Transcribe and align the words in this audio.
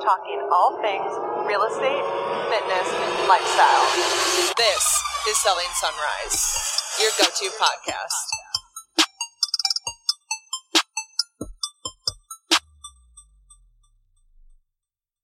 talking 0.00 0.40
all 0.52 0.76
things 0.82 1.10
real 1.48 1.62
estate, 1.62 2.04
fitness, 2.52 2.88
lifestyle. 3.28 3.86
This 4.56 5.02
is 5.28 5.38
Selling 5.38 5.68
Sunrise, 5.72 6.82
your 7.00 7.10
go 7.18 7.24
to 7.24 7.50
podcast. 7.56 8.26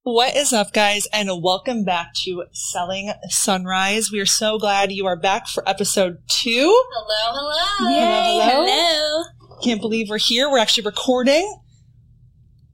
What 0.04 0.34
is 0.34 0.52
up, 0.52 0.72
guys, 0.72 1.06
and 1.12 1.28
welcome 1.42 1.84
back 1.84 2.14
to 2.24 2.44
Selling 2.52 3.12
Sunrise. 3.28 4.10
We 4.10 4.20
are 4.20 4.26
so 4.26 4.58
glad 4.58 4.90
you 4.90 5.06
are 5.06 5.16
back 5.16 5.48
for 5.48 5.68
episode 5.68 6.18
two. 6.28 6.50
Hello, 6.92 7.38
hello. 7.38 7.90
Yay, 7.90 8.40
hello. 8.42 8.66
hello. 8.66 9.24
Can't 9.62 9.80
believe 9.80 10.08
we're 10.08 10.18
here. 10.18 10.50
We're 10.50 10.58
actually 10.58 10.84
recording. 10.84 11.61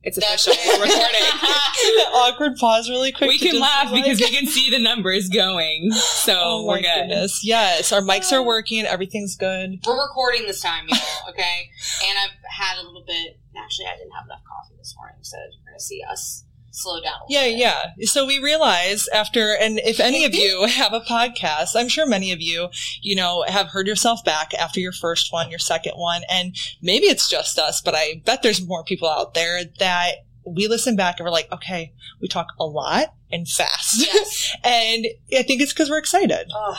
It's 0.02 0.16
official. 0.16 0.54
We're 0.66 0.72
recording. 0.84 1.20
That 1.20 2.10
awkward 2.14 2.56
pause, 2.56 2.88
really 2.88 3.12
quick. 3.12 3.28
we 3.28 3.38
can 3.38 3.60
laugh 3.60 3.90
like- 3.90 4.04
because 4.04 4.20
we 4.20 4.30
can 4.30 4.46
see 4.56 4.70
the 4.70 4.78
numbers 4.78 5.28
going. 5.28 5.90
So 5.92 6.34
Oh 6.38 6.66
we're 6.66 6.76
good. 6.80 6.84
goodness. 7.08 7.40
Yes, 7.44 7.92
our 7.92 8.00
mics 8.00 8.32
are 8.32 8.40
um, 8.40 8.46
working. 8.46 8.84
Everything's 8.86 9.36
good. 9.36 9.80
We're 9.86 10.00
recording 10.00 10.42
this 10.46 10.60
time, 10.62 10.84
y'all, 10.88 10.98
okay? 11.30 11.70
and 12.08 12.18
I've 12.18 12.30
had 12.50 12.78
a 12.80 12.86
little 12.86 13.04
bit, 13.06 13.38
actually, 13.56 13.86
I 13.86 13.96
didn't 13.96 14.12
have 14.12 14.24
enough 14.26 14.42
coffee 14.46 14.76
this 14.78 14.94
morning, 14.96 15.18
so 15.22 15.36
you're 15.36 15.64
going 15.66 15.78
to 15.78 15.82
see 15.84 16.02
us 16.10 16.44
slow 16.78 17.00
down 17.00 17.18
Yeah, 17.28 17.44
bit. 17.44 17.58
yeah. 17.58 18.06
So 18.06 18.26
we 18.26 18.38
realize 18.38 19.08
after, 19.08 19.54
and 19.56 19.78
if 19.80 20.00
any 20.00 20.24
of 20.24 20.34
you 20.34 20.66
have 20.68 20.92
a 20.92 21.00
podcast, 21.00 21.74
I'm 21.74 21.88
sure 21.88 22.06
many 22.06 22.32
of 22.32 22.40
you, 22.40 22.68
you 23.02 23.16
know, 23.16 23.44
have 23.48 23.68
heard 23.68 23.86
yourself 23.86 24.24
back 24.24 24.54
after 24.54 24.80
your 24.80 24.92
first 24.92 25.32
one, 25.32 25.50
your 25.50 25.58
second 25.58 25.94
one, 25.96 26.22
and 26.30 26.54
maybe 26.82 27.06
it's 27.06 27.28
just 27.28 27.58
us, 27.58 27.80
but 27.80 27.94
I 27.94 28.22
bet 28.24 28.42
there's 28.42 28.66
more 28.66 28.84
people 28.84 29.08
out 29.08 29.34
there 29.34 29.60
that 29.78 30.12
we 30.46 30.66
listen 30.68 30.96
back 30.96 31.18
and 31.18 31.24
we're 31.26 31.30
like, 31.32 31.52
okay, 31.52 31.92
we 32.20 32.28
talk 32.28 32.46
a 32.58 32.64
lot 32.64 33.14
and 33.30 33.46
fast. 33.46 34.00
Yes. 34.06 34.56
and 34.64 35.06
I 35.36 35.42
think 35.42 35.60
it's 35.60 35.72
because 35.72 35.90
we're 35.90 35.98
excited. 35.98 36.50
Oh, 36.54 36.76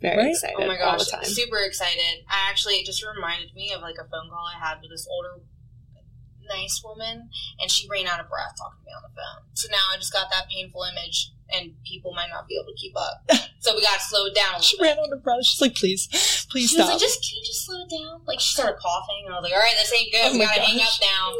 Very 0.00 0.16
Right? 0.16 0.30
excited. 0.30 0.56
oh 0.58 0.66
my 0.66 0.78
all 0.78 0.96
gosh, 0.96 1.04
the 1.06 1.16
time. 1.16 1.24
super 1.26 1.58
excited. 1.58 2.24
I 2.28 2.48
actually, 2.48 2.76
it 2.76 2.86
just 2.86 3.04
reminded 3.04 3.54
me 3.54 3.72
of 3.74 3.82
like 3.82 3.96
a 3.96 4.08
phone 4.08 4.30
call 4.30 4.46
I 4.56 4.58
had 4.58 4.80
with 4.80 4.90
this 4.90 5.06
older, 5.10 5.42
nice 6.50 6.82
woman, 6.84 7.30
and 7.60 7.70
she 7.70 7.88
ran 7.88 8.06
out 8.06 8.20
of 8.20 8.28
breath 8.28 8.52
talking 8.58 8.82
to 8.82 8.84
me 8.86 8.92
on 8.92 9.02
the 9.02 9.14
phone. 9.14 9.46
So 9.54 9.68
now 9.70 9.80
I 9.92 9.96
just 9.96 10.12
got 10.12 10.28
that 10.30 10.48
painful 10.50 10.82
image, 10.90 11.30
and 11.52 11.72
people 11.86 12.12
might 12.14 12.28
not 12.28 12.46
be 12.48 12.56
able 12.58 12.68
to 12.74 12.78
keep 12.78 12.92
up. 12.98 13.22
so 13.60 13.74
we 13.74 13.82
got 13.82 13.98
to 14.00 14.04
slow 14.04 14.26
it 14.26 14.34
down 14.34 14.56
a 14.58 14.62
She 14.62 14.76
bit. 14.76 14.82
ran 14.84 14.98
out 14.98 15.12
of 15.12 15.22
breath. 15.22 15.44
She's 15.46 15.60
like, 15.60 15.74
please, 15.74 16.06
please 16.50 16.70
She 16.70 16.76
stop. 16.76 16.88
like, 16.90 16.98
just 17.00 17.22
can 17.22 17.38
you 17.38 17.44
just 17.46 17.64
slow 17.66 17.80
it 17.82 17.90
down? 17.90 18.20
Like 18.26 18.40
she 18.40 18.52
started 18.54 18.76
coughing, 18.82 19.24
and 19.26 19.34
I 19.34 19.38
was 19.38 19.44
like, 19.48 19.54
all 19.54 19.62
right, 19.64 19.76
this 19.78 19.92
ain't 19.94 20.10
good. 20.12 20.26
Oh 20.26 20.32
we 20.34 20.44
gotta 20.44 20.60
hang 20.60 20.80
up 20.80 20.94
now. 21.00 21.32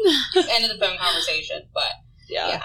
End 0.55 0.65
of 0.65 0.71
the 0.71 0.79
phone 0.83 0.97
conversation. 0.97 1.67
But 1.73 1.91
yeah. 2.29 2.47
yeah. 2.47 2.63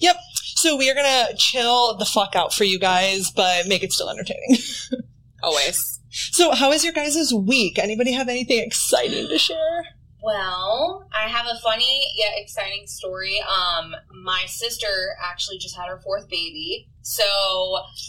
Yep. 0.00 0.16
So 0.56 0.76
we 0.76 0.90
are 0.90 0.94
gonna 0.94 1.28
chill 1.36 1.96
the 1.96 2.04
fuck 2.06 2.34
out 2.34 2.52
for 2.52 2.64
you 2.64 2.78
guys, 2.78 3.30
but 3.30 3.66
make 3.68 3.82
it 3.82 3.92
still 3.92 4.10
entertaining. 4.10 4.56
Always. 5.42 6.00
So, 6.10 6.52
how 6.52 6.72
is 6.72 6.82
your 6.82 6.94
guys' 6.94 7.32
week? 7.34 7.78
Anybody 7.78 8.12
have 8.12 8.28
anything 8.28 8.60
exciting 8.60 9.28
to 9.28 9.36
share? 9.38 9.84
Well, 10.26 11.06
I 11.14 11.28
have 11.28 11.46
a 11.46 11.56
funny 11.60 12.02
yet 12.18 12.32
exciting 12.36 12.88
story. 12.88 13.38
Um, 13.40 13.94
my 14.24 14.42
sister 14.48 14.88
actually 15.22 15.58
just 15.58 15.76
had 15.76 15.86
her 15.86 16.00
fourth 16.02 16.28
baby, 16.28 16.88
so 17.02 17.22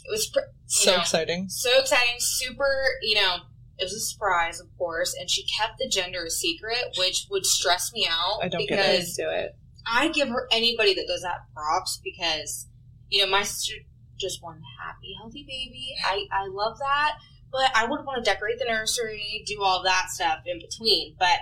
it 0.03 0.09
was 0.09 0.25
pr- 0.25 0.49
So 0.65 0.95
know, 0.95 1.01
exciting. 1.01 1.47
so 1.47 1.79
exciting, 1.79 2.15
super. 2.17 2.87
You 3.03 3.21
know, 3.21 3.35
it 3.77 3.83
was 3.83 3.93
a 3.93 3.99
surprise, 3.99 4.59
of 4.59 4.65
course, 4.79 5.15
and 5.19 5.29
she 5.29 5.45
kept 5.59 5.77
the 5.77 5.87
gender 5.87 6.25
a 6.25 6.31
secret, 6.31 6.95
which 6.97 7.27
would 7.29 7.45
stress 7.45 7.91
me 7.93 8.07
out 8.09 8.39
I 8.41 8.47
don't 8.47 8.67
get 8.67 8.79
it. 8.79 9.05
do 9.15 9.29
it. 9.29 9.55
I 9.85 10.07
give 10.07 10.29
her 10.29 10.47
anybody 10.51 10.95
that 10.95 11.05
does 11.07 11.21
that 11.21 11.41
props 11.53 12.01
because 12.03 12.67
you 13.09 13.23
know 13.23 13.29
my 13.29 13.43
sister 13.43 13.75
just 14.19 14.41
wanted 14.41 14.61
a 14.63 14.83
happy, 14.83 15.13
healthy 15.21 15.43
baby. 15.47 15.93
I 16.03 16.25
I 16.31 16.47
love 16.47 16.79
that, 16.79 17.19
but 17.51 17.69
I 17.75 17.85
would 17.85 18.03
want 18.05 18.25
to 18.25 18.27
decorate 18.27 18.57
the 18.57 18.65
nursery, 18.65 19.43
do 19.45 19.61
all 19.61 19.83
that 19.83 20.09
stuff 20.09 20.39
in 20.47 20.57
between. 20.57 21.15
But 21.19 21.37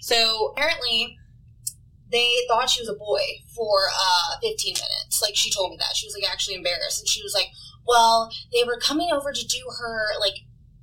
so 0.00 0.52
apparently 0.56 1.16
they 2.10 2.34
thought 2.48 2.70
she 2.70 2.80
was 2.80 2.88
a 2.88 2.94
boy 2.94 3.22
for 3.54 3.88
uh 3.92 4.38
15 4.42 4.74
minutes. 4.74 5.20
Like 5.22 5.36
she 5.36 5.50
told 5.50 5.70
me 5.70 5.76
that 5.78 5.96
she 5.96 6.06
was 6.06 6.14
like 6.14 6.30
actually 6.30 6.56
embarrassed, 6.56 7.00
and 7.00 7.08
she 7.08 7.22
was 7.22 7.34
like, 7.34 7.48
"Well, 7.86 8.30
they 8.52 8.64
were 8.64 8.78
coming 8.78 9.10
over 9.12 9.32
to 9.32 9.46
do 9.46 9.58
her 9.80 10.18
like." 10.20 10.34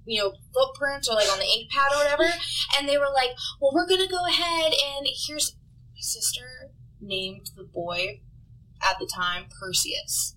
You 0.07 0.21
know, 0.21 0.33
footprints 0.53 1.09
or 1.09 1.15
like 1.15 1.31
on 1.31 1.39
the 1.39 1.45
ink 1.45 1.71
pad 1.71 1.91
or 1.91 1.97
whatever. 1.97 2.31
And 2.77 2.87
they 2.87 2.95
were 2.95 3.09
like, 3.11 3.31
Well, 3.59 3.71
we're 3.73 3.87
gonna 3.87 4.07
go 4.07 4.27
ahead 4.27 4.71
and 4.71 5.07
here's 5.25 5.55
my 5.95 5.99
sister 5.99 6.69
named 7.01 7.49
the 7.57 7.63
boy 7.63 8.21
at 8.83 8.99
the 8.99 9.09
time 9.11 9.45
Perseus. 9.59 10.34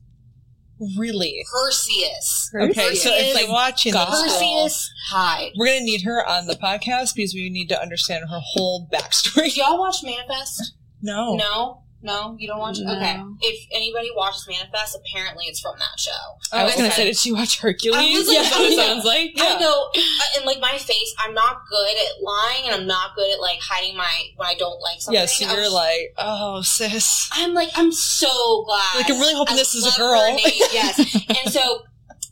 Really? 0.97 1.45
Perseus. 1.53 2.51
Okay, 2.55 2.95
so 2.95 3.11
if 3.13 3.35
Perseus- 3.35 3.41
you're 3.41 3.51
watching 3.53 3.93
Perseus 3.95 4.91
Hyde. 5.11 5.53
we're 5.57 5.67
gonna 5.67 5.81
need 5.81 6.03
her 6.03 6.27
on 6.29 6.47
the 6.47 6.55
podcast 6.55 7.15
because 7.15 7.35
we 7.35 7.51
need 7.51 7.69
to 7.71 7.81
understand 7.81 8.25
her 8.29 8.41
whole 8.41 8.89
backstory. 8.93 9.53
Do 9.55 9.61
y'all 9.61 9.79
watch 9.79 9.97
Manifest? 10.05 10.75
No. 11.03 11.37
No? 11.37 11.83
No? 12.01 12.37
You 12.39 12.47
don't 12.47 12.61
watch 12.61 12.79
No. 12.79 12.93
Okay. 12.97 13.21
If 13.41 13.67
anybody 13.73 14.11
watches 14.15 14.47
Manifest, 14.49 14.97
apparently 14.97 15.47
it's 15.47 15.59
from 15.61 15.75
that 15.79 15.99
show. 15.99 16.11
I 16.53 16.63
was 16.65 16.75
Oh, 16.75 16.79
gonna 16.79 16.91
say, 16.93 17.05
did 17.07 17.17
she 17.17 17.33
watch 17.33 17.59
Hercules? 17.61 17.97
I 17.99 18.05
was 18.19 18.29
like, 18.29 18.39
That's 18.39 18.57
what 18.57 18.71
it 18.73 18.77
sounds 18.77 19.05
like. 19.05 19.31
I 19.37 19.59
go, 19.59 19.91
uh, 19.97 20.01
and 20.37 20.45
like 20.47 20.61
my 20.61 20.79
face, 20.79 21.15
I'm 21.19 21.35
not 21.35 21.63
good 21.69 21.97
at 21.97 22.23
lying 22.23 22.65
and 22.67 22.75
I'm 22.75 22.87
not 22.87 23.17
good 23.17 23.33
at 23.33 23.41
like 23.41 23.59
hiding 23.61 23.97
my, 23.97 24.23
when 24.37 24.47
I 24.49 24.55
don't 24.55 24.81
like 24.81 25.01
something. 25.01 25.19
Yeah, 25.21 25.27
so 25.27 25.45
you're 25.53 25.63
was- 25.65 25.73
like, 25.73 26.15
oh, 26.19 26.63
sis. 26.63 27.29
I'm 27.33 27.53
like, 27.55 27.71
I'm 27.75 27.91
so 27.93 28.63
glad. 28.65 28.95
Like, 28.97 29.11
I'm 29.11 29.19
really 29.19 29.35
hoping 29.35 29.55
I 29.55 29.59
this 29.59 29.75
is 29.75 29.85
a 29.87 29.97
girl. 29.99 30.37
yes. 30.73 30.99
and 31.45 31.53
so 31.53 31.83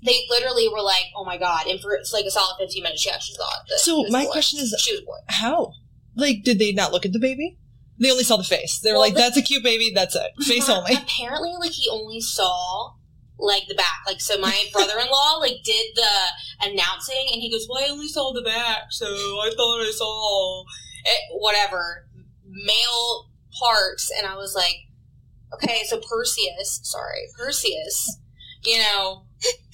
they 0.05 0.21
literally 0.31 0.69
were 0.69 0.83
like, 0.83 1.05
"Oh 1.17 1.25
my 1.25 1.37
god!" 1.37 1.67
And 1.67 1.81
for 1.81 1.93
it's 1.95 2.13
like 2.13 2.25
a 2.27 2.31
solid 2.31 2.55
15 2.61 2.83
minutes, 2.83 3.03
she 3.03 3.11
actually 3.11 3.37
thought 3.39 3.67
that. 3.69 3.81
So 3.81 4.05
my 4.11 4.25
boy. 4.27 4.31
question 4.31 4.61
is- 4.61 4.75
she 4.79 4.93
was 4.93 5.01
a 5.03 5.05
boy. 5.05 5.17
How? 5.29 5.73
Like, 6.15 6.45
did 6.45 6.59
they 6.61 6.71
not 6.73 6.93
look 6.93 7.05
at 7.05 7.13
the 7.13 7.19
baby? 7.19 7.59
They 7.99 8.11
only 8.11 8.25
saw 8.25 8.37
the 8.37 8.45
face. 8.45 8.81
They 8.81 8.91
were 8.91 8.95
Well, 8.99 9.01
like, 9.07 9.15
the- 9.15 9.21
that's 9.21 9.37
a 9.37 9.43
cute 9.43 9.63
baby. 9.65 9.91
That's 9.95 10.15
it. 10.15 10.31
Face 10.45 10.69
only. 10.69 10.95
Apparently, 10.95 11.53
like 11.59 11.73
he 11.73 11.89
only 11.91 12.21
saw 12.21 12.93
like 13.39 13.65
the 13.69 13.75
back. 13.75 14.01
Like 14.07 14.21
so, 14.21 14.39
my 14.39 14.65
brother-in-law 14.73 15.37
like 15.41 15.63
did 15.65 15.87
the 15.95 16.09
announcing, 16.63 17.27
and 17.33 17.41
he 17.41 17.51
goes, 17.51 17.67
"Well, 17.69 17.83
I 17.85 17.89
only 17.91 18.09
saw 18.09 18.33
the 18.33 18.43
back, 18.43 18.85
so 18.91 19.07
I 19.07 19.51
thought 19.57 19.81
I 19.81 19.93
saw 19.95 20.65
it, 21.05 21.21
whatever 21.41 22.07
male 22.47 23.31
parts." 23.61 24.11
And 24.17 24.27
I 24.27 24.37
was 24.37 24.55
like, 24.55 24.77
"Okay, 25.55 25.83
so 25.89 25.99
Perseus, 26.01 26.81
sorry, 26.83 27.29
Perseus, 27.39 28.19
you 28.65 28.79
know, 28.79 29.25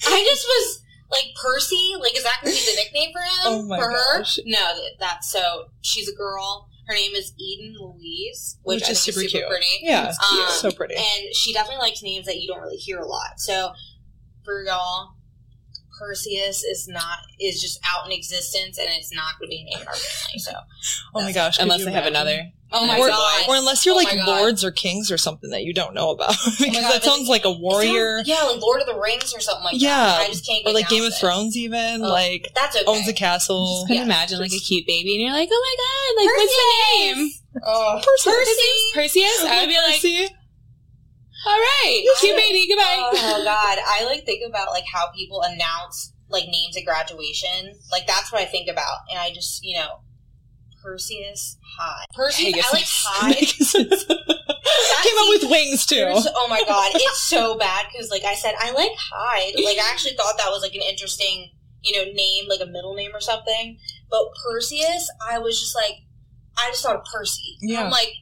I 0.07 0.25
just 0.29 0.45
was." 0.45 0.79
Like 1.11 1.35
Percy, 1.39 1.93
like 2.01 2.17
is 2.17 2.23
that 2.23 2.39
gonna 2.41 2.55
be 2.55 2.59
the 2.65 2.75
nickname 2.75 3.11
for 3.13 3.19
him? 3.21 3.37
Oh 3.45 3.67
for 3.67 3.91
her? 3.91 4.17
gosh. 4.19 4.39
No, 4.45 4.57
that- 4.57 4.95
that's 4.99 5.31
so. 5.31 5.65
She's 5.81 6.09
a 6.09 6.15
girl. 6.15 6.67
Her 6.87 6.93
name 6.95 7.13
is 7.15 7.33
Eden 7.39 7.75
Louise, 7.79 8.57
which, 8.63 8.81
Which 8.81 8.89
I 8.89 8.91
is 8.91 9.03
think 9.05 9.15
super 9.15 9.25
is 9.25 9.31
super 9.31 9.39
cute. 9.45 9.49
pretty. 9.49 9.65
Yeah. 9.81 10.07
Um, 10.31 10.45
so 10.49 10.71
pretty. 10.71 10.95
And 10.95 11.33
she 11.33 11.53
definitely 11.53 11.81
likes 11.81 12.03
names 12.03 12.25
that 12.25 12.37
you 12.37 12.47
don't 12.47 12.61
really 12.61 12.77
hear 12.77 12.99
a 12.99 13.07
lot. 13.07 13.39
So 13.39 13.71
for 14.43 14.63
y'all, 14.63 15.15
Perseus 15.97 16.63
is 16.63 16.87
not 16.87 17.19
is 17.39 17.61
just 17.61 17.79
out 17.87 18.05
in 18.05 18.11
existence, 18.11 18.77
and 18.77 18.87
it's 18.91 19.13
not 19.13 19.39
going 19.39 19.47
to 19.47 19.55
be 19.55 19.61
a 19.61 19.77
name 19.77 19.87
our 19.87 19.93
family. 19.95 20.39
So 20.39 20.51
oh 21.15 21.21
my 21.21 21.31
gosh. 21.31 21.59
Unless 21.59 21.85
they 21.85 21.91
have 21.91 22.05
another. 22.05 22.49
Oh 22.73 22.85
my 22.85 22.97
or, 22.99 23.07
god, 23.07 23.45
or 23.47 23.55
unless 23.55 23.85
you're 23.85 23.93
Oh 23.95 23.97
like 23.97 24.25
lords 24.25 24.63
or 24.63 24.71
kings 24.71 25.09
or 25.11 25.17
something 25.17 25.51
that 25.51 25.63
you 25.63 25.73
don't 25.73 25.93
know 25.93 26.09
about, 26.11 26.31
oh 26.45 26.51
because 26.59 26.75
God, 26.81 26.91
that 26.93 27.03
sounds 27.03 27.29
like 27.29 27.45
a 27.45 27.51
warrior, 27.51 28.17
sounds- 28.17 28.27
yeah, 28.27 28.41
like 28.43 28.59
Lord 28.61 28.81
of 28.81 28.87
the 28.87 28.99
Rings 28.99 29.33
or 29.33 29.39
something 29.39 29.63
like 29.63 29.75
Yeah, 29.81 29.95
that. 29.95 30.21
I 30.21 30.27
just 30.27 30.45
can't. 30.45 30.63
Get 30.65 30.71
or 30.71 30.73
like 30.73 30.89
Game 30.89 31.03
of 31.03 31.13
it. 31.13 31.15
Thrones, 31.19 31.55
even 31.55 32.03
Oh, 32.03 32.09
like 32.09 32.49
That's 32.55 32.75
okay. 32.75 32.85
owns 32.85 33.07
a 33.07 33.13
castle. 33.13 33.65
Just 33.65 33.87
couldn't 33.87 33.97
Yeah, 33.97 34.03
imagine 34.03 34.39
like 34.39 34.51
a 34.53 34.59
cute 34.59 34.85
baby, 34.87 35.13
and 35.15 35.21
you're 35.23 35.31
like, 35.33 35.49
oh 35.51 35.61
my 35.63 35.75
god, 35.83 36.21
like 36.21 36.37
what's 36.37 36.55
the 36.57 37.15
name? 37.15 37.31
Oh, 37.65 38.01
Percy. 38.03 38.91
Perseus. 38.93 39.45
I 39.45 39.59
would 39.61 39.69
be 39.69 39.75
like, 39.77 39.93
Percy. 40.01 40.27
all 41.45 41.59
right, 41.59 42.05
cute 42.19 42.35
baby, 42.37 42.67
goodbye. 42.67 42.95
Oh 43.13 43.41
god, 43.43 43.77
I 43.85 44.05
like 44.05 44.25
think 44.25 44.41
about 44.47 44.69
like 44.69 44.85
how 44.91 45.11
people 45.11 45.41
announce 45.41 46.13
like 46.29 46.45
names 46.47 46.75
at 46.77 46.85
graduation. 46.85 47.75
Like 47.91 48.07
that's 48.07 48.31
what 48.31 48.41
I 48.41 48.45
think 48.45 48.67
about, 48.69 48.99
and 49.11 49.19
I 49.19 49.31
just 49.33 49.63
you 49.63 49.77
know, 49.77 49.99
Perseus 50.83 51.57
Hyde. 51.79 52.05
Perseus, 52.13 52.65
I 52.65 52.75
like 52.75 52.85
Hyde. 52.85 53.35
Pegasus. 53.35 54.05
Came 54.05 55.17
out 55.19 55.29
with 55.29 55.49
wings 55.49 55.85
too. 55.85 56.05
Oh 56.07 56.47
my 56.49 56.63
god, 56.67 56.91
it's 56.95 57.23
so 57.23 57.57
bad 57.57 57.85
because 57.91 58.11
like 58.11 58.23
I 58.23 58.35
said, 58.35 58.53
I 58.59 58.71
like 58.71 58.91
Hyde. 58.97 59.53
Like 59.55 59.77
I 59.77 59.89
actually 59.91 60.13
thought 60.13 60.35
that 60.37 60.49
was 60.49 60.61
like 60.61 60.75
an 60.75 60.81
interesting, 60.81 61.51
you 61.83 61.97
know, 61.97 62.11
name, 62.11 62.45
like 62.49 62.61
a 62.61 62.65
middle 62.65 62.93
name 62.93 63.11
or 63.13 63.21
something. 63.21 63.77
But 64.09 64.25
Perseus, 64.43 65.09
I 65.27 65.39
was 65.39 65.59
just 65.59 65.75
like, 65.75 66.01
I 66.57 66.69
just 66.69 66.83
thought 66.83 66.97
of 66.97 67.05
Percy. 67.13 67.57
Yeah. 67.61 67.83
I'm 67.83 67.91
like, 67.91 68.13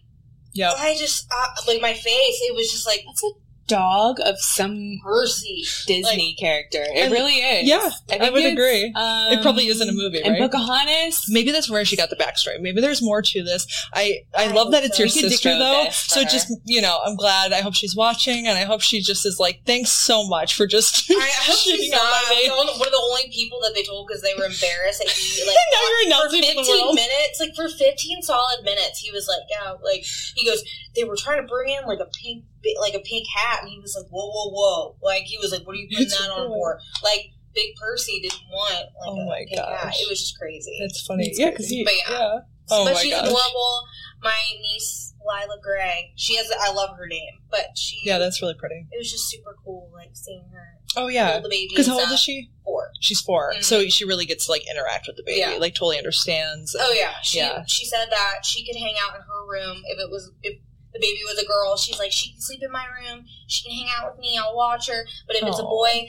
yeah. 0.54 0.74
I 0.78 0.96
just 0.98 1.28
uh, 1.32 1.48
like 1.68 1.82
my 1.82 1.94
face. 1.94 2.40
It 2.42 2.56
was 2.56 2.72
just 2.72 2.86
like 2.86 3.04
That's 3.06 3.24
a 3.24 3.32
dog 3.76 4.20
of 4.24 4.36
some 4.40 5.00
Percy. 5.04 5.64
Disney 5.88 6.36
character. 6.40 6.82
It 6.84 6.98
And- 6.98 7.12
really 7.12 7.36
is. 7.36 7.68
Yeah, 7.68 7.90
I 8.10 8.18
think 8.20 8.34
would 8.34 8.46
agree. 8.46 8.92
Um, 8.96 9.34
it 9.34 9.42
probably 9.42 9.68
isn't 9.68 9.88
a 9.88 9.92
movie, 9.94 10.22
And 10.22 10.34
right? 10.34 10.42
Pocahontas. 10.42 11.26
Maybe 11.30 11.52
that's 11.52 11.70
where 11.70 11.84
she 11.86 11.96
got 11.96 12.10
the 12.10 12.16
backstory. 12.16 12.60
Maybe 12.60 12.82
there's 12.82 13.02
more 13.02 13.22
to 13.22 13.44
this. 13.44 13.66
I 13.94 14.22
I, 14.36 14.46
I 14.46 14.52
love 14.52 14.72
that 14.72 14.84
it's 14.84 14.98
so. 14.98 15.04
your 15.04 15.10
sister 15.10 15.50
though. 15.58 15.88
So 15.92 16.22
her. 16.24 16.30
just 16.30 16.48
you 16.66 16.82
know, 16.82 17.00
I'm 17.06 17.16
glad. 17.16 17.54
I 17.54 17.62
hope 17.62 17.74
she's 17.76 17.96
watching, 17.96 18.48
and 18.48 18.58
I 18.58 18.64
hope 18.66 18.82
she 18.82 19.02
just 19.02 19.26
is 19.26 19.40
like, 19.40 19.62
thanks 19.66 19.92
so 19.92 20.28
much 20.28 20.56
for 20.56 20.66
just. 20.68 21.10
I, 21.12 21.16
I 21.20 21.30
hope 21.44 21.58
she's 21.64 21.90
not. 21.92 22.02
my 22.02 22.08
I 22.08 22.30
was 22.30 22.38
name. 22.38 22.48
the 22.50 22.54
only- 22.56 22.72
one 22.82 22.88
of 22.88 22.92
the 22.94 23.02
only 23.12 23.30
people 23.32 23.60
that 23.62 23.74
they 23.76 23.84
told 23.84 24.08
because 24.08 24.22
they 24.22 24.34
were 24.38 24.46
embarrassed 24.46 25.00
that 25.00 25.10
he 25.10 25.44
like 25.48 25.56
now 25.74 25.82
you're 25.90 26.06
announcing 26.08 26.42
the 26.42 26.48
15 26.48 26.66
world. 26.86 26.96
minutes, 26.96 27.40
like 27.40 27.56
for 27.56 27.68
15 27.70 28.22
solid 28.24 28.64
minutes, 28.64 29.00
he 29.00 29.12
was 29.12 29.28
like, 29.28 29.46
yeah, 29.50 29.72
like 29.84 30.04
he 30.36 30.46
goes, 30.46 30.64
they 30.96 31.04
were 31.04 31.16
trying 31.16 31.42
to 31.42 31.48
bring 31.48 31.74
in 31.74 31.86
like 31.86 32.00
a 32.00 32.10
pink, 32.24 32.44
like 32.80 32.94
a 32.94 33.00
pink 33.00 33.28
hat, 33.36 33.60
and 33.62 33.70
he 33.70 33.80
was 33.80 33.96
like, 33.96 34.10
whoa, 34.12 34.30
whoa, 34.30 34.50
whoa, 34.52 34.96
like 35.02 35.24
he 35.24 35.38
was 35.38 35.52
like, 35.52 35.66
what 35.66 35.74
are 35.76 35.80
you 35.80 35.88
putting 35.90 36.06
It's 36.06 36.20
that 36.20 36.30
on 36.32 36.48
for? 36.48 36.80
Like 37.04 37.32
Big 37.54 37.76
Percy 37.76 38.20
didn't 38.22 38.42
want 38.52 38.74
like 38.74 38.86
Oh 39.08 39.18
a 39.22 39.26
my 39.26 39.46
pink 39.48 39.60
hat. 39.60 39.94
It 39.96 40.10
was 40.10 40.20
just 40.20 40.38
crazy. 40.40 40.78
That's 40.82 41.06
funny. 41.06 41.26
That's 41.28 41.40
yeah, 41.40 41.50
because 41.50 41.68
crazy. 41.68 41.84
But 41.84 41.94
yeah. 42.10 42.40
Oh 42.70 42.86
but 42.86 42.94
my 42.94 43.00
she's 43.02 43.12
gosh. 43.12 43.28
adorable. 43.28 43.84
My 44.24 44.40
niece 44.62 45.14
Lila 45.26 45.58
Gray, 45.62 46.14
she 46.16 46.36
has. 46.38 46.50
I 46.62 46.72
love 46.72 46.96
her 46.98 47.08
name, 47.08 47.34
but 47.50 47.78
she. 47.78 48.00
Yeah, 48.04 48.18
that's 48.20 48.42
really 48.42 48.54
pretty. 48.56 48.88
It 48.92 48.98
was 48.98 49.12
just 49.12 49.30
super 49.30 49.56
cool, 49.64 49.90
like 49.94 50.12
seeing 50.14 50.46
her 50.54 50.78
Oh 50.96 51.08
yeah. 51.08 51.40
the 51.40 51.50
baby. 51.50 51.68
Because 51.70 51.88
how 51.88 52.00
old 52.00 52.12
is 52.12 52.20
she? 52.20 52.50
Four. 52.64 52.90
She's 53.00 53.22
4 53.22 53.54
Mhm. 53.58 53.64
so 53.64 53.88
she 53.88 54.06
really 54.06 54.26
gets 54.26 54.46
to 54.46 54.52
like 54.52 54.64
interact 54.70 55.08
with 55.08 55.16
the 55.18 55.24
baby. 55.24 55.40
Yeah. 55.40 55.58
Like 55.60 55.74
totally 55.76 55.98
understands. 55.98 56.76
Oh 56.80 56.92
yeah, 56.94 57.14
she 57.24 57.38
Yeah. 57.40 57.64
she 57.68 57.86
said 57.86 58.08
that 58.12 58.46
she 58.46 58.66
could 58.66 58.76
hang 58.78 58.96
out 59.04 59.16
in 59.16 59.22
her 59.22 59.48
room 59.50 59.84
if 59.88 60.00
it 60.00 60.10
was 60.10 60.32
if 60.44 60.58
the 60.94 61.00
baby 61.00 61.22
was 61.26 61.38
a 61.42 61.46
girl. 61.48 61.78
She's 61.78 62.00
like 62.00 62.12
she 62.12 62.32
can 62.32 62.42
sleep 62.42 62.62
in 62.64 62.72
my 62.72 62.86
room. 62.86 63.26
She 63.48 63.64
can 63.68 63.78
hang 63.78 63.90
out 63.98 64.12
with 64.12 64.20
me. 64.20 64.38
I'll 64.42 64.56
watch 64.56 64.90
her. 64.90 65.06
But 65.28 65.36
if 65.38 65.44
it's 65.44 65.60
a 65.60 65.64
boy, 65.64 66.08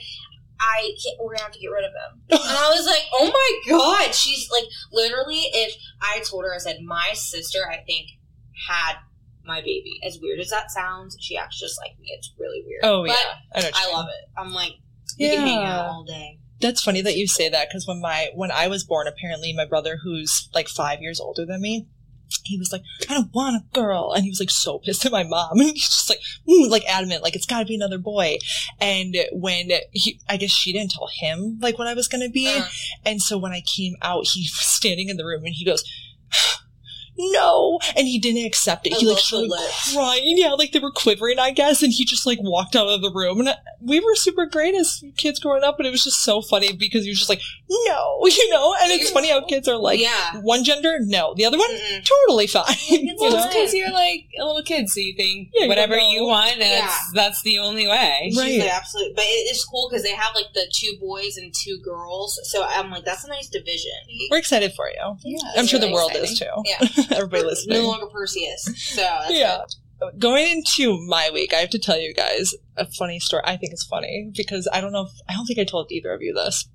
I 0.59 0.93
can't, 1.03 1.17
we're 1.21 1.33
gonna 1.33 1.43
have 1.43 1.51
to 1.53 1.59
get 1.59 1.67
rid 1.67 1.83
of 1.85 1.91
him. 1.91 2.21
and 2.31 2.57
I 2.57 2.69
was 2.69 2.85
like, 2.85 3.03
oh 3.13 3.27
my 3.31 3.51
god. 3.69 4.13
She's 4.15 4.49
like 4.51 4.65
literally. 4.91 5.41
If 5.53 5.75
I 6.01 6.21
told 6.29 6.43
her, 6.45 6.53
I 6.53 6.57
said 6.59 6.77
my 6.85 7.11
sister, 7.13 7.59
I 7.69 7.77
think 7.85 8.07
had 8.69 8.95
my 9.45 9.59
baby. 9.61 9.99
As 10.05 10.19
weird 10.21 10.39
as 10.39 10.49
that 10.49 10.71
sounds, 10.71 11.17
she 11.19 11.37
acts 11.37 11.59
just 11.59 11.77
like 11.79 11.99
me. 11.99 12.07
It's 12.17 12.31
really 12.39 12.63
weird. 12.65 12.81
Oh 12.83 13.03
But 13.05 13.17
yeah. 13.55 13.69
I. 13.73 13.87
I 13.89 13.91
love 13.93 14.07
it. 14.09 14.29
I'm 14.37 14.53
like, 14.53 14.73
we 15.19 15.29
can 15.29 15.39
hang 15.39 15.61
Yeah. 15.61 15.79
out 15.79 15.85
all 15.89 16.03
day. 16.05 16.39
That's 16.61 16.81
funny 16.81 17.01
that 17.01 17.17
you 17.17 17.27
say 17.27 17.49
that 17.49 17.67
because 17.69 17.85
when 17.87 17.99
my 17.99 18.29
when 18.35 18.49
I 18.51 18.67
was 18.69 18.85
born, 18.85 19.05
apparently 19.07 19.51
my 19.53 19.65
brother, 19.65 19.97
who's 20.01 20.47
like 20.53 20.69
five 20.69 21.01
years 21.01 21.19
older 21.19 21.45
than 21.45 21.61
me, 21.61 21.87
he 22.43 22.57
was 22.57 22.71
like, 22.71 22.83
"I 23.09 23.13
don't 23.13 23.33
want 23.33 23.55
a 23.55 23.65
girl," 23.73 24.13
and 24.13 24.23
he 24.23 24.29
was 24.29 24.39
like 24.39 24.49
so 24.49 24.79
pissed 24.79 25.05
at 25.05 25.11
my 25.11 25.23
mom, 25.23 25.51
and 25.59 25.69
he's 25.71 25.89
just 25.89 26.09
like, 26.09 26.19
mm, 26.47 26.69
like 26.69 26.83
adamant, 26.87 27.23
like 27.23 27.35
it's 27.35 27.45
got 27.45 27.59
to 27.59 27.65
be 27.65 27.75
another 27.75 27.97
boy. 27.97 28.37
And 28.79 29.15
when 29.31 29.71
he, 29.91 30.19
I 30.27 30.37
guess 30.37 30.51
she 30.51 30.73
didn't 30.73 30.91
tell 30.91 31.09
him 31.11 31.59
like 31.61 31.77
what 31.77 31.87
I 31.87 31.93
was 31.93 32.07
gonna 32.07 32.29
be, 32.29 32.47
Uh, 32.47 32.67
and 33.05 33.21
so 33.21 33.37
when 33.37 33.51
I 33.51 33.61
came 33.61 33.95
out, 34.01 34.25
he 34.27 34.41
was 34.43 34.65
standing 34.65 35.09
in 35.09 35.17
the 35.17 35.25
room 35.25 35.45
and 35.45 35.53
he 35.55 35.65
goes. 35.65 35.83
No, 37.17 37.79
and 37.95 38.07
he 38.07 38.19
didn't 38.19 38.45
accept 38.45 38.87
it. 38.87 38.93
I 38.93 38.97
he 38.97 39.05
like 39.07 39.19
started 39.19 39.51
crying. 39.93 40.37
Yeah, 40.37 40.53
like 40.53 40.71
they 40.71 40.79
were 40.79 40.91
quivering, 40.91 41.37
I 41.39 41.51
guess. 41.51 41.83
And 41.83 41.93
he 41.93 42.05
just 42.05 42.25
like 42.25 42.39
walked 42.41 42.75
out 42.75 42.87
of 42.87 43.01
the 43.01 43.11
room. 43.11 43.39
And 43.39 43.49
uh, 43.49 43.55
we 43.81 43.99
were 43.99 44.15
super 44.15 44.45
great 44.45 44.73
as 44.75 45.03
kids 45.17 45.39
growing 45.39 45.63
up, 45.63 45.77
but 45.77 45.85
it 45.85 45.91
was 45.91 46.03
just 46.03 46.23
so 46.23 46.41
funny 46.41 46.73
because 46.73 47.03
he 47.03 47.09
was 47.11 47.19
just 47.19 47.29
like, 47.29 47.41
no, 47.69 48.19
you 48.25 48.49
know. 48.49 48.75
And 48.81 48.91
it's 48.91 49.11
funny 49.11 49.29
how 49.29 49.45
kids 49.45 49.67
are 49.67 49.77
like, 49.77 49.99
yeah. 49.99 50.39
one 50.41 50.63
gender, 50.63 50.97
no, 51.01 51.33
the 51.35 51.45
other 51.45 51.57
one, 51.57 51.69
Mm-mm. 51.69 52.03
totally 52.25 52.47
fine. 52.47 52.65
you 52.89 53.15
Well, 53.19 53.47
because 53.47 53.73
you're 53.73 53.91
like 53.91 54.25
a 54.39 54.45
little 54.45 54.63
kid, 54.63 54.89
so 54.89 54.99
you 54.99 55.13
think 55.15 55.49
Yeah, 55.53 55.67
whatever 55.67 55.95
don't 55.95 56.09
you 56.11 56.25
want, 56.25 56.57
that's 56.57 56.69
Yeah. 56.71 56.97
that's 57.13 57.41
the 57.43 57.59
only 57.59 57.87
way. 57.87 58.29
She's 58.29 58.39
Right. 58.39 58.59
like, 58.59 58.73
absolutely. 58.73 59.13
But 59.15 59.25
it's 59.27 59.63
cool 59.65 59.87
because 59.89 60.03
they 60.03 60.13
have 60.15 60.33
like 60.35 60.53
the 60.53 60.65
two 60.73 60.95
boys 60.99 61.37
and 61.37 61.53
two 61.53 61.79
girls. 61.83 62.39
So 62.51 62.63
I'm 62.67 62.89
like, 62.89 63.05
that's 63.05 63.23
a 63.23 63.27
nice 63.29 63.49
division. 63.49 63.91
We're 64.31 64.37
excited 64.37 64.73
for 64.73 64.87
you. 64.89 65.17
Yeah, 65.23 65.37
I'm 65.57 65.67
sure 65.67 65.79
the 65.79 65.91
world 65.91 66.11
exciting. 66.15 66.31
is 66.31 66.39
too. 66.39 66.45
Yeah. 66.65 67.02
Everybody 67.11 67.43
listening. 67.43 67.81
No 67.81 67.87
longer 67.87 68.07
Perseus. 68.07 68.63
So 68.75 69.01
that's 69.01 69.31
Yeah. 69.31 69.61
good. 69.99 70.19
Going 70.19 70.47
into 70.51 70.99
my 71.07 71.29
week, 71.33 71.53
I 71.53 71.57
have 71.57 71.69
to 71.69 71.79
tell 71.79 71.97
you 71.97 72.13
guys 72.13 72.53
a 72.75 72.85
funny 72.85 73.19
story. 73.19 73.43
I 73.45 73.55
think 73.55 73.71
it's 73.71 73.85
funny 73.85 74.31
because 74.35 74.67
I 74.73 74.81
don't 74.81 74.91
know 74.91 75.03
if 75.05 75.13
I 75.29 75.33
don't 75.33 75.45
think 75.45 75.59
I 75.59 75.63
told 75.63 75.91
either 75.91 76.13
of 76.13 76.21
you 76.21 76.33
this. 76.33 76.67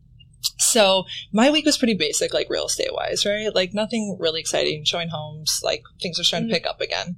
So 0.59 1.05
my 1.33 1.51
week 1.51 1.65
was 1.67 1.79
pretty 1.79 1.95
basic, 1.95 2.33
like 2.33 2.49
real 2.49 2.67
estate 2.67 2.93
wise, 2.93 3.27
right? 3.27 3.55
Like 3.55 3.75
nothing 3.75 4.17
really 4.21 4.41
exciting, 4.41 4.85
showing 4.85 5.09
homes, 5.09 5.61
like 5.63 5.83
things 6.01 6.19
are 6.19 6.25
starting 6.25 6.49
to 6.49 6.55
mm-hmm. 6.55 6.63
pick 6.63 6.71
up 6.71 6.81
again. 6.81 7.17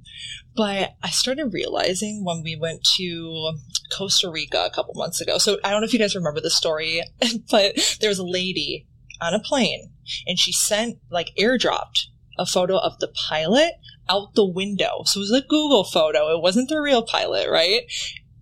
But 0.55 0.95
I 1.03 1.09
started 1.09 1.53
realizing 1.53 2.25
when 2.25 2.43
we 2.43 2.55
went 2.55 2.83
to 2.97 3.53
Costa 3.95 4.29
Rica 4.29 4.65
a 4.65 4.73
couple 4.73 4.93
months 4.95 5.21
ago. 5.21 5.37
So 5.37 5.57
I 5.63 5.69
don't 5.69 5.81
know 5.81 5.85
if 5.85 5.93
you 5.93 5.99
guys 5.99 6.15
remember 6.15 6.41
the 6.41 6.49
story, 6.49 7.01
but 7.51 7.97
there 7.99 8.09
was 8.09 8.19
a 8.19 8.25
lady 8.25 8.87
on 9.21 9.33
a 9.33 9.39
plane 9.39 9.91
and 10.27 10.37
she 10.37 10.51
sent 10.51 10.97
like 11.09 11.31
airdropped 11.37 12.07
a 12.37 12.45
photo 12.45 12.77
of 12.77 12.99
the 12.99 13.07
pilot 13.07 13.73
out 14.09 14.35
the 14.35 14.45
window. 14.45 15.03
So 15.05 15.19
it 15.19 15.21
was 15.21 15.31
a 15.31 15.41
Google 15.41 15.83
photo. 15.83 16.35
It 16.35 16.41
wasn't 16.41 16.69
the 16.69 16.81
real 16.81 17.03
pilot, 17.03 17.49
right? 17.49 17.81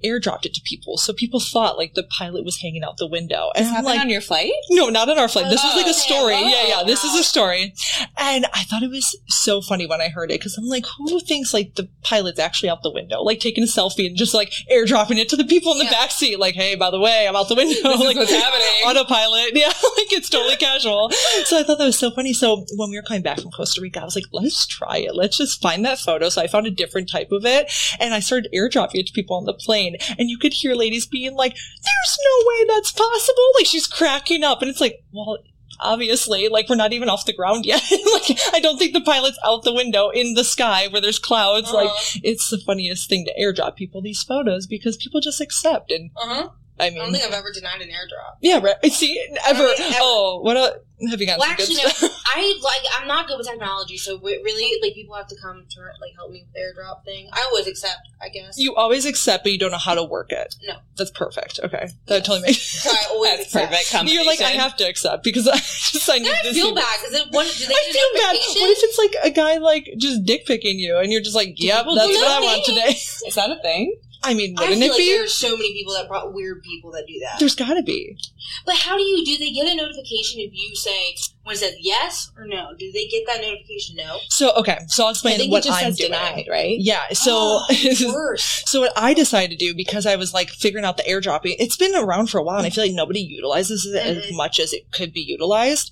Airdropped 0.03 0.45
it 0.45 0.53
to 0.53 0.61
people. 0.63 0.97
So 0.97 1.13
people 1.13 1.39
thought 1.39 1.77
like 1.77 1.93
the 1.93 2.03
pilot 2.03 2.45
was 2.45 2.61
hanging 2.61 2.83
out 2.83 2.97
the 2.97 3.07
window. 3.07 3.51
And 3.55 3.65
happened 3.65 3.85
like, 3.85 3.99
on 3.99 4.09
your 4.09 4.21
flight? 4.21 4.51
no, 4.69 4.89
not 4.89 5.09
on 5.09 5.17
our 5.19 5.27
flight. 5.27 5.45
This 5.49 5.63
was 5.63 5.75
like 5.75 5.85
Oh, 5.87 5.91
a 5.91 5.93
story. 5.93 6.33
okay. 6.35 6.49
Yeah, 6.49 6.77
yeah. 6.79 6.83
This 6.83 7.03
is 7.03 7.15
Oh, 7.15 7.19
a 7.19 7.23
story. 7.23 7.73
And 8.17 8.45
I 8.53 8.63
thought 8.63 8.83
it 8.83 8.89
was 8.89 9.17
so 9.27 9.61
funny 9.61 9.85
when 9.87 10.01
I 10.01 10.09
heard 10.09 10.31
it 10.31 10.39
because 10.39 10.57
I'm 10.57 10.65
like, 10.65 10.85
who 10.97 11.19
thinks 11.19 11.53
like 11.53 11.75
the 11.75 11.89
pilot's 12.03 12.39
actually 12.39 12.69
out 12.69 12.83
the 12.83 12.91
window, 12.91 13.21
like 13.21 13.39
taking 13.39 13.63
a 13.63 13.67
selfie 13.67 14.07
and 14.07 14.15
just 14.15 14.33
like 14.33 14.51
airdropping 14.71 15.17
it 15.17 15.29
to 15.29 15.35
the 15.35 15.43
people 15.45 15.71
in 15.73 15.77
the 15.79 15.83
Yeah. 15.85 15.91
back 15.91 16.11
seat, 16.11 16.39
like, 16.39 16.55
hey, 16.55 16.75
by 16.75 16.89
the 16.91 16.99
way, 16.99 17.27
I'm 17.27 17.35
out 17.35 17.49
the 17.49 17.55
window. 17.55 17.89
Is 17.89 17.99
like, 17.99 18.15
what's 18.15 18.31
happening. 18.31 18.65
Autopilot. 18.85 19.55
Yeah, 19.55 19.67
like 19.97 20.11
it's 20.13 20.29
totally 20.29 20.55
casual. 20.57 21.09
So 21.45 21.57
I 21.59 21.63
thought 21.63 21.77
that 21.77 21.85
was 21.85 21.97
so 21.99 22.11
funny. 22.11 22.33
So 22.33 22.65
when 22.77 22.89
we 22.89 22.95
were 22.95 23.03
coming 23.03 23.23
back 23.23 23.39
from 23.39 23.51
Costa 23.51 23.81
Rica, 23.81 24.01
I 24.01 24.05
was 24.05 24.15
like, 24.15 24.25
let's 24.31 24.65
try 24.67 24.97
it. 24.97 25.15
Let's 25.15 25.37
just 25.37 25.61
find 25.61 25.83
that 25.85 25.99
photo. 25.99 26.29
So 26.29 26.41
I 26.41 26.47
found 26.47 26.67
a 26.67 26.71
different 26.71 27.09
type 27.09 27.31
of 27.31 27.45
it 27.45 27.71
and 27.99 28.13
I 28.13 28.19
started 28.19 28.51
airdropping 28.55 28.95
it 28.95 29.07
to 29.07 29.13
people 29.13 29.35
on 29.35 29.45
the 29.45 29.53
plane. 29.53 29.88
And 30.17 30.29
you 30.29 30.37
could 30.37 30.53
hear 30.53 30.75
ladies 30.75 31.05
being 31.05 31.35
like, 31.35 31.53
there's 31.53 32.17
no 32.23 32.47
way 32.47 32.65
that's 32.75 32.91
possible. 32.91 33.43
Like 33.57 33.65
she's 33.67 33.87
cracking 33.87 34.43
up. 34.43 34.61
And 34.61 34.69
it's 34.69 34.81
like, 34.81 35.03
well, 35.11 35.37
obviously, 35.81 36.47
like 36.49 36.67
we're 36.69 36.75
not 36.75 36.93
even 36.93 37.09
off 37.09 37.25
the 37.25 37.33
ground 37.33 37.65
yet. 37.65 37.81
like 38.13 38.37
I 38.53 38.59
don't 38.59 38.77
think 38.77 38.93
the 38.93 39.01
pilot's 39.01 39.39
out 39.45 39.63
the 39.63 39.73
window 39.73 40.09
in 40.09 40.33
the 40.33 40.43
sky 40.43 40.87
where 40.87 41.01
there's 41.01 41.19
clouds. 41.19 41.71
Like 41.71 41.87
Uh-huh. 41.89 42.19
it's 42.23 42.49
the 42.49 42.57
funniest 42.65 43.09
thing 43.09 43.25
to 43.25 43.33
airdrop 43.41 43.75
people 43.75 44.01
these 44.01 44.23
photos 44.23 44.67
because 44.67 44.97
people 44.97 45.21
just 45.21 45.41
accept. 45.41 45.91
And 45.91 46.11
Uh-huh. 46.17 46.49
I 46.79 46.85
I 46.85 46.89
don't 46.89 47.11
think 47.11 47.23
I've 47.23 47.33
ever 47.33 47.51
denied 47.51 47.81
an 47.81 47.89
airdrop. 47.89 48.37
yeah, 48.41 48.59
right. 48.59 48.75
See, 48.91 49.19
ever. 49.45 49.63
I 49.63 49.67
mean, 49.67 49.81
ever. 49.81 49.97
Oh, 49.99 50.39
what 50.41 50.57
a, 50.57 50.81
have 51.09 51.19
you 51.19 51.27
gotten 51.27 51.39
Well, 51.39 51.49
actually, 51.49 51.75
no. 51.75 51.83
I 52.35 52.59
like. 52.61 52.81
I'm 52.97 53.07
not 53.07 53.27
good 53.27 53.37
with 53.37 53.47
technology, 53.47 53.97
so 53.97 54.19
really, 54.19 54.79
like, 54.81 54.93
people 54.93 55.15
have 55.15 55.27
to 55.27 55.35
come 55.41 55.65
to 55.69 55.79
like 55.79 56.13
help 56.15 56.31
me 56.31 56.45
with 56.45 56.53
the 56.53 56.59
airdrop 56.59 57.03
thing. 57.05 57.29
I 57.33 57.43
always 57.49 57.67
accept, 57.67 58.09
I 58.21 58.29
guess. 58.29 58.57
You 58.57 58.75
always 58.75 59.05
accept, 59.05 59.43
but 59.43 59.51
you 59.51 59.57
don't 59.57 59.71
know 59.71 59.77
how 59.77 59.95
to 59.95 60.03
work 60.03 60.31
it. 60.31 60.55
No. 60.65 60.75
That's 60.97 61.11
perfect. 61.11 61.59
Okay. 61.63 61.89
That 62.07 62.25
totally 62.25 62.41
makes 62.47 62.61
so 62.83 62.89
I 62.91 63.05
always 63.11 63.31
That's 63.37 63.55
accept. 63.55 63.71
perfect. 63.91 64.13
You're 64.13 64.25
like, 64.25 64.41
I 64.41 64.51
have 64.51 64.75
to 64.77 64.83
accept 64.85 65.23
because 65.23 65.47
I 65.47 65.57
just, 65.57 66.09
I 66.09 66.17
need 66.19 66.29
I 66.29 66.53
feel 66.53 66.75
bad 66.75 66.85
because 67.01 67.27
what 67.31 67.47
do 67.47 67.65
they 67.65 67.73
I 67.73 67.91
feel 67.91 68.21
bad. 68.21 68.35
What 68.35 68.71
if 68.71 68.83
it's 68.83 68.97
like 68.97 69.15
a 69.23 69.31
guy 69.31 69.57
like 69.57 69.89
just 69.97 70.23
dick 70.25 70.45
picking 70.45 70.79
you 70.79 70.97
and 70.97 71.11
you're 71.11 71.21
just 71.21 71.35
like, 71.35 71.55
yep, 71.57 71.85
that's 71.85 72.07
what 72.07 72.27
I 72.27 72.39
want 72.41 72.65
today. 72.65 72.89
Is 72.91 73.35
that 73.35 73.49
a 73.49 73.61
thing? 73.61 73.95
I 74.23 74.33
mean, 74.33 74.55
I 74.57 74.63
wouldn't 74.63 74.77
I 74.77 74.79
feel 74.79 74.87
it 74.87 74.89
like 74.91 74.97
be? 74.97 75.11
there 75.13 75.23
are 75.23 75.27
so 75.27 75.55
many 75.55 75.73
people 75.73 75.93
that 75.93 76.07
brought 76.07 76.33
weird 76.33 76.61
people 76.63 76.91
that 76.91 77.05
do 77.07 77.19
that. 77.21 77.39
There's 77.39 77.55
gotta 77.55 77.81
be. 77.83 78.17
But 78.65 78.75
how 78.75 78.97
do 78.97 79.03
you 79.03 79.23
do 79.25 79.37
they 79.37 79.51
get 79.51 79.67
a 79.67 79.75
notification 79.75 80.41
if 80.41 80.51
you 80.53 80.75
say 80.75 81.15
when 81.43 81.55
it 81.55 81.59
says 81.59 81.75
yes 81.79 82.31
or 82.37 82.45
no? 82.45 82.71
Do 82.77 82.91
they 82.91 83.05
get 83.07 83.25
that 83.27 83.41
notification 83.41 83.95
no? 83.95 84.17
So, 84.29 84.51
okay. 84.57 84.79
So 84.87 85.03
I'll 85.03 85.09
I 85.09 85.11
explain 85.11 85.37
think 85.37 85.51
what 85.51 85.63
it 85.65 85.69
just 85.69 85.79
I'm 85.81 85.85
says 85.91 85.97
doing. 85.97 86.11
denied, 86.11 86.45
right? 86.49 86.77
Yeah. 86.79 87.03
So, 87.13 87.31
Oh, 87.31 87.65
worse. 88.13 88.63
So 88.65 88.81
what 88.81 88.91
I 88.95 89.13
decided 89.13 89.57
to 89.57 89.65
do 89.65 89.73
because 89.75 90.05
I 90.05 90.15
was 90.15 90.33
like 90.33 90.49
figuring 90.49 90.85
out 90.85 90.97
the 90.97 91.03
airdropping, 91.03 91.55
it's 91.59 91.77
been 91.77 91.95
around 91.95 92.27
for 92.27 92.39
a 92.39 92.43
while 92.43 92.57
and 92.57 92.65
I 92.67 92.69
feel 92.71 92.83
like 92.83 92.93
nobody 92.93 93.21
utilizes 93.21 93.85
it 93.85 93.95
as 93.95 94.17
Mhm. 94.25 94.35
much 94.35 94.59
as 94.59 94.73
it 94.73 94.91
could 94.91 95.13
be 95.13 95.21
utilized. 95.21 95.91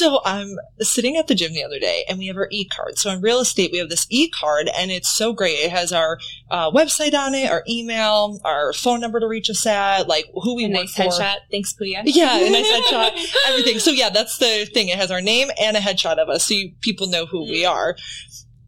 So 0.00 0.22
I'm 0.24 0.56
sitting 0.78 1.18
at 1.18 1.26
the 1.26 1.34
gym 1.34 1.52
the 1.52 1.62
other 1.62 1.78
day 1.78 2.04
and 2.08 2.18
we 2.18 2.28
have 2.28 2.36
our 2.38 2.48
e-card. 2.50 2.96
So 2.96 3.10
in 3.10 3.20
real 3.20 3.38
estate, 3.40 3.70
we 3.70 3.76
have 3.76 3.90
this 3.90 4.06
e-card 4.08 4.70
and 4.74 4.90
it's 4.90 5.10
so 5.10 5.34
great. 5.34 5.58
It 5.58 5.70
has 5.70 5.92
our 5.92 6.18
uh, 6.50 6.70
website 6.70 7.12
on 7.12 7.34
it, 7.34 7.50
our 7.50 7.62
email, 7.68 8.40
our 8.42 8.72
phone 8.72 9.00
number 9.02 9.20
to 9.20 9.28
reach 9.28 9.50
us 9.50 9.66
at, 9.66 10.08
like 10.08 10.24
who 10.42 10.56
we 10.56 10.64
A 10.64 10.68
work 10.68 10.74
nice 10.78 10.94
for. 10.96 11.02
headshot. 11.02 11.36
Thanks, 11.50 11.74
Puya. 11.78 12.00
Yeah, 12.06 12.38
a 12.38 12.48
nice 12.50 12.72
headshot, 12.72 13.10
everything. 13.48 13.78
So 13.78 13.90
yeah, 13.90 14.08
that's 14.08 14.38
the 14.38 14.64
thing. 14.72 14.88
It 14.88 14.96
has 14.96 15.10
our 15.10 15.20
name 15.20 15.48
and 15.60 15.76
a 15.76 15.80
headshot 15.80 16.16
of 16.16 16.30
us, 16.30 16.46
so 16.46 16.54
you, 16.54 16.72
people 16.80 17.06
know 17.06 17.26
who 17.26 17.42
we 17.42 17.66
are. 17.66 17.94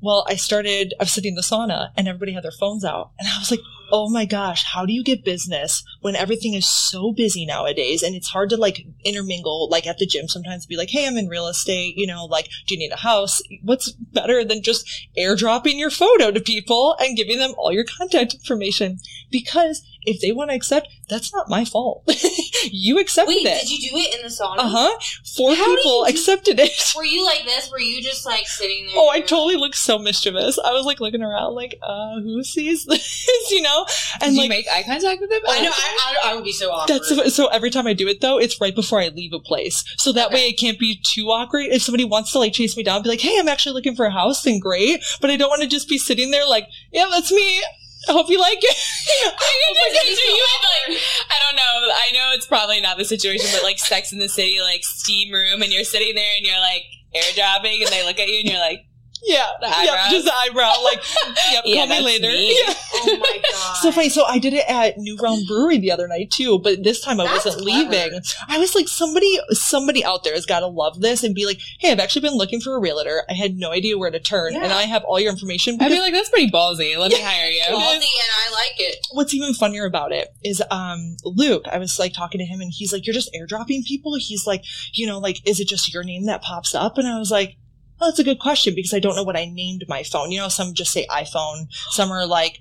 Well, 0.02 0.26
I 0.28 0.34
started. 0.34 0.92
I 1.00 1.04
was 1.04 1.12
sitting 1.12 1.30
in 1.30 1.34
the 1.36 1.40
sauna, 1.42 1.92
and 1.96 2.08
everybody 2.08 2.32
had 2.32 2.44
their 2.44 2.50
phones 2.50 2.84
out, 2.84 3.12
and 3.18 3.26
I 3.26 3.38
was 3.38 3.50
like, 3.50 3.60
oh 3.92 4.08
my 4.08 4.24
gosh, 4.24 4.64
how 4.64 4.86
do 4.86 4.92
you 4.92 5.04
get 5.04 5.24
business 5.24 5.84
when 6.00 6.16
everything 6.16 6.54
is 6.54 6.66
so 6.66 7.12
busy 7.12 7.44
nowadays 7.44 8.02
and 8.02 8.14
it's 8.14 8.28
hard 8.28 8.48
to 8.48 8.56
like 8.56 8.86
intermingle, 9.04 9.68
like 9.70 9.86
at 9.86 9.98
the 9.98 10.06
gym 10.06 10.26
sometimes 10.26 10.64
be 10.64 10.78
like, 10.78 10.88
hey, 10.88 11.06
I'm 11.06 11.18
in 11.18 11.28
real 11.28 11.46
estate, 11.46 11.94
you 11.96 12.06
know, 12.06 12.24
like, 12.24 12.48
do 12.66 12.74
you 12.74 12.78
need 12.78 12.90
a 12.92 12.96
house? 12.96 13.42
What's 13.62 13.92
better 13.92 14.44
than 14.44 14.62
just 14.62 14.88
airdropping 15.16 15.78
your 15.78 15.90
photo 15.90 16.30
to 16.30 16.40
people 16.40 16.96
and 16.98 17.16
giving 17.16 17.38
them 17.38 17.52
all 17.58 17.70
your 17.70 17.84
contact 17.84 18.32
information? 18.32 18.98
Because 19.30 19.82
if 20.04 20.20
they 20.20 20.32
want 20.32 20.50
to 20.50 20.56
accept, 20.56 20.88
that's 21.08 21.32
not 21.32 21.48
my 21.48 21.64
fault. 21.64 22.02
you 22.70 22.98
accepted 22.98 23.34
Wait, 23.34 23.46
it. 23.46 23.60
did 23.60 23.70
you 23.70 23.90
do 23.90 23.96
it 23.96 24.14
in 24.14 24.22
the 24.22 24.28
sauna? 24.28 24.58
Uh 24.58 24.68
huh. 24.68 24.98
Four 25.36 25.54
How 25.54 25.76
people 25.76 26.04
do- 26.04 26.10
accepted 26.10 26.58
it. 26.60 26.72
Were 26.96 27.04
you 27.04 27.24
like 27.24 27.44
this? 27.44 27.70
Were 27.70 27.80
you 27.80 28.02
just 28.02 28.24
like 28.26 28.46
sitting 28.46 28.86
there? 28.86 28.94
Oh, 28.98 29.08
I 29.10 29.20
totally 29.20 29.56
looked 29.56 29.76
so 29.76 29.98
mischievous. 29.98 30.58
I 30.58 30.72
was 30.72 30.84
like 30.86 31.00
looking 31.00 31.22
around, 31.22 31.54
like, 31.54 31.78
uh, 31.82 32.20
who 32.20 32.42
sees 32.44 32.84
this? 32.86 33.26
you 33.50 33.62
know? 33.62 33.84
Did 34.20 34.26
And 34.28 34.34
you 34.34 34.42
like, 34.42 34.48
make 34.50 34.66
eye 34.72 34.82
contact 34.82 35.20
with 35.20 35.30
them? 35.30 35.40
I 35.48 35.60
know. 35.62 35.70
I, 35.72 36.16
I, 36.24 36.30
I 36.30 36.34
would 36.34 36.44
be 36.44 36.52
so 36.52 36.70
awkward. 36.70 37.00
that's 37.14 37.34
so 37.34 37.46
every 37.48 37.70
time 37.70 37.86
I 37.86 37.92
do 37.92 38.08
it 38.08 38.20
though, 38.20 38.38
it's 38.38 38.60
right 38.60 38.74
before 38.74 39.00
I 39.00 39.08
leave 39.08 39.32
a 39.32 39.38
place. 39.40 39.84
So 39.98 40.12
that 40.12 40.30
way 40.30 40.40
Okay. 40.42 40.48
it 40.48 40.58
can't 40.58 40.78
be 40.78 41.00
too 41.14 41.26
awkward. 41.30 41.66
If 41.66 41.82
somebody 41.82 42.04
wants 42.04 42.32
to 42.32 42.38
like 42.38 42.52
chase 42.52 42.76
me 42.76 42.82
down, 42.82 43.02
be 43.02 43.08
like, 43.08 43.20
hey, 43.20 43.36
I'm 43.38 43.48
actually 43.48 43.74
looking 43.74 43.94
for 43.96 44.06
a 44.06 44.10
house, 44.10 44.42
then 44.42 44.58
great. 44.58 45.02
But 45.20 45.30
I 45.30 45.36
don't 45.36 45.48
want 45.50 45.62
to 45.62 45.68
just 45.68 45.88
be 45.88 45.98
sitting 45.98 46.30
there 46.30 46.46
like, 46.46 46.68
yeah, 46.92 47.06
that's 47.10 47.30
me. 47.32 47.62
I 48.08 48.12
hope 48.12 48.28
you 48.28 48.40
like 48.40 48.58
it. 48.58 48.76
I 49.26 49.30
could 49.30 49.76
just 49.76 50.06
picture 50.06 50.26
you 50.26 50.46
in, 50.46 50.94
like, 50.94 51.02
I 51.30 51.36
don't 51.46 51.56
know. 51.56 51.94
I 51.94 52.12
know 52.12 52.32
it's 52.34 52.46
probably 52.46 52.80
not 52.80 52.98
the 52.98 53.04
situation, 53.04 53.48
but 53.52 53.62
like 53.62 53.78
Sex 53.78 54.12
in 54.12 54.18
the 54.18 54.28
City, 54.28 54.58
like 54.60 54.82
steam 54.82 55.32
room, 55.32 55.62
and 55.62 55.72
you're 55.72 55.84
sitting 55.84 56.14
there 56.14 56.36
and 56.36 56.44
you're 56.44 56.58
like 56.58 56.84
airdropping, 57.14 57.82
and 57.82 57.88
they 57.88 58.04
look 58.04 58.18
at 58.18 58.28
you 58.28 58.40
and 58.40 58.48
you're 58.48 58.58
like, 58.58 58.84
yeah. 59.24 59.46
Yep, 59.62 60.10
just 60.10 60.24
the 60.26 60.34
eyebrow. 60.34 60.72
Like, 60.84 61.02
yep, 61.52 61.62
Yeah, 61.64 61.86
call 61.86 61.98
me 61.98 62.02
later. 62.02 62.28
me. 62.28 62.50
Yeah. 62.66 62.74
oh 62.94 63.16
my 63.20 63.42
god. 63.52 63.76
So 63.82 63.90
funny. 63.92 64.08
So 64.10 64.24
I 64.24 64.38
did 64.38 64.52
it 64.54 64.64
at 64.68 64.98
New 64.98 65.16
Realm 65.20 65.40
Brewery 65.48 65.78
the 65.78 65.90
other 65.90 66.06
night 66.08 66.30
too, 66.30 66.58
but 66.60 66.82
this 66.84 67.00
time 67.00 67.20
I 67.20 67.24
That's 67.24 67.44
wasn't 67.44 67.64
clever. 67.64 67.90
leaving. 67.90 68.20
I 68.48 68.58
was 68.58 68.74
like, 68.74 68.88
somebody, 68.88 69.38
somebody 69.50 70.04
out 70.04 70.24
there 70.24 70.34
has 70.34 70.46
got 70.46 70.60
to 70.60 70.66
love 70.66 71.00
this 71.00 71.22
and 71.24 71.34
be 71.34 71.46
like, 71.46 71.58
hey, 71.78 71.90
I've 71.90 71.98
actually 72.00 72.22
been 72.22 72.36
looking 72.36 72.60
for 72.60 72.76
a 72.76 72.80
realtor. 72.80 73.22
I 73.28 73.34
had 73.34 73.56
no 73.56 73.72
idea 73.72 73.98
where 73.98 74.10
to 74.10 74.20
turn, 74.20 74.54
and 74.54 74.72
I 74.72 74.82
have 74.82 75.02
all 75.04 75.18
your 75.18 75.30
information. 75.30 75.78
I'd 75.80 75.88
be 75.88 75.98
like, 75.98 76.12
that's 76.12 76.28
pretty 76.28 76.50
ballsy. 76.50 76.96
Let 76.96 77.10
me 77.12 77.20
hire 77.20 77.48
you. 77.50 77.62
Ballsy, 77.62 77.94
and 77.94 78.32
I 78.36 78.50
like 78.52 78.74
it. 78.78 79.06
what's 79.12 79.34
even 79.34 79.54
funnier 79.54 79.84
about 79.84 80.12
it 80.12 80.28
is, 80.44 80.62
um, 80.70 81.16
Luke. 81.24 81.64
I 81.70 81.78
was 81.78 81.98
like 81.98 82.12
talking 82.12 82.38
to 82.38 82.44
him, 82.44 82.60
and 82.60 82.70
he's 82.72 82.92
like, 82.92 83.06
"You're 83.06 83.14
just 83.14 83.30
airdropping 83.34 83.84
people." 83.84 84.14
He's 84.18 84.46
like, 84.46 84.64
you 84.92 85.06
know, 85.06 85.18
like, 85.18 85.46
is 85.48 85.60
it 85.60 85.68
just 85.68 85.92
your 85.92 86.04
name 86.04 86.26
that 86.26 86.42
pops 86.42 86.74
up? 86.74 86.98
And 86.98 87.06
I 87.08 87.18
was 87.18 87.30
like. 87.30 87.56
Oh, 88.02 88.06
that's 88.06 88.18
a 88.18 88.24
good 88.24 88.40
question 88.40 88.74
because 88.74 88.92
I 88.92 88.98
don't 88.98 89.14
know 89.14 89.22
what 89.22 89.36
I 89.36 89.44
named 89.44 89.84
my 89.86 90.02
phone. 90.02 90.32
You 90.32 90.40
know, 90.40 90.48
some 90.48 90.74
just 90.74 90.90
say 90.90 91.06
iPhone, 91.08 91.66
some 91.90 92.10
are 92.10 92.26
like 92.26 92.58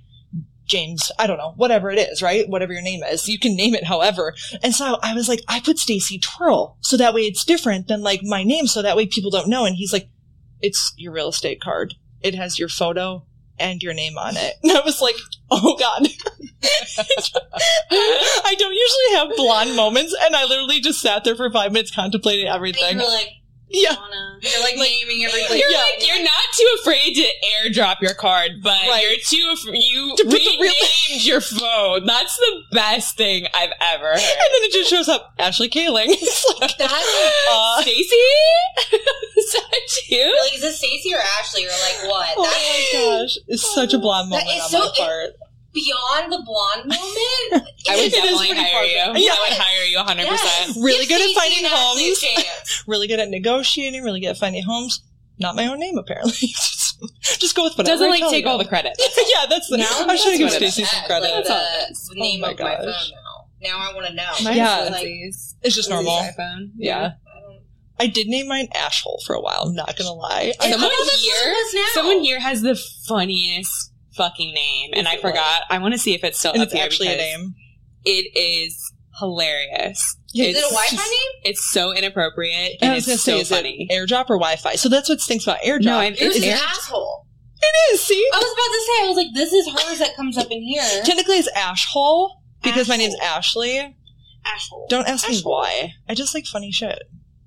James, 0.66 1.12
I 1.18 1.26
don't 1.26 1.40
know, 1.40 1.54
whatever 1.58 1.90
it 1.90 1.98
is, 1.98 2.22
right? 2.22 2.48
Whatever 2.48 2.74
your 2.74 2.84
name 2.84 3.02
is. 3.04 3.28
You 3.28 3.40
can 3.40 3.56
name 3.56 3.74
it 3.74 3.86
however. 3.86 4.36
And 4.62 4.76
so 4.76 5.00
I 5.02 5.16
was 5.16 5.28
like, 5.28 5.42
I 5.48 5.60
put 5.60 5.80
Stacy 5.80 6.20
Twirl. 6.20 6.78
So 6.82 6.96
that 6.96 7.16
way 7.16 7.22
it's 7.22 7.44
different 7.44 7.88
than 7.88 8.04
like 8.04 8.22
my 8.24 8.44
name. 8.44 8.68
So 8.68 8.84
that 8.84 8.96
way 8.96 9.08
people 9.08 9.32
don't 9.32 9.50
know. 9.50 9.66
And 9.66 9.76
he's 9.76 9.92
like, 9.92 10.10
it's 10.62 10.94
your 10.96 11.12
real 11.12 11.30
estate 11.30 11.60
card. 11.60 11.96
It 12.22 12.36
has 12.36 12.60
your 12.60 12.70
photo 12.70 13.26
and 13.58 13.82
your 13.82 13.96
name 13.96 14.20
on 14.20 14.38
it. 14.38 14.54
And 14.64 14.72
I 14.72 14.82
was 14.86 15.02
like, 15.02 15.16
oh 15.50 15.76
God. 15.76 16.08
I 17.92 18.56
don't 18.60 18.74
usually 18.74 19.16
have 19.16 19.36
blonde 19.36 19.76
moments. 19.76 20.16
And 20.22 20.36
I 20.36 20.46
literally 20.46 20.82
just 20.82 21.02
sat 21.02 21.24
there 21.24 21.36
for 21.36 21.50
five 21.52 21.72
minutes 21.72 21.90
contemplating 21.90 22.48
everything. 22.48 23.00
like, 23.00 23.41
Yeah. 23.74 23.96
You're 24.42 24.62
like, 24.62 24.76
naming 24.76 25.24
everything. 25.24 25.60
You're 25.60 25.70
Yeah. 25.70 25.78
like 25.78 26.08
you're 26.08 26.22
not 26.24 26.44
too 26.58 26.68
afraid 26.82 27.14
to 27.16 27.28
airdrop 27.56 28.02
your 28.02 28.14
card, 28.14 28.62
but 28.62 28.80
Right. 28.88 29.02
you're 29.04 29.18
too 29.28 29.50
af- 29.54 29.74
you 29.74 30.16
To 30.18 30.24
the 30.24 30.36
real- 30.36 30.60
renamed 30.60 31.22
your 31.26 31.42
phone. 31.42 32.06
That's 32.06 32.36
the 32.38 32.62
best 32.72 33.18
thing 33.18 33.48
I've 33.54 33.72
ever 33.80 34.08
heard. 34.10 34.16
And 34.20 34.50
then 34.54 34.64
it 34.64 34.74
just 34.74 34.90
shows 34.90 35.08
up 35.10 35.34
Ashley 35.40 35.70
Kaling. 35.70 36.08
It's 36.10 36.46
like, 36.60 36.78
That, 36.78 36.92
uh, 37.52 37.82
Stacy, 37.82 38.16
is 39.38 39.52
that 39.54 40.10
you? 40.10 40.18
you're 40.18 40.44
like, 40.44 40.56
is 40.56 40.62
this 40.62 40.78
Stacey 40.78 41.14
or 41.14 41.20
Ashley 41.40 41.66
or 41.66 41.70
like 41.70 42.10
what? 42.10 42.30
oh 42.38 42.44
my 42.44 43.00
gosh. 43.22 43.38
It's 43.48 43.74
such 43.74 43.94
a 43.94 44.00
blonde 44.00 44.30
moment 44.30 44.48
on 44.50 44.70
so- 44.70 44.80
my 44.80 44.92
part. 44.98 45.30
Beyond 45.74 46.32
the 46.32 46.42
blonde 46.46 46.88
moment. 46.90 47.70
I 47.90 47.96
would 47.96 48.12
definitely 48.12 48.48
pretty 48.48 48.62
hire 48.62 48.84
you. 48.84 49.24
Yeah. 49.24 49.34
I 49.34 49.48
would 49.50 49.58
hire 49.58 49.86
you 49.86 49.98
100. 49.98 50.28
percent 50.28 50.78
Really 50.84 51.06
Give 51.06 51.18
good 51.18 51.30
at 51.30 51.36
finding 51.36 51.66
and 51.66 51.74
Ashley 51.74 52.08
a 52.34 52.40
homes. 52.42 52.84
really 52.88 53.08
good 53.08 53.20
at 53.20 53.30
negotiating, 53.30 54.04
really 54.04 54.20
good 54.22 54.30
at 54.30 54.38
finding 54.38 54.64
homes. 54.64 55.04
Not 55.40 55.56
my 55.56 55.66
own 55.68 55.80
name, 55.80 55.98
apparently. 55.98 56.32
just, 56.34 57.00
just 57.40 57.56
go 57.56 57.64
with 57.64 57.74
whatever. 57.78 57.94
Doesn't 57.94 58.08
I 58.08 58.10
like 58.12 58.20
tell 58.20 58.30
take 58.32 58.46
you. 58.46 58.50
all 58.52 58.58
the 58.60 58.66
credit. 58.66 58.94
yeah, 59.00 59.46
that's 59.50 59.68
the. 59.70 59.78
Now 59.78 59.88
I'm 59.92 60.06
trying 60.18 60.34
to 60.34 60.38
give 60.38 60.50
that's 60.52 60.56
Stacey 60.56 60.84
some 60.84 61.04
credit. 61.06 61.32
Like 61.34 61.46
That's 61.46 62.08
the 62.10 62.16
oh 62.18 62.22
name 62.22 62.44
Oh 62.44 62.48
my 62.48 62.52
of 62.52 62.60
my 62.60 62.76
phone 62.78 62.86
now. 62.86 63.48
Now 63.64 63.78
I 63.80 63.94
want 63.96 64.08
to 64.08 64.14
know. 64.14 64.32
Mine's 64.44 64.58
Yeah. 64.58 64.90
Like, 64.92 65.08
it's 65.08 65.76
just 65.76 65.90
normal. 65.90 66.12
iPhone. 66.18 66.72
Yeah. 66.76 67.14
I 68.00 68.04
I 68.04 68.08
did 68.08 68.28
name 68.28 68.48
mine 68.48 68.68
Ashhole 68.76 69.22
for 69.26 69.36
a 69.36 69.42
while. 69.42 69.64
I'm 69.68 69.76
not 69.76 69.96
gonna 69.96 70.12
lie. 70.12 70.54
I 70.60 70.72
Someone 70.72 70.90
thought 70.90 70.98
that's 70.98 71.12
what 71.12 71.20
here, 71.20 71.52
it 71.52 71.54
was 71.54 71.74
now. 71.76 71.86
someone 71.94 72.20
here 72.22 72.40
has 72.40 72.62
the 72.64 72.76
funniest 73.08 73.91
fucking 74.22 74.54
name, 74.54 74.92
and 74.94 75.08
I 75.08 75.16
it 75.16 75.22
forgot. 75.22 75.64
I 75.70 75.78
want 75.80 75.94
to 75.94 75.98
see 75.98 76.14
if 76.14 76.24
it's 76.24 76.38
still 76.40 76.52
and 76.54 76.62
up 76.62 76.66
it's 76.68 76.74
there 76.74 76.84
actually 76.86 77.08
a 77.14 77.18
name. 77.18 77.56
It 78.06 78.36
is 78.38 78.92
hilarious. 79.20 80.18
Yeah, 80.34 80.46
Is 80.46 80.58
it 80.58 80.60
a 80.66 80.70
Wi-Fi 80.74 80.96
name? 80.96 81.42
It's 81.44 81.72
so 81.72 81.92
inappropriate, 81.94 82.78
and 82.82 82.96
it's 82.98 83.06
say, 83.06 83.16
so 83.18 83.38
is 83.38 83.50
funny. 83.50 83.88
it 83.90 83.94
AirDrop 83.94 84.26
or 84.30 84.38
Wi-Fi? 84.38 84.76
So 84.76 84.90
that's 84.90 85.10
what 85.10 85.20
stinks 85.20 85.44
about 85.46 85.60
AirDrop. 85.62 85.84
No, 85.84 85.98
I'm- 85.98 86.14
It's 86.18 86.36
Is 86.38 86.44
an 86.44 86.50
it- 86.50 86.62
asshole. 86.62 87.26
it 87.62 87.94
is. 87.94 88.02
See, 88.02 88.26
I 88.34 88.38
was 88.38 88.46
about 88.54 88.74
to 88.74 88.82
say, 88.86 89.04
I 89.04 89.08
was 89.08 89.18
like, 89.18 89.28
this 89.34 89.54
is 89.54 89.68
hers 89.68 90.00
that 90.00 90.16
comes 90.16 90.38
up 90.38 90.48
in 90.50 90.62
here. 90.64 90.84
technically 91.04 91.36
it's 91.36 91.50
Ashhole 91.56 92.32
because 92.64 92.88
my 92.88 92.96
name's 92.98 93.16
Ashhole. 93.20 93.28
Ashley. 93.38 93.96
Asshole. 94.46 94.88
Don't 94.90 95.08
ask 95.08 95.30
me 95.30 95.40
why. 95.44 95.92
I 96.10 96.16
just 96.16 96.34
like 96.34 96.46
funny 96.46 96.72
shit. 96.72 97.04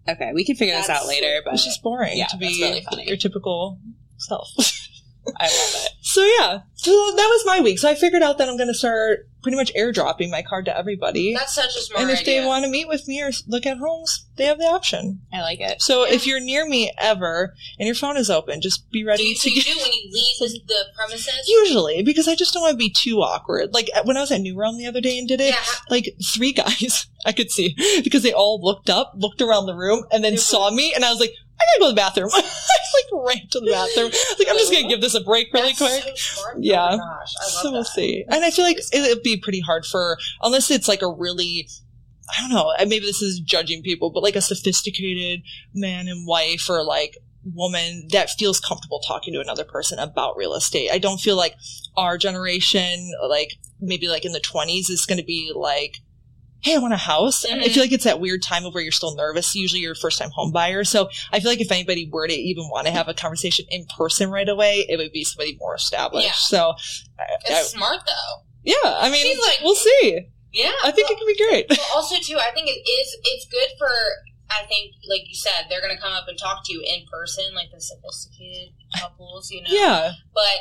Okay, 0.08 0.30
we 0.34 0.44
can 0.44 0.54
figure 0.54 0.74
this 0.76 0.90
out 0.90 1.06
later, 1.06 1.40
but 1.44 1.54
It's 1.54 1.64
just 1.64 1.82
boring 1.82 2.18
yeah, 2.18 2.26
to 2.26 2.36
that's 2.36 2.52
be 2.56 2.62
really 2.62 2.82
funny. 2.82 3.08
your 3.08 3.16
typical 3.16 3.80
self. 4.18 4.48
I 5.36 5.44
love 5.44 5.84
it. 5.84 5.90
So 6.02 6.22
yeah, 6.22 6.60
so 6.74 6.90
that 6.90 7.28
was 7.28 7.42
my 7.46 7.60
week. 7.60 7.78
So 7.78 7.88
I 7.88 7.94
figured 7.94 8.22
out 8.22 8.38
that 8.38 8.48
I'm 8.48 8.56
going 8.56 8.68
to 8.68 8.74
start 8.74 9.28
pretty 9.42 9.56
much 9.56 9.72
airdropping 9.74 10.30
my 10.30 10.42
card 10.42 10.64
to 10.64 10.76
everybody. 10.76 11.34
That's 11.34 11.54
such 11.54 11.76
a 11.76 11.80
smart 11.80 12.02
and 12.02 12.10
if 12.10 12.20
idea. 12.20 12.40
they 12.40 12.46
want 12.46 12.64
to 12.64 12.70
meet 12.70 12.88
with 12.88 13.06
me 13.06 13.22
or 13.22 13.30
look 13.46 13.66
at 13.66 13.76
homes, 13.78 14.26
they 14.36 14.46
have 14.46 14.58
the 14.58 14.64
option. 14.64 15.20
I 15.32 15.40
like 15.42 15.60
it. 15.60 15.82
So 15.82 16.06
Yeah. 16.06 16.14
if 16.14 16.26
you're 16.26 16.40
near 16.40 16.66
me 16.66 16.90
ever 16.98 17.54
and 17.78 17.86
your 17.86 17.94
phone 17.94 18.16
is 18.16 18.30
open, 18.30 18.60
just 18.62 18.90
be 18.90 19.02
do 19.02 19.08
ready 19.08 19.22
you, 19.24 19.34
to 19.34 19.40
so 19.40 19.48
you 19.50 19.62
do 19.62 19.70
when 19.78 19.92
you 19.92 20.10
leave 20.10 20.66
the, 20.66 20.84
premises? 20.96 21.44
Usually, 21.46 22.02
because 22.02 22.26
I 22.26 22.34
just 22.34 22.54
don't 22.54 22.62
want 22.62 22.72
to 22.72 22.78
be 22.78 22.90
too 22.96 23.18
awkward. 23.20 23.74
Like 23.74 23.90
when 24.04 24.16
I 24.16 24.20
was 24.20 24.30
at 24.32 24.40
New 24.40 24.56
Realm 24.58 24.78
the 24.78 24.86
other 24.86 25.00
day 25.02 25.18
and 25.18 25.28
did 25.28 25.40
it, 25.40 25.50
yeah. 25.54 25.64
like 25.90 26.14
three 26.34 26.52
guys 26.64 27.06
I 27.26 27.32
could 27.32 27.50
see 27.50 27.74
because 28.02 28.22
they 28.22 28.32
all 28.32 28.60
looked 28.62 28.88
up, 28.88 29.12
looked 29.16 29.42
around 29.42 29.66
the 29.66 29.74
room, 29.74 30.04
and 30.10 30.22
then 30.24 30.36
saw 30.38 30.70
me, 30.70 30.92
and 30.94 31.04
I 31.04 31.10
was 31.10 31.20
like, 31.20 31.32
gotta 31.64 31.80
go 31.80 31.86
to 31.86 31.92
the 31.92 31.96
bathroom. 31.96 32.30
I 32.34 32.40
like 32.40 33.26
ran 33.26 33.48
to 33.50 33.60
the 33.60 33.70
bathroom. 33.70 34.10
Like, 34.38 34.48
I'm 34.48 34.58
just 34.58 34.72
gonna 34.72 34.88
give 34.88 35.00
this 35.00 35.14
a 35.14 35.20
break 35.20 35.52
really 35.52 35.72
That's 35.72 36.02
quick. 36.02 36.18
So. 36.18 36.42
Oh 36.46 36.54
yeah. 36.58 36.88
Oh 36.90 36.94
I 36.94 36.96
love 36.96 37.28
so 37.28 37.72
we'll 37.72 37.82
that. 37.82 37.88
see. 37.88 38.24
And 38.28 38.44
I 38.44 38.50
feel 38.50 38.64
like 38.64 38.78
it'd 38.92 39.22
be 39.22 39.36
pretty 39.36 39.60
hard 39.60 39.86
for 39.86 40.18
unless 40.42 40.70
it's 40.70 40.88
like 40.88 41.02
a 41.02 41.10
really 41.10 41.68
I 42.28 42.40
don't 42.40 42.50
know, 42.50 42.72
maybe 42.88 43.04
this 43.04 43.20
is 43.20 43.40
judging 43.40 43.82
people, 43.82 44.10
but 44.10 44.22
like 44.22 44.36
a 44.36 44.40
sophisticated 44.40 45.42
man 45.74 46.08
and 46.08 46.26
wife 46.26 46.70
or 46.70 46.82
like 46.82 47.18
woman 47.44 48.08
that 48.12 48.30
feels 48.30 48.60
comfortable 48.60 49.00
talking 49.06 49.34
to 49.34 49.40
another 49.40 49.64
person 49.64 49.98
about 49.98 50.36
real 50.36 50.54
estate. 50.54 50.90
I 50.90 50.98
don't 50.98 51.20
feel 51.20 51.36
like 51.36 51.54
our 51.96 52.16
generation, 52.16 53.12
like 53.28 53.52
maybe 53.80 54.08
like 54.08 54.24
in 54.24 54.32
the 54.32 54.40
twenties, 54.40 54.88
is 54.88 55.04
gonna 55.06 55.22
be 55.22 55.52
like 55.54 55.96
Hey, 56.64 56.74
I 56.74 56.78
want 56.78 56.94
a 56.94 56.96
house. 56.96 57.44
I 57.44 57.50
Mhm. 57.50 57.70
feel 57.72 57.82
like 57.82 57.92
it's 57.92 58.04
that 58.04 58.20
weird 58.20 58.42
time 58.42 58.64
of 58.64 58.72
where 58.72 58.82
you're 58.82 58.90
still 58.90 59.14
nervous. 59.14 59.54
Usually 59.54 59.80
you're 59.82 59.92
a 59.92 59.96
first 59.96 60.18
time 60.18 60.30
home 60.30 60.50
buyer. 60.50 60.82
So 60.82 61.10
I 61.30 61.38
feel 61.40 61.50
like 61.50 61.60
if 61.60 61.70
anybody 61.70 62.08
were 62.10 62.26
to 62.26 62.32
even 62.34 62.68
want 62.70 62.86
to 62.86 62.92
have 62.92 63.06
a 63.06 63.12
conversation 63.14 63.66
in 63.68 63.84
person 63.98 64.30
right 64.30 64.48
away, 64.48 64.86
it 64.88 64.96
would 64.96 65.12
be 65.12 65.24
somebody 65.24 65.56
more 65.60 65.74
established. 65.74 66.26
Yeah. 66.26 66.32
So 66.32 66.74
I- 67.18 67.24
It's 67.42 67.50
I- 67.50 67.62
smart 67.64 68.00
though. 68.06 68.42
yeah, 68.64 68.74
I 68.82 69.10
mean, 69.10 69.22
She's 69.22 69.38
like- 69.38 69.60
we'll 69.62 69.74
see. 69.76 70.20
Yeah. 70.52 70.72
I 70.82 70.90
think 70.90 71.10
it 71.10 71.18
can 71.18 71.26
be 71.26 71.36
great. 71.36 71.66
Well, 71.68 71.86
also 71.96 72.16
too, 72.16 72.38
I 72.38 72.50
think 72.52 72.68
it 72.68 72.80
is. 72.88 73.16
It's 73.24 73.46
good 73.46 73.68
for. 73.78 73.90
I 74.50 74.62
think, 74.66 74.92
like 75.08 75.22
you 75.26 75.34
said, 75.34 75.66
they're 75.68 75.80
going 75.80 75.96
to 75.96 76.00
come 76.00 76.12
up 76.12 76.28
and 76.28 76.38
talk 76.38 76.64
to 76.66 76.72
you 76.72 76.80
in 76.86 77.06
person, 77.10 77.54
like 77.54 77.70
the 77.72 77.80
sophisticated 77.80 78.74
couples, 79.00 79.50
you 79.50 79.62
know. 79.62 79.70
Yeah, 79.70 80.12
But 80.34 80.58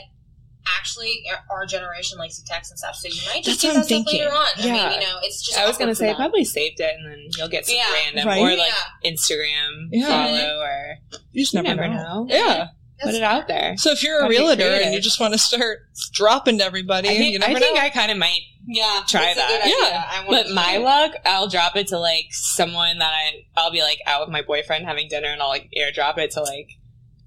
actually, 0.78 1.24
our- 1.30 1.44
our 1.58 1.66
generation 1.66 2.18
likes 2.18 2.38
to 2.40 2.46
text 2.46 2.72
and 2.72 2.80
stuff, 2.80 2.96
so 2.96 3.08
you 3.08 3.22
might 3.28 3.44
That's 3.46 3.48
just 3.58 3.62
do 3.62 3.68
what 3.70 3.74
that 3.74 3.80
I'm 3.80 3.84
stuff 3.86 3.98
thinking. 4.06 4.20
later 4.22 4.32
on. 4.34 4.48
Yeah. 4.58 4.66
I 4.86 4.90
mean, 4.90 5.02
you 5.02 5.08
know, 5.08 5.20
it's 5.24 5.46
just. 5.46 5.58
I 5.60 5.68
was 5.68 5.78
gonna 5.78 5.96
say 5.96 6.08
them. 6.08 6.16
probably 6.16 6.46
saved 6.46 6.80
it, 6.80 6.96
and 6.98 7.12
then 7.12 7.28
you'll 7.38 7.48
get 7.50 7.66
some 7.66 7.76
Yeah. 7.76 7.92
random 7.92 8.28
Right. 8.28 8.40
or 8.42 8.56
like 8.56 8.72
Yeah. 9.04 9.12
Instagram 9.12 9.88
Yeah. 9.92 10.08
follow 10.08 10.60
or 10.60 10.98
you 11.32 11.44
just 11.44 11.54
you 11.54 11.62
never, 11.62 11.82
never 11.82 11.94
know. 11.94 12.24
know. 12.24 12.28
Yeah. 12.30 12.68
That's 13.00 13.12
put 13.12 13.16
it 13.16 13.24
out 13.24 13.48
there. 13.48 13.76
So 13.78 13.92
if 13.92 14.04
you're 14.04 14.20
a 14.20 14.22
Gotta 14.22 14.30
realtor 14.30 14.70
and 14.82 14.94
you 14.94 15.02
just 15.02 15.20
want 15.20 15.34
to 15.34 15.40
start 15.40 15.80
dropping 16.14 16.60
to 16.60 16.64
everybody, 16.64 17.10
I 17.10 17.18
think, 17.18 17.34
you 17.34 17.40
I, 17.44 17.48
think 17.60 17.76
know. 17.76 17.82
I 17.82 17.90
kind 17.90 18.12
of 18.12 18.18
might 18.18 18.40
Yeah, 18.66 19.02
Try 19.10 19.34
that. 19.34 19.62
Yeah. 19.66 20.06
I 20.10 20.20
want 20.26 20.30
But 20.48 20.54
my 20.54 20.76
do 20.76 20.80
it. 20.82 20.84
luck, 20.86 21.12
I'll 21.26 21.48
drop 21.50 21.76
it 21.76 21.88
to 21.88 21.98
like 22.00 22.28
someone 22.32 23.00
that 23.00 23.12
I 23.12 23.46
I'll 23.58 23.72
be 23.72 23.82
like 23.82 23.98
out 24.06 24.22
with 24.22 24.30
my 24.30 24.42
boyfriend 24.42 24.86
having 24.86 25.10
dinner, 25.10 25.28
and 25.28 25.42
I'll 25.42 25.50
like 25.50 25.70
airdrop 25.78 26.18
it 26.18 26.32
to 26.32 26.44
like 26.44 26.70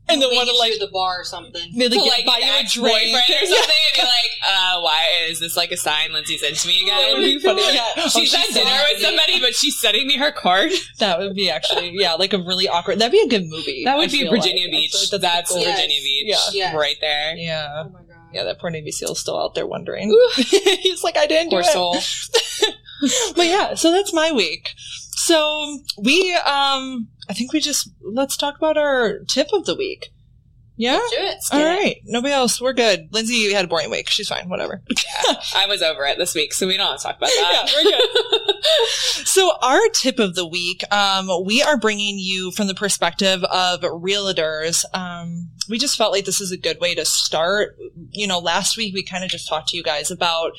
and 0.08 0.22
then 0.22 0.28
Maybe 0.28 0.36
want 0.36 0.48
to 0.48 0.54
you 0.54 0.58
like 0.60 0.72
the 0.78 0.88
bar 0.92 1.20
or 1.20 1.24
something. 1.24 1.70
they 1.74 1.88
like, 1.88 1.98
to 1.98 2.04
like 2.04 2.26
buy 2.26 2.38
you 2.38 2.52
a 2.52 2.58
ex-boyfriend 2.60 3.00
drink 3.26 3.42
or 3.42 3.46
something, 3.46 3.82
and 3.90 3.96
be 3.96 4.02
like, 4.02 4.32
uh, 4.48 4.80
why 4.80 5.06
is 5.28 5.40
this 5.40 5.56
like 5.56 5.72
a 5.72 5.76
sign 5.76 6.12
Lindsay 6.12 6.38
sent 6.38 6.56
to 6.56 6.68
me 6.68 6.84
That 6.86 7.12
would 7.12 7.24
again? 7.24 7.38
be 7.38 7.38
funny. 7.40 7.74
Yeah. 7.74 7.84
Oh, 7.98 8.08
She's 8.08 8.32
at 8.34 8.44
sending 8.46 8.64
dinner 8.64 8.82
with 8.88 8.98
me- 8.98 9.04
somebody, 9.04 9.40
but 9.40 9.54
she's 9.54 9.80
sending 9.80 10.06
me 10.06 10.16
her 10.18 10.30
card. 10.32 10.70
That 10.98 11.18
would 11.18 11.34
be 11.34 11.50
actually 11.50 11.90
yeah, 11.94 12.14
like 12.14 12.32
a 12.32 12.38
really 12.38 12.68
awkward. 12.68 12.98
That'd 13.00 13.12
be 13.12 13.20
a 13.20 13.28
good 13.28 13.46
movie. 13.48 13.82
That 13.84 13.94
I 13.94 13.98
would 13.98 14.10
be 14.10 14.26
Virginia 14.28 14.64
like. 14.64 14.70
Beach. 14.72 14.92
feel 14.92 15.08
like 15.12 15.20
That's 15.22 15.50
cool. 15.50 15.60
Yes. 15.60 15.76
Virginia 15.80 16.00
Beach. 16.02 16.26
Yeah. 16.52 16.70
Yeah. 16.72 16.76
Right 16.76 16.96
there. 17.00 17.36
Yeah. 17.36 17.82
Oh 17.86 17.88
my 17.90 18.00
god. 18.00 18.06
Yeah, 18.32 18.44
that 18.44 18.58
poor 18.58 18.70
Navy 18.70 18.90
SEAL's 18.92 19.20
still 19.20 19.38
out 19.40 19.54
there 19.54 19.66
wondering. 19.66 20.10
He's 20.36 21.02
like, 21.04 21.16
I 21.16 21.26
didn't 21.26 21.50
Poor 21.50 21.62
do 21.62 21.68
it. 21.68 21.72
soul. 21.72 21.96
But 23.36 23.46
yeah, 23.46 23.74
so 23.74 23.92
that's 23.92 24.12
my 24.12 24.32
week. 24.32 24.70
So 24.78 25.78
we, 25.98 26.34
um, 26.34 27.08
I 27.28 27.32
think 27.32 27.52
we 27.52 27.60
just 27.60 27.90
let's 28.02 28.36
talk 28.36 28.56
about 28.56 28.76
our 28.76 29.20
tip 29.28 29.48
of 29.52 29.66
the 29.66 29.74
week. 29.74 30.10
Yeah. 30.78 30.98
Do 30.98 31.16
it. 31.16 31.38
All 31.52 31.64
right. 31.64 31.96
Nobody 32.04 32.34
else. 32.34 32.60
We're 32.60 32.74
good. 32.74 33.08
Lindsay 33.10 33.50
had 33.52 33.64
a 33.64 33.68
boring 33.68 33.90
week. 33.90 34.10
She's 34.10 34.28
fine. 34.28 34.48
Whatever. 34.48 34.82
I 35.54 35.66
was 35.66 35.80
over 35.80 36.04
it 36.04 36.18
this 36.18 36.34
week, 36.34 36.52
so 36.52 36.66
we 36.66 36.76
don't 36.76 36.86
have 36.90 36.98
to 36.98 37.02
talk 37.02 37.16
about 37.16 37.30
that. 37.30 37.70
Yeah, 37.72 37.82
we're 37.82 37.90
good. 37.90 38.54
so 39.26 39.56
our 39.62 39.80
tip 39.94 40.18
of 40.18 40.34
the 40.34 40.46
week, 40.46 40.82
um, 40.92 41.30
we 41.46 41.62
are 41.62 41.78
bringing 41.78 42.18
you 42.18 42.50
from 42.50 42.66
the 42.66 42.74
perspective 42.74 43.42
of 43.44 43.80
realtors. 43.80 44.84
Um, 44.92 45.48
we 45.70 45.78
just 45.78 45.96
felt 45.96 46.12
like 46.12 46.26
this 46.26 46.42
is 46.42 46.52
a 46.52 46.58
good 46.58 46.78
way 46.78 46.94
to 46.94 47.06
start. 47.06 47.76
You 48.10 48.26
know, 48.26 48.38
last 48.38 48.76
week 48.76 48.94
we 48.94 49.02
kind 49.02 49.24
of 49.24 49.30
just 49.30 49.48
talked 49.48 49.68
to 49.68 49.78
you 49.78 49.82
guys 49.82 50.10
about 50.10 50.52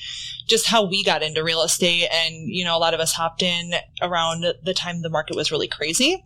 just 0.47 0.65
how 0.65 0.88
we 0.88 1.03
got 1.03 1.21
into 1.21 1.43
real 1.43 1.62
estate 1.62 2.07
and, 2.12 2.33
you 2.50 2.65
know, 2.65 2.75
a 2.75 2.79
lot 2.79 2.95
of 2.95 3.00
us 3.00 3.13
hopped 3.13 3.43
in 3.43 3.74
around 4.01 4.45
the 4.63 4.74
time 4.74 5.01
the 5.03 5.09
market 5.09 5.36
was 5.36 5.51
really 5.51 5.67
crazy. 5.67 6.24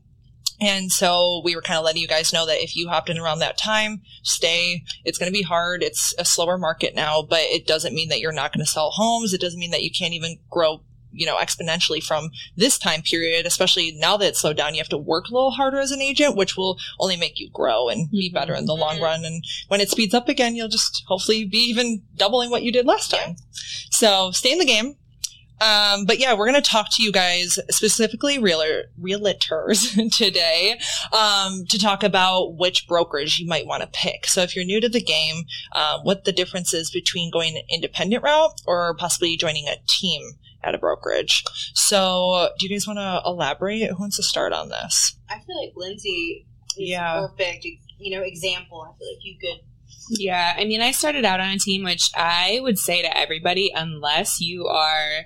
And 0.61 0.91
so 0.91 1.41
we 1.43 1.55
were 1.55 1.61
kind 1.63 1.79
of 1.79 1.83
letting 1.83 2.03
you 2.03 2.07
guys 2.07 2.31
know 2.31 2.45
that 2.45 2.63
if 2.63 2.75
you 2.75 2.87
hopped 2.87 3.09
in 3.09 3.17
around 3.17 3.39
that 3.39 3.57
time, 3.57 4.03
stay. 4.21 4.83
It's 5.03 5.17
going 5.17 5.31
to 5.31 5.37
be 5.37 5.41
hard. 5.41 5.81
It's 5.81 6.13
a 6.19 6.23
slower 6.23 6.57
market 6.57 6.93
now, 6.93 7.23
but 7.23 7.39
it 7.41 7.65
doesn't 7.65 7.95
mean 7.95 8.09
that 8.09 8.19
you're 8.19 8.31
not 8.31 8.53
going 8.53 8.63
to 8.63 8.71
sell 8.71 8.91
homes. 8.91 9.33
It 9.33 9.41
doesn't 9.41 9.59
mean 9.59 9.71
that 9.71 9.81
you 9.81 9.89
can't 9.89 10.13
even 10.13 10.37
grow, 10.51 10.83
you 11.11 11.25
know, 11.25 11.37
exponentially 11.37 12.03
from 12.03 12.29
this 12.55 12.77
time 12.77 13.01
period, 13.01 13.47
especially 13.47 13.91
now 13.93 14.17
that 14.17 14.27
it's 14.27 14.41
slowed 14.41 14.57
down. 14.57 14.75
You 14.75 14.81
have 14.81 14.89
to 14.89 14.99
work 14.99 15.29
a 15.29 15.33
little 15.33 15.49
harder 15.49 15.79
as 15.79 15.91
an 15.91 15.99
agent, 15.99 16.35
which 16.35 16.55
will 16.55 16.77
only 16.99 17.17
make 17.17 17.39
you 17.39 17.49
grow 17.49 17.89
and 17.89 18.11
be 18.11 18.29
Mhm. 18.29 18.33
better 18.35 18.53
in 18.53 18.67
the 18.67 18.75
long 18.75 18.99
run. 18.99 19.25
And 19.25 19.43
when 19.67 19.81
it 19.81 19.89
speeds 19.89 20.13
up 20.13 20.29
again, 20.29 20.55
you'll 20.55 20.67
just 20.67 21.03
hopefully 21.07 21.43
be 21.43 21.57
even 21.57 22.03
doubling 22.15 22.51
what 22.51 22.61
you 22.61 22.71
did 22.71 22.85
last 22.85 23.09
time. 23.09 23.35
So 23.89 24.31
stay 24.31 24.51
in 24.51 24.59
the 24.59 24.65
game. 24.65 24.97
Um, 25.61 26.05
but 26.05 26.17
yeah, 26.19 26.33
we're 26.33 26.49
going 26.49 26.61
to 26.61 26.69
talk 26.69 26.87
to 26.93 27.03
you 27.03 27.11
guys 27.11 27.59
specifically 27.69 28.39
realtor, 28.39 28.85
realtors 28.99 29.93
today, 30.17 30.79
um, 31.13 31.65
to 31.69 31.77
talk 31.77 32.03
about 32.03 32.55
which 32.57 32.87
brokerage 32.87 33.39
you 33.39 33.47
might 33.47 33.67
want 33.67 33.83
to 33.83 33.87
pick. 33.93 34.25
So 34.27 34.41
if 34.41 34.55
you're 34.55 34.65
new 34.65 34.81
to 34.81 34.89
the 34.89 35.01
game, 35.01 35.43
uh, 35.73 35.99
what 36.01 36.25
the 36.25 36.31
difference 36.31 36.73
is 36.73 36.89
between 36.89 37.31
going 37.31 37.55
an 37.55 37.63
independent 37.69 38.23
route 38.23 38.59
or 38.65 38.95
possibly 38.95 39.37
joining 39.37 39.67
a 39.67 39.75
team 39.87 40.21
at 40.63 40.75
a 40.75 40.77
brokerage. 40.77 41.43
So 41.73 42.49
do 42.59 42.65
you 42.67 42.75
guys 42.75 42.87
want 42.87 42.97
to 42.99 43.21
elaborate? 43.25 43.89
Who 43.89 43.95
wants 43.99 44.17
to 44.17 44.23
start 44.23 44.53
on 44.53 44.69
this? 44.69 45.15
I 45.29 45.35
feel 45.39 45.59
like 45.63 45.73
Lindsay 45.75 46.45
is 46.77 46.89
Yeah. 46.89 47.27
perfect, 47.27 47.65
you 47.99 48.15
know, 48.17 48.23
example. 48.23 48.81
I 48.87 48.97
feel 48.97 49.07
like 49.07 49.23
you 49.23 49.37
could. 49.39 49.65
Yeah, 50.19 50.55
I 50.57 50.65
mean, 50.65 50.81
I 50.81 50.91
started 50.91 51.25
out 51.25 51.39
on 51.39 51.49
a 51.49 51.57
team, 51.59 51.83
which 51.83 52.09
I 52.15 52.59
would 52.61 52.77
say 52.79 53.01
to 53.01 53.17
everybody, 53.17 53.71
unless 53.73 54.41
you 54.41 54.65
are, 54.67 55.25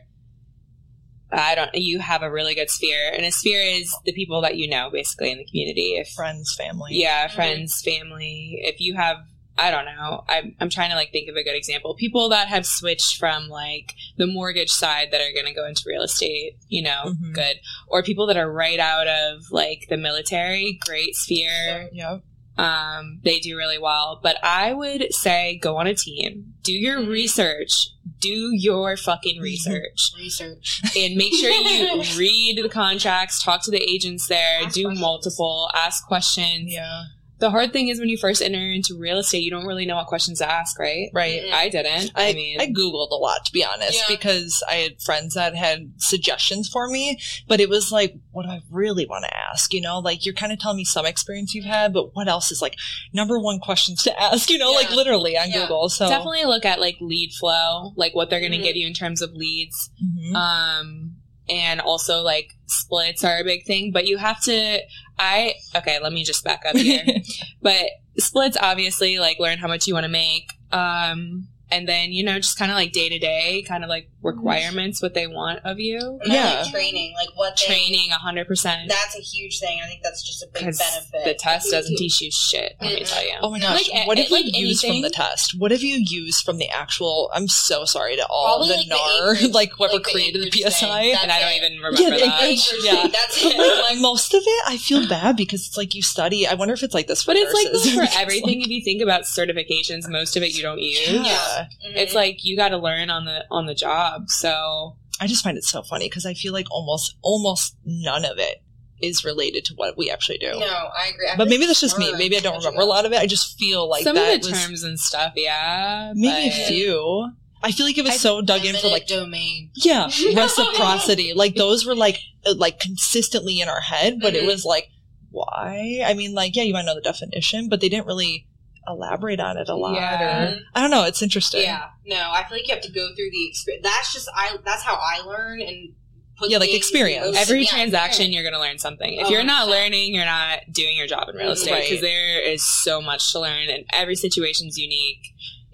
I 1.36 1.56
don't, 1.56 1.70
you 1.76 2.00
have 2.00 2.22
a 2.24 2.32
really 2.32 2.56
good 2.56 2.70
sphere, 2.70 3.12
and 3.14 3.26
a 3.26 3.32
sphere 3.32 3.62
is 3.62 3.96
the 4.06 4.14
people 4.14 4.42
that 4.42 4.56
you 4.58 4.68
know, 4.70 4.90
basically 4.92 5.32
in 5.32 5.38
the 5.38 5.46
community. 5.46 5.96
If 5.98 6.10
Friends, 6.10 6.56
family. 6.58 6.92
yeah, 6.96 7.28
Mhm. 7.28 7.32
friends, 7.36 7.82
family. 7.84 8.60
If 8.64 8.80
you 8.80 8.96
have, 8.96 9.18
I 9.58 9.72
don't 9.72 9.86
know, 9.86 10.24
I'm 10.28 10.56
I'm 10.60 10.70
trying 10.70 10.90
to 10.90 10.96
like 10.96 11.12
think 11.12 11.30
of 11.30 11.36
a 11.36 11.44
good 11.44 11.56
example. 11.56 11.96
People 11.96 12.30
that 12.30 12.48
have 12.50 12.66
switched 12.66 13.18
from 13.18 13.48
like 13.50 13.94
the 14.18 14.28
mortgage 14.28 14.70
side 14.70 15.10
that 15.12 15.22
are 15.22 15.32
going 15.34 15.46
to 15.46 15.54
go 15.54 15.66
into 15.66 15.84
real 15.86 16.02
estate, 16.04 16.54
you 16.68 16.82
know, 16.82 17.14
Mhm. 17.22 17.34
good, 17.34 17.60
or 17.88 18.04
people 18.04 18.28
that 18.28 18.38
are 18.38 18.52
right 18.52 18.80
out 18.80 19.08
of 19.08 19.44
like 19.52 19.88
the 19.90 19.98
military, 19.98 20.78
great 20.86 21.16
sphere 21.16 21.90
Yep. 21.94 22.22
um, 22.58 23.20
they 23.24 23.40
do 23.40 23.58
really 23.58 23.78
well. 23.78 24.20
But 24.24 24.38
I 24.44 24.74
would 24.74 25.14
say 25.14 25.58
go 25.62 25.78
on 25.78 25.88
a 25.88 25.96
team, 25.96 26.54
do 26.64 26.72
your 26.74 27.00
Mhm. 27.00 27.08
research, 27.10 27.72
do 28.20 28.52
your 28.54 28.98
fucking 28.98 29.42
research, 29.42 30.12
Research. 30.18 30.82
and 30.98 31.16
make 31.16 31.34
sure 31.34 31.50
you 31.52 32.04
read 32.18 32.58
the 32.64 32.70
contracts, 32.70 33.44
talk 33.44 33.64
to 33.66 33.72
the 33.72 33.82
agents 33.82 34.28
there, 34.28 34.60
Ask 34.64 34.74
do 34.76 34.84
questions. 34.84 35.00
multiple, 35.02 35.70
ask 35.74 36.06
questions. 36.08 36.72
Yeah. 36.72 37.04
The 37.46 37.52
hard 37.52 37.72
thing 37.74 37.90
is 37.90 38.00
when 38.00 38.10
you 38.10 38.18
first 38.18 38.42
enter 38.42 38.58
into 38.58 38.98
real 38.98 39.20
estate, 39.20 39.44
you 39.44 39.52
don't 39.52 39.68
really 39.68 39.86
know 39.86 39.98
what 39.98 40.08
questions 40.08 40.40
to 40.40 40.50
ask, 40.52 40.80
right? 40.80 41.10
Right. 41.14 41.44
Mm-mm. 41.44 41.54
I 41.54 41.70
didn't. 41.70 42.10
I, 42.16 42.30
I, 42.30 42.34
mean, 42.34 42.60
I 42.60 42.66
googled 42.66 43.12
a 43.12 43.16
lot 43.16 43.46
to 43.46 43.52
be 43.52 43.64
honest 43.64 43.94
Yeah. 44.00 44.16
because 44.16 44.64
I 44.68 44.74
had 44.78 45.00
friends 45.00 45.36
that 45.36 45.56
had 45.56 45.92
suggestions 45.98 46.68
for 46.68 46.90
me, 46.90 47.20
but 47.48 47.60
it 47.60 47.70
was 47.70 47.92
like, 47.92 48.16
what 48.32 48.48
do 48.48 48.50
I 48.50 48.62
really 48.72 49.06
want 49.06 49.26
to 49.26 49.38
ask? 49.38 49.72
You 49.76 49.82
know, 49.82 50.00
like 50.00 50.26
you're 50.26 50.34
kind 50.34 50.52
of 50.52 50.58
telling 50.58 50.78
me 50.78 50.86
some 50.86 51.06
experience 51.06 51.54
you've 51.54 51.66
had, 51.66 51.94
but 51.94 52.16
what 52.16 52.28
else 52.28 52.50
is 52.52 52.64
like 52.64 52.78
number 53.14 53.38
one 53.38 53.60
questions 53.60 54.02
to 54.06 54.20
ask? 54.20 54.50
You 54.50 54.58
know, 54.58 54.72
like 54.72 54.90
literally 54.90 55.38
on 55.38 55.52
Yeah. 55.52 55.62
Google. 55.62 55.90
So 55.90 56.10
definitely 56.10 56.46
look 56.46 56.66
at 56.66 56.80
like 56.80 56.96
lead 57.00 57.30
flow, 57.40 57.94
like 57.96 58.16
what 58.16 58.32
they're 58.32 58.40
going 58.40 58.54
to 58.54 58.58
Mhm. 58.58 58.64
give 58.64 58.76
you 58.76 58.88
in 58.88 58.94
terms 58.96 59.22
of 59.22 59.34
leads. 59.34 59.92
Mhm. 60.04 60.34
um 60.36 61.12
and 61.48 61.80
also 61.80 62.22
like 62.24 62.48
splits 62.66 63.24
are 63.24 63.38
a 63.38 63.44
big 63.44 63.64
thing 63.68 63.92
but 63.92 64.08
you 64.08 64.18
have 64.18 64.42
to 64.42 64.80
i 65.18 65.54
okay 65.76 66.00
let 66.02 66.14
me 66.14 66.24
just 66.24 66.44
back 66.44 66.64
up 66.66 66.76
here. 66.76 67.04
But 67.62 67.86
splits 68.18 68.58
obviously 68.62 69.18
like 69.20 69.40
learn 69.40 69.58
how 69.58 69.68
much 69.68 69.88
you 69.88 69.94
want 69.94 70.06
to 70.06 70.12
make. 70.12 70.52
Um 70.72 71.48
and 71.72 71.88
then 71.88 72.12
you 72.12 72.24
know 72.24 72.36
just 72.38 72.58
kind 72.60 72.72
of 72.72 72.76
like 72.76 72.92
day 72.92 73.10
to 73.10 73.18
day 73.20 73.64
kind 73.68 73.84
of 73.84 73.90
like 73.90 74.06
mm-hmm. 74.06 74.28
requirements 74.28 75.02
what 75.02 75.14
they 75.14 75.26
want 75.28 75.60
of 75.66 75.80
you 75.80 76.20
And 76.24 76.32
I 76.32 76.36
Yeah. 76.36 76.62
think 76.64 76.74
training, 76.76 77.14
like 77.18 77.30
what 77.36 77.58
they, 77.60 77.66
training 77.74 78.12
100% 78.12 78.88
That's 78.88 79.16
a 79.18 79.22
huge 79.22 79.60
thing. 79.60 79.80
I 79.84 79.88
think 79.88 80.02
that's 80.04 80.22
just 80.24 80.44
a 80.44 80.48
big 80.48 80.64
benefit. 80.64 81.24
the 81.26 81.34
test 81.34 81.72
doesn't 81.72 81.92
mm-hmm. 81.94 81.98
teach 81.98 82.22
you 82.22 82.30
shit 82.32 82.76
let 82.82 82.94
me 82.94 83.04
tell 83.04 83.24
you 83.24 83.34
Oh 83.42 83.50
my 83.52 83.60
gosh! 83.60 83.90
Like, 83.92 84.08
what 84.08 84.18
have 84.18 84.30
you 84.30 84.36
like 84.36 84.56
used 84.58 84.86
from 84.86 85.02
the 85.02 85.10
test? 85.10 85.56
What 85.58 85.72
have 85.72 85.82
you 85.84 85.98
used 86.00 86.44
from 86.46 86.58
the 86.58 86.70
actual? 86.70 87.30
I'm 87.34 87.48
so 87.48 87.86
sorry 87.86 88.16
to 88.16 88.26
all 88.30 88.58
Probably 88.58 88.70
the 88.70 88.76
like 88.78 88.88
the 88.88 88.96
NAR, 88.96 89.34
Acreage- 89.36 89.54
like 89.60 89.72
whoever 89.74 89.94
like 89.96 90.04
created 90.04 90.42
the 90.44 90.48
Acreage 90.48 90.74
PSI. 90.74 91.02
thing. 91.04 91.18
and 91.22 91.32
i 91.32 91.40
don't 91.40 91.52
it. 91.52 91.58
even 91.58 91.78
remember 91.78 92.02
Yeah, 92.02 92.10
that 92.12 92.22
Acreage- 92.22 92.68
Acreage 92.68 92.84
yeah. 92.86 93.08
That's 93.08 93.44
it. 93.44 93.58
like, 93.58 93.82
Like, 93.92 94.00
most 94.00 94.34
of 94.34 94.42
it, 94.46 94.64
I 94.68 94.78
feel 94.78 95.08
bad 95.08 95.36
because 95.36 95.68
it's 95.68 95.78
like 95.78 95.94
you 95.96 96.02
study. 96.02 96.48
I 96.48 96.54
wonder 96.54 96.74
if 96.74 96.84
it's 96.84 96.94
like 96.94 97.08
this 97.08 97.24
for 97.24 97.28
but 97.32 97.38
it's 97.38 97.54
like 97.54 97.74
nurses. 97.74 97.84
this 97.96 98.12
for 98.14 98.20
everything 98.22 98.60
like- 98.60 98.66
if 98.68 98.72
you 98.72 98.82
think 98.84 99.02
about 99.02 99.24
certifications 99.24 100.08
most 100.10 100.36
of 100.38 100.44
it 100.44 100.56
you 100.56 100.62
don't 100.62 100.80
use 100.80 101.00
yeah. 101.10 101.55
Mhm. 101.64 101.96
it's 101.96 102.14
like 102.14 102.44
you 102.44 102.56
got 102.56 102.70
to 102.70 102.78
learn 102.78 103.10
on 103.10 103.26
the 103.26 103.46
on 103.52 103.66
the 103.66 103.76
job 103.76 104.24
so 104.28 104.98
I 105.20 105.28
just 105.28 105.44
find 105.44 105.58
it 105.58 105.64
so 105.64 105.82
funny 105.82 106.08
because 106.10 106.26
I 106.26 106.34
feel 106.34 106.52
like 106.54 106.70
almost 106.72 107.16
almost 107.22 107.76
none 107.86 108.26
of 108.26 108.38
it 108.38 108.62
is 109.02 109.24
related 109.24 109.64
to 109.66 109.74
what 109.76 109.98
we 109.98 110.10
actually 110.10 110.38
do. 110.38 110.52
no, 110.52 110.66
I 110.66 111.12
agree. 111.14 111.28
I 111.32 111.36
But 111.38 111.50
maybe 111.50 111.66
that's 111.66 111.82
just 111.82 111.98
me. 112.00 112.14
Maybe 112.18 112.38
I 112.38 112.40
don't 112.40 112.58
remember 112.58 112.82
a 112.82 112.86
lot 112.86 113.06
of 113.06 113.12
it. 113.12 113.20
I 113.20 113.26
just 113.26 113.58
feel 113.60 113.90
like 113.90 114.04
some 114.04 114.16
that 114.16 114.36
of 114.36 114.42
the 114.42 114.52
was 114.52 114.66
terms 114.66 114.84
and 114.84 114.98
stuff 115.00 115.34
yeah 115.36 116.12
maybe 116.16 116.50
but- 116.50 116.60
a 116.60 116.68
few. 116.68 117.32
I 117.64 117.72
feel 117.72 117.86
like 117.86 117.98
it 117.98 118.04
was 118.04 118.14
I- 118.14 118.18
so 118.18 118.42
dug 118.42 118.64
in 118.66 118.76
for 118.76 118.88
like 118.90 119.08
domain. 119.08 119.72
yeah 119.76 120.06
reciprocity. 120.36 121.34
like 121.34 121.56
those 121.56 121.86
were 121.86 121.96
like 121.96 122.20
uh, 122.46 122.54
like 122.56 122.80
consistently 122.80 123.60
in 123.60 123.68
our 123.70 123.82
head, 123.82 124.20
but 124.22 124.36
it 124.36 124.44
Mhm. 124.44 124.48
was 124.48 124.66
like 124.66 124.90
why? 125.32 126.02
I 126.06 126.14
mean, 126.14 126.34
like 126.34 126.56
yeah, 126.56 126.64
you 126.64 126.74
might 126.74 126.86
know 126.86 126.96
the 126.96 127.02
definition, 127.02 127.68
but 127.70 127.82
they 127.82 127.90
didn't 127.90 128.08
really 128.08 128.48
elaborate 128.88 129.40
on 129.40 129.58
it 129.58 129.70
a 129.70 129.76
lot. 129.76 129.96
Yeah. 129.96 130.54
Or 130.54 130.60
I 130.76 130.82
don't 130.82 130.92
know. 130.92 131.04
It's 131.06 131.22
interesting. 131.22 131.62
Yeah, 131.62 131.86
no, 132.06 132.16
I 132.32 132.44
feel 132.48 132.58
like 132.58 132.68
you 132.68 132.74
have 132.74 132.84
to 132.84 132.92
go 132.92 133.08
through 133.16 133.32
the 133.32 133.48
experience. 133.50 133.84
That's 133.84 134.14
just 134.14 134.30
I. 134.36 134.58
That's 134.66 134.84
how 134.84 134.96
I 134.96 135.22
learn 135.26 135.62
and 135.62 135.94
put 136.38 136.50
Yeah, 136.50 136.58
like 136.58 136.74
experience. 136.74 137.28
in 137.30 137.36
every 137.38 137.62
Yeah, 137.64 137.70
transaction 137.70 138.34
you're 138.34 138.44
going 138.44 138.54
to 138.54 138.60
learn 138.60 138.78
something 138.78 139.14
if 139.14 139.28
Oh, 139.28 139.30
you're 139.30 139.44
not 139.44 139.68
100%. 139.68 139.72
learning 139.72 140.14
you're 140.14 140.26
not 140.26 140.60
doing 140.72 140.98
your 140.98 141.08
job 141.08 141.30
in 141.30 141.36
real 141.38 141.48
Mhm. 141.50 141.54
estate 141.54 141.76
because 141.76 141.92
Right. 141.94 142.02
there 142.02 142.42
is 142.42 142.62
so 142.84 143.02
much 143.02 143.32
to 143.32 143.40
learn 143.40 143.70
and 143.70 143.86
every 143.94 144.16
situation's 144.18 144.78
unique 144.78 145.22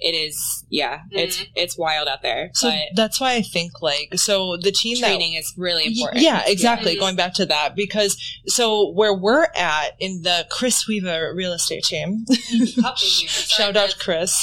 it 0.01 0.13
is 0.15 0.65
yeah 0.69 1.01
it's 1.11 1.37
Mhm. 1.37 1.47
it's 1.55 1.77
wild 1.77 2.07
out 2.07 2.21
there 2.21 2.49
So 2.53 2.69
but 2.69 2.79
that's 2.95 3.19
why 3.21 3.33
I 3.35 3.41
think 3.41 3.81
like 3.81 4.09
so 4.15 4.57
the 4.57 4.71
team 4.71 4.99
that 4.99 5.07
training 5.07 5.33
is 5.33 5.53
really 5.57 5.85
important 5.85 6.21
Yeah, 6.23 6.43
exactly. 6.47 6.95
Mhm. 6.95 6.99
Going 6.99 7.15
back 7.15 7.33
to 7.35 7.45
that, 7.45 7.75
because 7.75 8.17
so 8.47 8.89
where 8.91 9.13
we're 9.13 9.47
at 9.55 9.95
in 9.99 10.23
the 10.23 10.45
Chris 10.49 10.87
Weaver 10.87 11.33
real 11.35 11.53
estate 11.53 11.83
team, 11.83 12.25
Up 12.29 12.97
in 13.01 13.07
here. 13.07 13.29
Sorry, 13.29 13.73
shout 13.73 13.77
out. 13.77 13.95
Chris. 13.99 14.33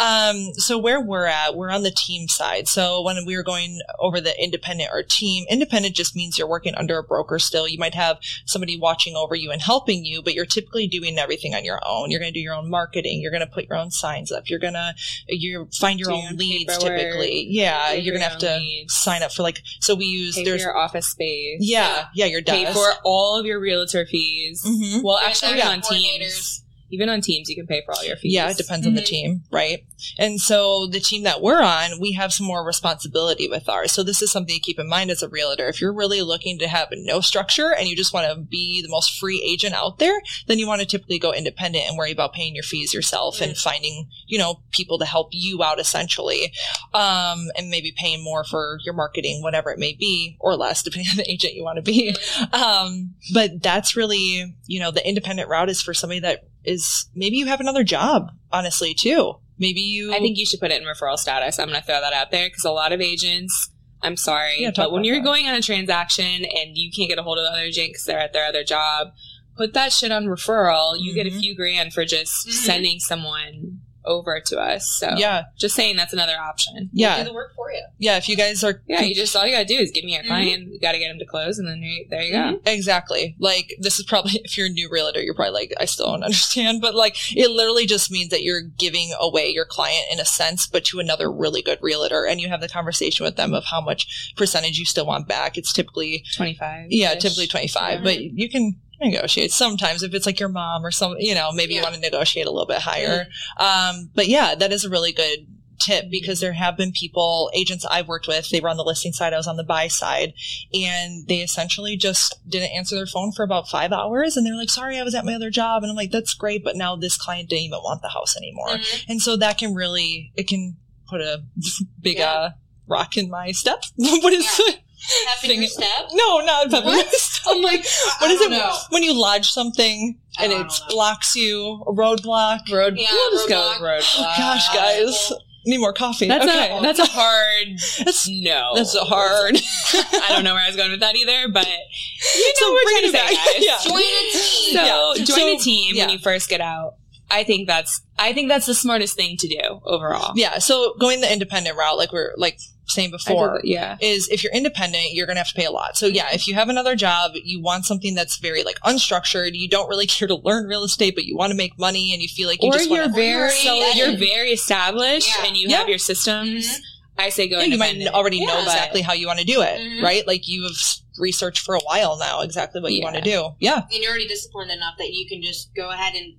um, 0.00 0.52
so 0.54 0.78
where 0.78 1.00
we're 1.00 1.26
at, 1.26 1.54
we're 1.56 1.70
on 1.70 1.82
the 1.82 1.90
team 1.90 2.28
side. 2.28 2.68
So 2.68 3.02
when 3.02 3.24
we 3.26 3.36
were 3.36 3.42
going 3.42 3.80
over 3.98 4.20
the 4.20 4.34
independent 4.42 4.90
or 4.92 5.02
team, 5.02 5.44
independent 5.50 5.94
just 5.96 6.14
means 6.16 6.38
you're 6.38 6.48
working 6.48 6.74
under 6.76 6.98
a 6.98 7.02
broker 7.02 7.38
still. 7.38 7.66
You 7.68 7.78
might 7.78 7.94
have 7.94 8.18
somebody 8.46 8.78
watching 8.78 9.16
over 9.16 9.34
you 9.34 9.50
and 9.50 9.60
helping 9.62 10.04
you, 10.04 10.22
but 10.22 10.34
you're 10.34 10.46
typically 10.46 10.86
doing 10.86 11.18
everything 11.18 11.54
on 11.54 11.64
your 11.64 11.80
own. 11.86 12.10
You're 12.10 12.20
going 12.20 12.32
to 12.32 12.38
do 12.38 12.42
your 12.42 12.54
own 12.54 12.70
marketing. 12.70 13.20
You're 13.20 13.30
going 13.32 13.40
to 13.40 13.52
put 13.52 13.66
your 13.68 13.76
own 13.78 13.90
signs 13.90 14.30
up. 14.32 14.48
You're 14.48 14.58
going 14.60 14.74
to 14.74 14.94
you 15.28 15.68
find 15.78 15.98
your 16.00 16.10
Do 16.10 16.14
own 16.16 16.36
leads 16.36 16.72
paperwork, 16.76 16.98
typically. 16.98 17.46
Yeah, 17.50 17.88
pay 17.90 17.98
you're 18.00 18.14
going 18.14 18.22
to 18.24 18.28
have 18.28 18.38
to 18.40 18.56
leads. 18.56 18.94
sign 18.94 19.22
up 19.22 19.32
for 19.32 19.42
like. 19.42 19.60
So 19.80 19.94
we 19.94 20.04
use 20.06 20.34
pay 20.36 20.42
for 20.44 20.50
there's 20.50 20.62
your 20.62 20.76
office 20.76 21.08
space 21.08 21.58
yeah, 21.60 22.06
yeah, 22.14 22.26
your 22.26 22.42
pay 22.42 22.64
desk. 22.64 22.76
for 22.76 22.88
all 23.04 23.38
of 23.38 23.46
your 23.46 23.60
realtor 23.60 24.06
fees 24.06 24.62
Mhm. 24.66 25.02
well 25.02 25.18
actually 25.18 25.60
tax 25.60 25.66
on 25.66 25.80
teams 25.96 26.62
even 26.92 27.08
on 27.08 27.20
teams, 27.20 27.48
you 27.48 27.54
can 27.54 27.68
pay 27.68 27.82
for 27.86 27.94
all 27.94 28.04
your 28.04 28.16
fees. 28.16 28.32
Yeah, 28.34 28.50
it 28.50 28.56
depends 28.56 28.84
on 28.84 28.94
the 28.94 29.00
Mhm. 29.00 29.06
team, 29.06 29.42
right? 29.52 29.84
And 30.18 30.40
so 30.40 30.86
the 30.86 31.00
team 31.00 31.22
that 31.24 31.40
we're 31.40 31.62
on, 31.62 32.00
we 32.00 32.12
have 32.12 32.32
some 32.32 32.46
more 32.46 32.64
responsibility 32.64 33.48
with 33.48 33.68
ours. 33.68 33.92
So 33.92 34.02
this 34.02 34.22
is 34.22 34.30
something 34.30 34.54
to 34.54 34.60
keep 34.60 34.78
in 34.78 34.88
mind 34.88 35.10
as 35.10 35.22
a 35.22 35.28
realtor. 35.28 35.68
If 35.68 35.80
you're 35.80 35.92
really 35.92 36.22
looking 36.22 36.58
to 36.58 36.68
have 36.68 36.88
no 36.92 37.20
structure 37.20 37.74
and 37.74 37.88
you 37.88 37.96
just 37.96 38.12
want 38.12 38.32
to 38.32 38.40
be 38.40 38.82
the 38.82 38.88
most 38.88 39.18
free 39.18 39.42
agent 39.42 39.74
out 39.74 39.98
there, 39.98 40.20
then 40.46 40.58
you 40.58 40.66
want 40.66 40.80
to 40.80 40.86
typically 40.86 41.18
go 41.18 41.32
independent 41.32 41.84
and 41.88 41.96
worry 41.96 42.12
about 42.12 42.32
paying 42.32 42.54
your 42.54 42.64
fees 42.64 42.94
yourself 42.94 43.40
and 43.40 43.56
finding, 43.56 44.08
you 44.26 44.38
know, 44.38 44.60
people 44.70 44.98
to 44.98 45.04
help 45.04 45.28
you 45.32 45.62
out 45.62 45.80
essentially. 45.80 46.52
Um, 46.94 47.48
and 47.56 47.70
maybe 47.70 47.92
paying 47.96 48.22
more 48.22 48.44
for 48.44 48.78
your 48.84 48.94
marketing, 48.94 49.42
whatever 49.42 49.70
it 49.70 49.78
may 49.78 49.92
be, 49.92 50.36
or 50.40 50.56
less, 50.56 50.82
depending 50.90 51.10
on 51.10 51.16
the 51.16 51.30
agent 51.30 51.54
you 51.54 51.64
want 51.64 51.76
to 51.76 51.82
be. 51.82 52.14
Um, 52.52 53.14
but 53.32 53.62
that's 53.62 53.96
really, 53.96 54.54
you 54.66 54.80
know, 54.80 54.90
the 54.90 55.06
independent 55.06 55.48
route 55.48 55.70
is 55.70 55.82
for 55.82 55.94
somebody 55.94 56.20
that 56.20 56.44
is 56.64 57.08
maybe 57.14 57.36
you 57.36 57.46
have 57.46 57.60
another 57.60 57.84
job, 57.84 58.32
honestly, 58.52 58.94
too. 58.94 59.34
Maybe 59.60 59.80
you. 59.80 60.12
I 60.12 60.18
think 60.18 60.38
you 60.38 60.46
should 60.46 60.58
put 60.58 60.72
it 60.72 60.80
in 60.82 60.88
referral 60.88 61.18
status. 61.18 61.58
I'm 61.58 61.68
going 61.68 61.78
to 61.80 61.86
throw 61.86 62.00
that 62.00 62.12
out 62.14 62.30
there 62.32 62.48
because 62.48 62.64
a 62.64 62.70
lot 62.72 62.92
of 62.92 63.00
agents, 63.00 63.70
I'm 64.02 64.16
sorry, 64.16 64.62
Yeah, 64.62 64.70
but 64.74 64.90
when 64.90 65.04
you're 65.04 65.16
that. 65.18 65.24
going 65.24 65.46
on 65.46 65.54
a 65.54 65.60
transaction 65.60 66.24
and 66.44 66.76
you 66.76 66.90
can't 66.90 67.08
get 67.10 67.18
a 67.18 67.22
hold 67.22 67.38
of 67.38 67.44
the 67.44 67.50
other 67.50 67.60
agent 67.62 67.90
because 67.90 68.04
they're 68.04 68.18
at 68.18 68.32
their 68.32 68.46
other 68.46 68.64
job, 68.64 69.08
put 69.56 69.74
that 69.74 69.92
shit 69.92 70.10
on 70.10 70.24
referral. 70.24 70.96
You 70.98 71.12
get 71.14 71.26
a 71.26 71.30
Mhm. 71.30 71.40
few 71.40 71.54
grand 71.54 71.92
for 71.92 72.06
just 72.06 72.48
Mhm. 72.48 72.52
sending 72.52 72.98
someone 73.00 73.80
over 74.04 74.40
to 74.46 74.58
us. 74.58 74.86
So 74.98 75.14
Yeah, 75.16 75.44
just 75.58 75.74
saying 75.74 75.96
that's 75.96 76.12
another 76.12 76.36
option. 76.38 76.90
Yeah, 76.92 77.16
We'll 77.16 77.24
do 77.24 77.30
the 77.30 77.34
work 77.34 77.54
for 77.54 77.70
you. 77.70 77.82
yeah. 77.98 78.16
If 78.16 78.28
you 78.28 78.36
guys 78.36 78.62
are, 78.64 78.82
Yeah, 78.88 79.02
you 79.02 79.14
just 79.14 79.34
all 79.36 79.44
you 79.46 79.52
gotta 79.52 79.64
do 79.64 79.74
is 79.78 79.90
give 79.90 80.04
me 80.04 80.16
a 80.16 80.22
Mhm. 80.22 80.26
client. 80.26 80.72
You 80.72 80.78
gotta 80.80 80.98
get 80.98 81.08
them 81.08 81.18
to 81.18 81.26
close, 81.26 81.58
and 81.58 81.68
then 81.68 81.82
you, 81.82 82.06
there 82.08 82.22
you 82.22 82.32
go. 82.32 82.38
Mhm. 82.38 82.60
exactly 82.68 83.36
like 83.38 83.74
this 83.78 83.98
is 83.98 84.04
probably 84.06 84.32
if 84.44 84.56
you're 84.56 84.66
a 84.66 84.70
new 84.70 84.88
realtor, 84.90 85.20
you're 85.22 85.34
probably 85.34 85.52
like, 85.52 85.72
I 85.78 85.84
still 85.84 86.06
don't 86.06 86.22
understand, 86.24 86.80
but 86.80 86.94
like 86.94 87.16
it 87.36 87.50
literally 87.50 87.86
just 87.86 88.10
means 88.10 88.30
that 88.30 88.42
you're 88.42 88.62
giving 88.62 89.12
away 89.20 89.48
your 89.50 89.64
client 89.66 90.04
in 90.12 90.18
a 90.20 90.24
sense, 90.24 90.66
but 90.66 90.84
to 90.86 90.98
another 91.00 91.30
really 91.30 91.62
good 91.62 91.78
realtor, 91.82 92.24
and 92.26 92.40
you 92.40 92.48
have 92.48 92.60
the 92.60 92.68
conversation 92.68 93.24
with 93.24 93.36
them 93.36 93.52
of 93.54 93.64
how 93.66 93.80
much 93.80 94.32
percentage 94.36 94.78
you 94.78 94.84
still 94.86 95.06
want 95.06 95.28
back. 95.28 95.56
It's 95.58 95.72
typically 95.72 96.24
Twenty 96.36 96.54
five. 96.54 96.86
Yeah, 96.90 97.14
typically 97.14 97.46
25, 97.46 97.98
Yeah. 97.98 98.04
but 98.04 98.20
you 98.20 98.48
can 98.48 98.80
negotiate 99.00 99.50
sometimes 99.52 100.02
if 100.02 100.14
it's 100.14 100.26
like 100.26 100.38
your 100.40 100.48
mom 100.48 100.84
or 100.84 100.90
some, 100.90 101.16
you 101.18 101.34
know, 101.34 101.50
maybe 101.52 101.74
you 101.74 101.82
want 101.82 101.94
to 101.94 102.00
negotiate 102.00 102.46
a 102.46 102.50
little 102.50 102.66
bit 102.66 102.78
higher. 102.82 103.26
Um, 103.56 104.10
but 104.14 104.28
yeah, 104.28 104.54
that 104.54 104.72
is 104.72 104.84
a 104.84 104.90
really 104.90 105.12
good 105.12 105.46
tip 105.80 106.04
because 106.10 106.40
there 106.40 106.52
have 106.52 106.76
been 106.76 106.92
people, 106.92 107.50
agents 107.54 107.86
I've 107.90 108.06
worked 108.06 108.28
with, 108.28 108.50
they 108.50 108.60
were 108.60 108.68
on 108.68 108.76
the 108.76 108.84
listing 108.84 109.12
side, 109.12 109.32
I 109.32 109.38
was 109.38 109.46
on 109.46 109.56
the 109.56 109.64
buy 109.64 109.88
side, 109.88 110.34
and 110.74 111.26
they 111.26 111.38
essentially 111.38 111.96
just 111.96 112.38
didn't 112.46 112.72
answer 112.76 112.96
their 112.96 113.06
phone 113.06 113.32
for 113.32 113.42
about 113.44 113.66
five 113.68 113.90
hours 113.90 114.36
and 114.36 114.46
they're 114.46 114.54
like, 114.56 114.68
sorry, 114.68 114.98
I 114.98 115.02
was 115.02 115.14
at 115.14 115.24
my 115.24 115.34
other 115.34 115.48
job. 115.50 115.82
And 115.82 115.90
I'm 115.90 115.96
like, 115.96 116.10
that's 116.10 116.34
great, 116.34 116.62
but 116.62 116.76
now 116.76 116.96
this 116.96 117.16
client 117.16 117.48
didn't 117.48 117.62
even 117.64 117.78
want 117.78 118.02
the 118.02 118.08
house 118.10 118.36
anymore. 118.36 118.68
Mhm. 118.76 119.04
And 119.08 119.22
so 119.22 119.36
that 119.38 119.56
can 119.56 119.74
really, 119.74 120.32
it 120.36 120.46
can 120.48 120.76
put 121.08 121.22
a 121.22 121.42
big, 122.00 122.18
Yeah. 122.18 122.30
uh, 122.30 122.50
rock 122.86 123.16
in 123.16 123.30
my 123.30 123.52
step. 123.52 123.82
what 123.96 124.32
is 124.34 124.60
Yeah. 124.68 124.74
It? 125.00 125.28
Pep 125.28 125.44
in 125.44 125.50
Thing- 125.50 125.60
your 125.60 125.68
step. 125.68 126.08
No, 126.12 126.40
not 126.40 126.70
pep 126.70 126.80
in 126.82 126.86
What? 126.86 127.12
step. 127.12 127.42
Oh 127.46 127.56
I'm 127.56 127.62
like, 127.62 127.80
I, 127.80 128.16
What 128.20 128.30
I 128.30 128.32
is 128.34 128.40
don't 128.40 128.52
it 128.52 128.56
know. 128.58 128.76
when 128.90 129.02
you 129.02 129.18
lodge 129.20 129.50
something 129.50 130.18
and 130.38 130.52
don't 130.52 130.66
it 130.66 130.72
blocks 130.88 131.34
you 131.36 131.82
a 131.86 131.92
roadblock? 131.92 132.70
Road. 132.70 132.94
Yeah, 132.96 133.08
we'll 133.10 133.30
just 133.32 133.48
go 133.48 133.56
roadblock. 133.56 133.80
with 133.80 134.04
roadblock. 134.04 134.18
Oh 134.18 134.34
gosh, 134.38 134.74
guys, 134.74 135.32
need 135.66 135.78
more 135.78 135.92
coffee. 135.92 136.28
That's 136.28 136.44
okay. 136.46 136.76
a 136.78 136.80
that's 136.82 136.98
a 136.98 137.06
hard 137.06 137.68
That's- 137.98 138.28
no. 138.30 138.72
that's 138.74 138.94
a 138.94 139.04
hard. 139.04 139.56
I 139.94 140.26
don't 140.30 140.44
know 140.44 140.54
where 140.54 140.62
I 140.62 140.66
was 140.68 140.76
going 140.76 140.90
with 140.90 141.00
that 141.00 141.16
either, 141.16 141.48
but 141.52 141.66
you 141.66 141.72
know 141.72 142.52
So 142.56 142.72
what 142.72 142.84
we're 142.84 142.90
trying 142.90 143.12
to 143.12 143.18
say, 143.18 143.34
guys. 143.54 143.64
Yeah. 143.64 143.78
Join 143.82 144.02
a 144.02 144.32
team. 144.32 144.74
So 144.74 144.84
Yeah. 144.84 145.24
join 145.24 145.26
So- 145.26 145.54
a 145.54 145.58
team 145.58 145.96
yeah. 145.96 146.02
when 146.06 146.10
you 146.12 146.18
first 146.18 146.48
get 146.48 146.60
out. 146.60 146.94
I 147.30 147.44
think 147.44 147.66
that's 147.66 148.00
I 148.18 148.32
think 148.32 148.48
that's 148.48 148.66
the 148.66 148.74
smartest 148.74 149.16
thing 149.16 149.36
to 149.38 149.48
do 149.48 149.80
overall. 149.84 150.32
yeah. 150.36 150.58
So 150.58 150.94
going 150.98 151.20
the 151.20 151.32
independent 151.32 151.76
route, 151.76 151.96
like 151.98 152.12
we're 152.12 152.32
like 152.36 152.58
saying 152.86 153.08
I 153.08 153.10
did 153.10 153.24
before. 153.24 153.60
that- 153.62 153.68
yeah. 153.68 153.96
Is 154.00 154.28
if 154.28 154.42
you're 154.42 154.52
independent, 154.52 155.12
you're 155.12 155.26
gonna 155.26 155.38
have 155.40 155.48
to 155.48 155.54
pay 155.54 155.64
a 155.64 155.70
lot. 155.70 155.96
So 155.96 156.06
yeah, 156.06 156.28
if 156.32 156.48
you 156.48 156.54
have 156.54 156.68
another 156.68 156.96
job, 156.96 157.32
you 157.34 157.60
want 157.62 157.84
something 157.86 158.14
that's 158.14 158.38
very 158.38 158.62
like 158.64 158.80
unstructured. 158.80 159.50
You 159.54 159.68
don't 159.68 159.88
really 159.88 160.06
care 160.16 160.26
to 160.28 160.34
learn 160.36 160.66
real 160.66 160.82
estate, 160.84 161.14
but 161.14 161.24
you 161.24 161.36
want 161.36 161.50
to 161.52 161.56
make 161.56 161.78
money, 161.78 162.12
and 162.12 162.20
you 162.20 162.28
feel 162.28 162.48
like 162.48 162.60
you 162.62 162.68
Or 162.70 162.72
just 162.72 162.90
you're 162.90 163.00
want 163.02 163.14
to 163.14 163.20
very 163.20 163.50
sell 163.52 163.76
it. 163.76 163.96
you're 163.96 164.16
very 164.16 164.50
established 164.50 165.28
Yeah. 165.38 165.46
and 165.46 165.56
you 165.56 165.68
Yeah. 165.68 165.76
have 165.78 165.88
your 165.88 165.98
systems. 165.98 166.66
Mhm. 166.66 166.80
I 167.18 167.28
say 167.28 167.48
go 167.48 167.58
Yeah, 167.58 167.64
you 167.66 167.76
might 167.78 167.88
independent. 167.92 168.14
already 168.14 168.44
know 168.44 168.58
exactly 168.60 169.02
how 169.02 169.12
you 169.12 169.26
want 169.26 169.38
to 169.40 169.44
do 169.44 169.60
it, 169.60 169.78
Mhm. 169.78 170.02
right? 170.02 170.26
Like 170.26 170.48
you 170.48 170.62
have 170.62 170.72
s- 170.72 171.02
researched 171.18 171.60
for 171.60 171.74
a 171.74 171.80
while 171.80 172.16
now 172.18 172.40
exactly 172.40 172.80
what 172.80 172.92
you 172.92 173.00
Yeah. 173.00 173.04
want 173.04 173.16
to 173.16 173.22
do. 173.22 173.50
Yeah, 173.60 173.82
and 173.92 174.02
you're 174.02 174.10
already 174.10 174.26
disciplined 174.26 174.70
enough 174.70 174.94
that 174.98 175.10
you 175.12 175.28
can 175.28 175.42
just 175.42 175.68
go 175.76 175.90
ahead 175.90 176.14
and 176.14 176.34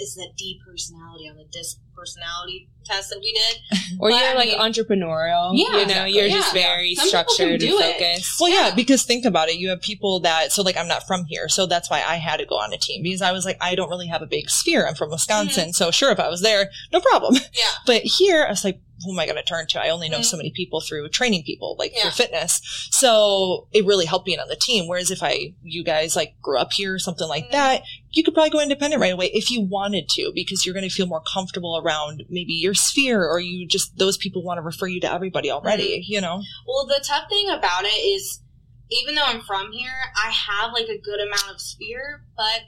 is 0.00 0.14
that 0.14 0.34
D 0.36 0.60
personality 0.66 1.28
on 1.28 1.36
the 1.36 1.44
DISC 1.44 1.78
personality 1.96 2.68
test 2.84 3.10
that 3.10 3.18
we 3.20 3.32
did. 3.32 3.78
or 4.00 4.10
But, 4.10 4.16
you're 4.20 4.30
I 4.30 4.34
like 4.34 4.48
mean- 4.48 4.58
entrepreneurial. 4.60 5.52
Yeah, 5.54 5.64
you 5.66 5.72
know, 5.72 5.82
exactly. 5.82 6.12
you're 6.12 6.28
just 6.28 6.52
very 6.54 6.94
Some 6.94 7.06
people 7.06 7.18
can 7.24 7.28
structured 7.34 7.50
and 7.52 7.60
do 7.60 7.78
it. 7.80 7.92
focused. 7.98 8.40
Well, 8.40 8.50
yeah, 8.50 8.68
Yeah. 8.68 8.74
because 8.74 9.02
think 9.02 9.24
about 9.24 9.48
it. 9.48 9.56
You 9.56 9.70
have 9.70 9.80
people 9.80 10.20
that, 10.20 10.52
so 10.52 10.62
like 10.62 10.76
I'm 10.76 10.88
not 10.88 11.06
from 11.06 11.24
here. 11.24 11.48
So 11.48 11.66
that's 11.66 11.90
why 11.90 12.02
I 12.06 12.16
had 12.16 12.36
to 12.38 12.46
go 12.46 12.56
on 12.56 12.72
a 12.72 12.78
team 12.78 13.02
because 13.02 13.22
I 13.22 13.32
was 13.32 13.44
like, 13.44 13.58
I 13.60 13.74
don't 13.74 13.90
really 13.90 14.06
have 14.06 14.22
a 14.22 14.26
big 14.26 14.50
sphere. 14.50 14.86
I'm 14.86 14.94
from 14.94 15.10
Wisconsin. 15.10 15.72
So 15.72 15.90
sure, 15.90 16.12
if 16.12 16.20
I 16.20 16.28
was 16.28 16.42
there, 16.42 16.70
no 16.92 17.00
problem. 17.00 17.34
Yeah. 17.52 17.64
But 17.86 18.02
here, 18.02 18.44
I 18.46 18.50
was 18.50 18.64
like, 18.64 18.80
who 19.04 19.12
am 19.12 19.18
I 19.18 19.24
going 19.26 19.36
to 19.36 19.42
turn 19.42 19.66
to? 19.68 19.80
I 19.80 19.90
only 19.90 20.08
know 20.08 20.18
Mhm. 20.20 20.24
so 20.24 20.36
many 20.36 20.50
people 20.50 20.80
through 20.80 21.08
training 21.10 21.42
people, 21.44 21.76
like 21.78 21.92
Yeah. 21.94 22.02
through 22.02 22.10
fitness. 22.12 22.60
So 22.90 23.68
it 23.72 23.84
really 23.84 24.04
helped 24.06 24.24
being 24.26 24.40
on 24.40 24.48
the 24.48 24.56
team. 24.56 24.88
Whereas 24.88 25.10
if 25.10 25.22
I, 25.22 25.52
you 25.62 25.84
guys 25.84 26.16
like 26.16 26.34
grew 26.42 26.58
up 26.58 26.72
here 26.72 26.94
or 26.94 26.98
something 26.98 27.28
like 27.28 27.48
Mhm. 27.48 27.52
that, 27.52 27.82
you 28.10 28.22
could 28.24 28.32
probably 28.34 28.50
go 28.50 28.60
independent 28.60 29.00
right 29.00 29.12
away 29.12 29.30
if 29.34 29.50
you 29.50 29.60
wanted 29.62 30.08
to, 30.10 30.32
because 30.34 30.64
you're 30.64 30.74
going 30.74 30.88
to 30.88 30.94
feel 30.94 31.06
more 31.06 31.22
comfortable 31.32 31.76
around 31.86 32.24
maybe 32.28 32.52
your 32.52 32.74
sphere 32.74 33.24
or 33.24 33.38
you 33.38 33.66
just, 33.66 33.96
those 33.98 34.16
people 34.16 34.42
want 34.42 34.58
to 34.58 34.62
refer 34.62 34.86
you 34.86 35.00
to 35.00 35.12
everybody 35.12 35.50
already, 35.50 36.04
you 36.06 36.20
know? 36.20 36.42
Well, 36.66 36.86
the 36.86 37.02
tough 37.06 37.28
thing 37.28 37.48
about 37.50 37.84
it 37.84 37.88
is, 37.88 38.40
even 38.90 39.14
though 39.14 39.24
I'm 39.24 39.40
from 39.40 39.72
here, 39.72 39.92
I 40.16 40.30
have 40.30 40.72
like 40.72 40.88
a 40.88 40.98
good 40.98 41.20
amount 41.20 41.50
of 41.50 41.60
sphere, 41.60 42.24
but 42.36 42.62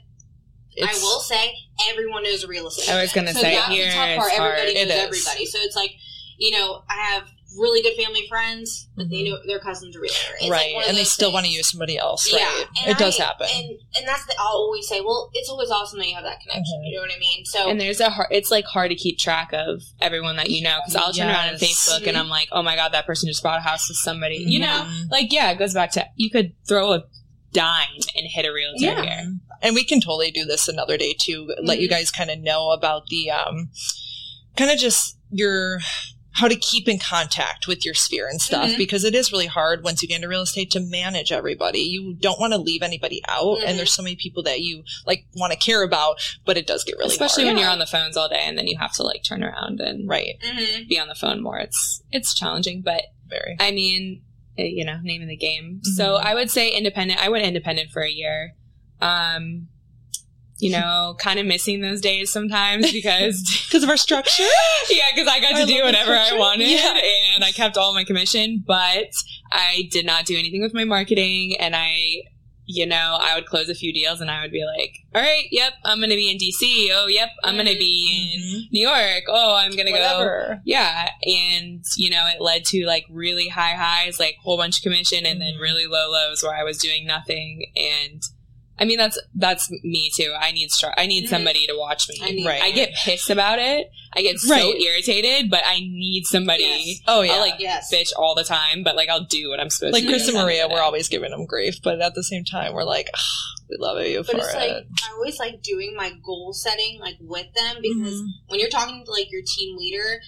I 0.81 0.93
will 0.93 1.19
say 1.19 1.53
everyone 1.89 2.23
knows 2.23 2.45
real 2.45 2.67
estate. 2.67 2.93
I 2.93 3.01
was 3.01 3.11
gonna 3.13 3.33
so 3.33 3.41
say, 3.41 3.59
here 3.69 3.87
it's 3.87 3.95
part. 3.95 4.31
Everybody 4.31 4.37
hard. 4.37 4.57
Knows 4.57 4.75
is. 4.75 4.91
everybody. 4.91 5.45
So 5.45 5.59
it's 5.61 5.75
like, 5.75 5.91
you 6.37 6.51
know, 6.51 6.83
I 6.89 6.95
have 7.11 7.29
really 7.57 7.81
good 7.81 7.95
family 8.01 8.25
friends, 8.29 8.87
but 8.95 9.09
they 9.09 9.17
Mhm. 9.23 9.29
know 9.31 9.37
their 9.47 9.59
cousin's 9.59 9.95
a 9.95 9.99
realtor. 9.99 10.35
It's 10.39 10.49
right 10.49 10.73
one 10.75 10.83
of 10.83 10.89
and 10.89 10.97
they 10.97 11.01
those 11.01 11.11
still 11.11 11.31
want 11.33 11.45
to 11.47 11.51
use 11.51 11.69
somebody 11.69 11.97
else 11.97 12.31
Yeah, 12.31 12.45
right 12.45 12.65
and 12.83 12.91
it 12.91 12.97
does 12.97 13.17
happen 13.17 13.47
and 13.51 13.69
and 13.97 14.07
that's 14.07 14.25
the 14.25 14.35
I'll 14.39 14.57
always 14.57 14.87
say. 14.87 15.01
Well, 15.01 15.29
it's 15.33 15.49
always 15.49 15.69
awesome 15.71 15.99
that 15.99 16.07
you 16.07 16.15
have 16.15 16.23
that 16.23 16.39
connection. 16.41 16.79
Mhm. 16.79 16.89
You 16.89 16.95
know 16.97 17.01
what 17.01 17.11
I 17.15 17.19
mean? 17.19 17.45
So 17.45 17.69
And 17.69 17.81
there's 17.81 17.99
a 17.99 18.09
hard, 18.09 18.27
it's 18.31 18.51
like 18.51 18.65
hard 18.65 18.89
to 18.91 18.95
keep 18.95 19.17
track 19.17 19.51
of 19.53 19.81
everyone 19.99 20.35
that 20.35 20.49
you 20.49 20.61
know 20.61 20.79
because 20.85 20.95
I'll 20.95 21.11
turn 21.13 21.27
around 21.27 21.49
on 21.49 21.57
Yes. 21.59 21.63
Facebook 21.89 22.07
and 22.07 22.15
I'm 22.17 22.29
like, 22.29 22.49
oh 22.51 22.61
my 22.61 22.75
god, 22.75 22.93
that 22.93 23.05
person 23.05 23.27
just 23.29 23.41
bought 23.43 23.57
a 23.57 23.61
house 23.61 23.89
with 23.89 23.97
somebody. 23.97 24.37
You 24.37 24.59
know, 24.59 24.67
Mhm. 24.87 25.09
like 25.11 25.31
yeah, 25.33 25.49
it 25.51 25.57
goes 25.57 25.73
back 25.73 25.91
to 25.93 26.05
you 26.15 26.29
could 26.29 26.53
throw 26.67 26.93
a 26.93 27.03
dime 27.51 27.87
and 28.15 28.27
hit 28.27 28.45
a 28.45 28.53
realtor 28.53 28.85
Yeah. 28.85 29.01
here. 29.01 29.33
and 29.61 29.75
we 29.75 29.83
can 29.83 29.99
totally 29.99 30.31
do 30.31 30.45
this 30.45 30.67
another 30.69 30.95
day 30.97 31.13
too 31.19 31.53
let 31.63 31.79
you 31.81 31.87
Mhm. 31.87 31.91
guys 31.91 32.11
kind 32.11 32.29
of 32.29 32.39
know 32.39 32.69
about 32.69 33.07
the 33.07 33.29
um 33.31 33.69
kind 34.55 34.71
of 34.71 34.77
just 34.79 35.17
your 35.31 35.79
how 36.33 36.47
to 36.47 36.55
keep 36.55 36.87
in 36.87 36.99
contact 36.99 37.67
with 37.67 37.83
your 37.83 37.93
sphere 37.93 38.27
and 38.27 38.39
stuff 38.41 38.69
Mhm. 38.71 38.77
because 38.77 39.03
it 39.03 39.15
is 39.15 39.31
really 39.31 39.47
hard 39.47 39.83
once 39.83 40.01
you 40.01 40.07
get 40.07 40.15
into 40.17 40.27
real 40.27 40.43
estate 40.43 40.69
to 40.71 40.79
manage 40.79 41.31
everybody 41.31 41.79
you 41.79 42.15
don't 42.19 42.39
want 42.39 42.53
to 42.53 42.57
leave 42.59 42.83
anybody 42.83 43.21
out 43.27 43.57
Mhm. 43.59 43.63
and 43.65 43.79
there's 43.79 43.93
so 43.93 44.03
many 44.03 44.15
people 44.15 44.43
that 44.43 44.59
you 44.61 44.83
like 45.07 45.25
want 45.35 45.51
to 45.51 45.57
care 45.57 45.81
about 45.83 46.19
but 46.45 46.55
it 46.57 46.67
does 46.67 46.83
get 46.83 46.97
really 46.97 47.11
Especially 47.11 47.43
hard 47.45 47.55
when 47.55 47.61
you're 47.63 47.71
on 47.71 47.79
the 47.79 47.85
phones 47.87 48.15
all 48.15 48.29
day 48.29 48.43
and 48.45 48.57
then 48.57 48.67
you 48.67 48.77
have 48.79 48.93
to 48.93 49.03
like 49.03 49.23
turn 49.23 49.43
around 49.43 49.79
and 49.79 50.07
right 50.07 50.35
Mhm. 50.43 50.87
be 50.87 50.99
on 50.99 51.07
the 51.07 51.15
phone 51.15 51.41
more. 51.41 51.57
It's 51.57 52.03
it's 52.11 52.33
challenging, 52.35 52.81
but 52.81 53.03
very 53.27 53.55
I 53.59 53.71
mean, 53.71 54.21
uh, 54.57 54.63
you 54.63 54.85
know, 54.85 54.99
name 55.01 55.21
of 55.21 55.27
the 55.29 55.35
game. 55.37 55.81
So 55.95 56.17
Mhm. 56.19 56.25
I 56.25 56.35
would 56.35 56.51
say 56.51 56.69
independent. 56.69 57.19
I 57.21 57.29
went 57.29 57.45
independent 57.45 57.89
for 57.91 58.01
a 58.03 58.11
year. 58.11 58.55
Um, 59.01 59.69
you 60.59 60.69
know, 60.71 61.15
kind 61.19 61.39
of 61.39 61.45
missing 61.45 61.81
those 61.81 62.01
days 62.01 62.29
sometimes 62.31 62.91
because 62.99 63.41
because 63.67 63.83
of 63.83 63.89
our 63.89 63.97
structure 63.97 64.43
yeah, 64.89 65.05
because 65.13 65.27
I 65.27 65.39
got 65.39 65.57
to 65.59 65.65
do 65.65 65.83
whatever 65.83 66.11
I 66.11 66.33
wanted 66.33 66.67
Yeah. 66.69 66.99
and 67.35 67.43
I 67.43 67.51
kept 67.51 67.77
all 67.77 67.93
my 67.93 68.03
commission, 68.03 68.63
but 68.65 69.07
I 69.51 69.87
did 69.91 70.05
not 70.05 70.25
do 70.25 70.37
anything 70.37 70.61
with 70.61 70.73
my 70.73 70.83
marketing 70.83 71.55
and 71.59 71.75
I 71.75 72.23
you 72.71 72.85
know, 72.85 73.17
I 73.19 73.33
would 73.33 73.47
close 73.47 73.67
a 73.67 73.73
few 73.73 73.91
deals 73.91 74.21
and 74.21 74.29
I 74.29 74.43
would 74.43 74.51
be 74.51 74.63
like, 74.63 74.91
all 75.15 75.23
right, 75.23 75.45
yep, 75.49 75.73
I'm 75.83 75.97
going 75.97 76.11
to 76.11 76.15
be 76.15 76.29
in 76.29 76.37
DC. 76.37 76.89
Oh, 76.93 77.07
yep, 77.07 77.29
I'm 77.43 77.55
going 77.55 77.65
to 77.65 77.73
be 77.75 78.31
in 78.35 78.39
Mhm. 78.41 78.61
New 78.71 78.87
York. 78.87 79.23
Oh, 79.27 79.55
I'm 79.55 79.71
going 79.71 79.87
to 79.87 79.91
go. 79.91 80.53
Yeah. 80.65 81.09
And, 81.23 81.83
you 81.97 82.11
know, 82.11 82.27
it 82.27 82.39
led 82.39 82.65
to 82.65 82.85
like 82.85 83.05
really 83.09 83.47
high 83.47 83.73
highs, 83.73 84.19
like 84.19 84.35
whole 84.43 84.55
bunch 84.55 84.77
of 84.77 84.83
commission 84.83 85.25
and 85.25 85.41
then 85.41 85.55
Mhm. 85.55 85.61
really 85.61 85.87
low 85.87 86.11
lows 86.11 86.43
where 86.43 86.55
I 86.55 86.63
was 86.63 86.77
doing 86.77 87.07
nothing. 87.07 87.71
And 87.75 88.21
I 88.79 88.85
mean, 88.85 88.97
that's 88.97 89.19
that's 89.35 89.69
me 89.83 90.09
too. 90.15 90.33
I 90.39 90.51
need 90.51 90.71
str- 90.71 90.87
I 90.97 91.05
need 91.05 91.25
Mhm. 91.25 91.29
somebody 91.29 91.67
to 91.67 91.75
watch 91.77 92.07
me. 92.07 92.19
I 92.23 92.31
need- 92.31 92.45
Right. 92.45 92.61
I 92.61 92.71
get 92.71 92.93
pissed 93.03 93.29
about 93.29 93.59
it. 93.59 93.91
I 94.13 94.21
get 94.21 94.39
so 94.39 94.53
Right. 94.53 94.75
irritated, 94.81 95.49
but 95.49 95.63
I 95.65 95.79
need 95.79 96.23
somebody. 96.25 96.63
Yes. 96.63 96.99
Oh 97.07 97.21
yeah. 97.21 97.33
I'll 97.33 97.39
like 97.41 97.59
Yes. 97.59 97.91
bitch 97.93 98.11
all 98.17 98.35
the 98.35 98.43
time, 98.45 98.83
but 98.83 98.95
like 98.95 99.09
I'll 99.09 99.25
do 99.25 99.49
what 99.49 99.59
I'm 99.59 99.69
supposed 99.69 99.93
like 99.93 100.03
to. 100.03 100.07
Like 100.09 100.13
Chris 100.15 100.27
and 100.27 100.29
at 100.29 100.33
the 100.33 100.39
end 100.39 100.45
Maria, 100.47 100.65
of 100.65 100.71
we're 100.71 100.81
always 100.81 101.07
giving 101.09 101.31
them 101.31 101.45
grief, 101.45 101.81
but 101.83 102.01
at 102.01 102.15
the 102.15 102.23
same 102.23 102.45
time, 102.45 102.73
we're 102.73 102.83
like, 102.85 103.09
"Ah, 103.13 103.19
we 103.69 103.75
love 103.77 104.01
you 104.05 104.23
for 104.23 104.31
But 104.31 104.41
it's 104.43 104.53
it. 104.53 104.57
like 104.57 104.71
I 104.71 105.13
always 105.13 105.37
like 105.39 105.61
doing 105.61 105.93
my 105.95 106.11
goal 106.23 106.53
setting 106.53 106.99
like 106.99 107.17
with 107.19 107.53
them 107.53 107.77
because 107.81 108.13
Mhm. 108.21 108.27
when 108.47 108.59
you're 108.59 108.69
talking 108.69 109.03
to 109.05 109.11
like 109.11 109.29
your 109.29 109.41
team 109.43 109.77
leader, 109.77 110.21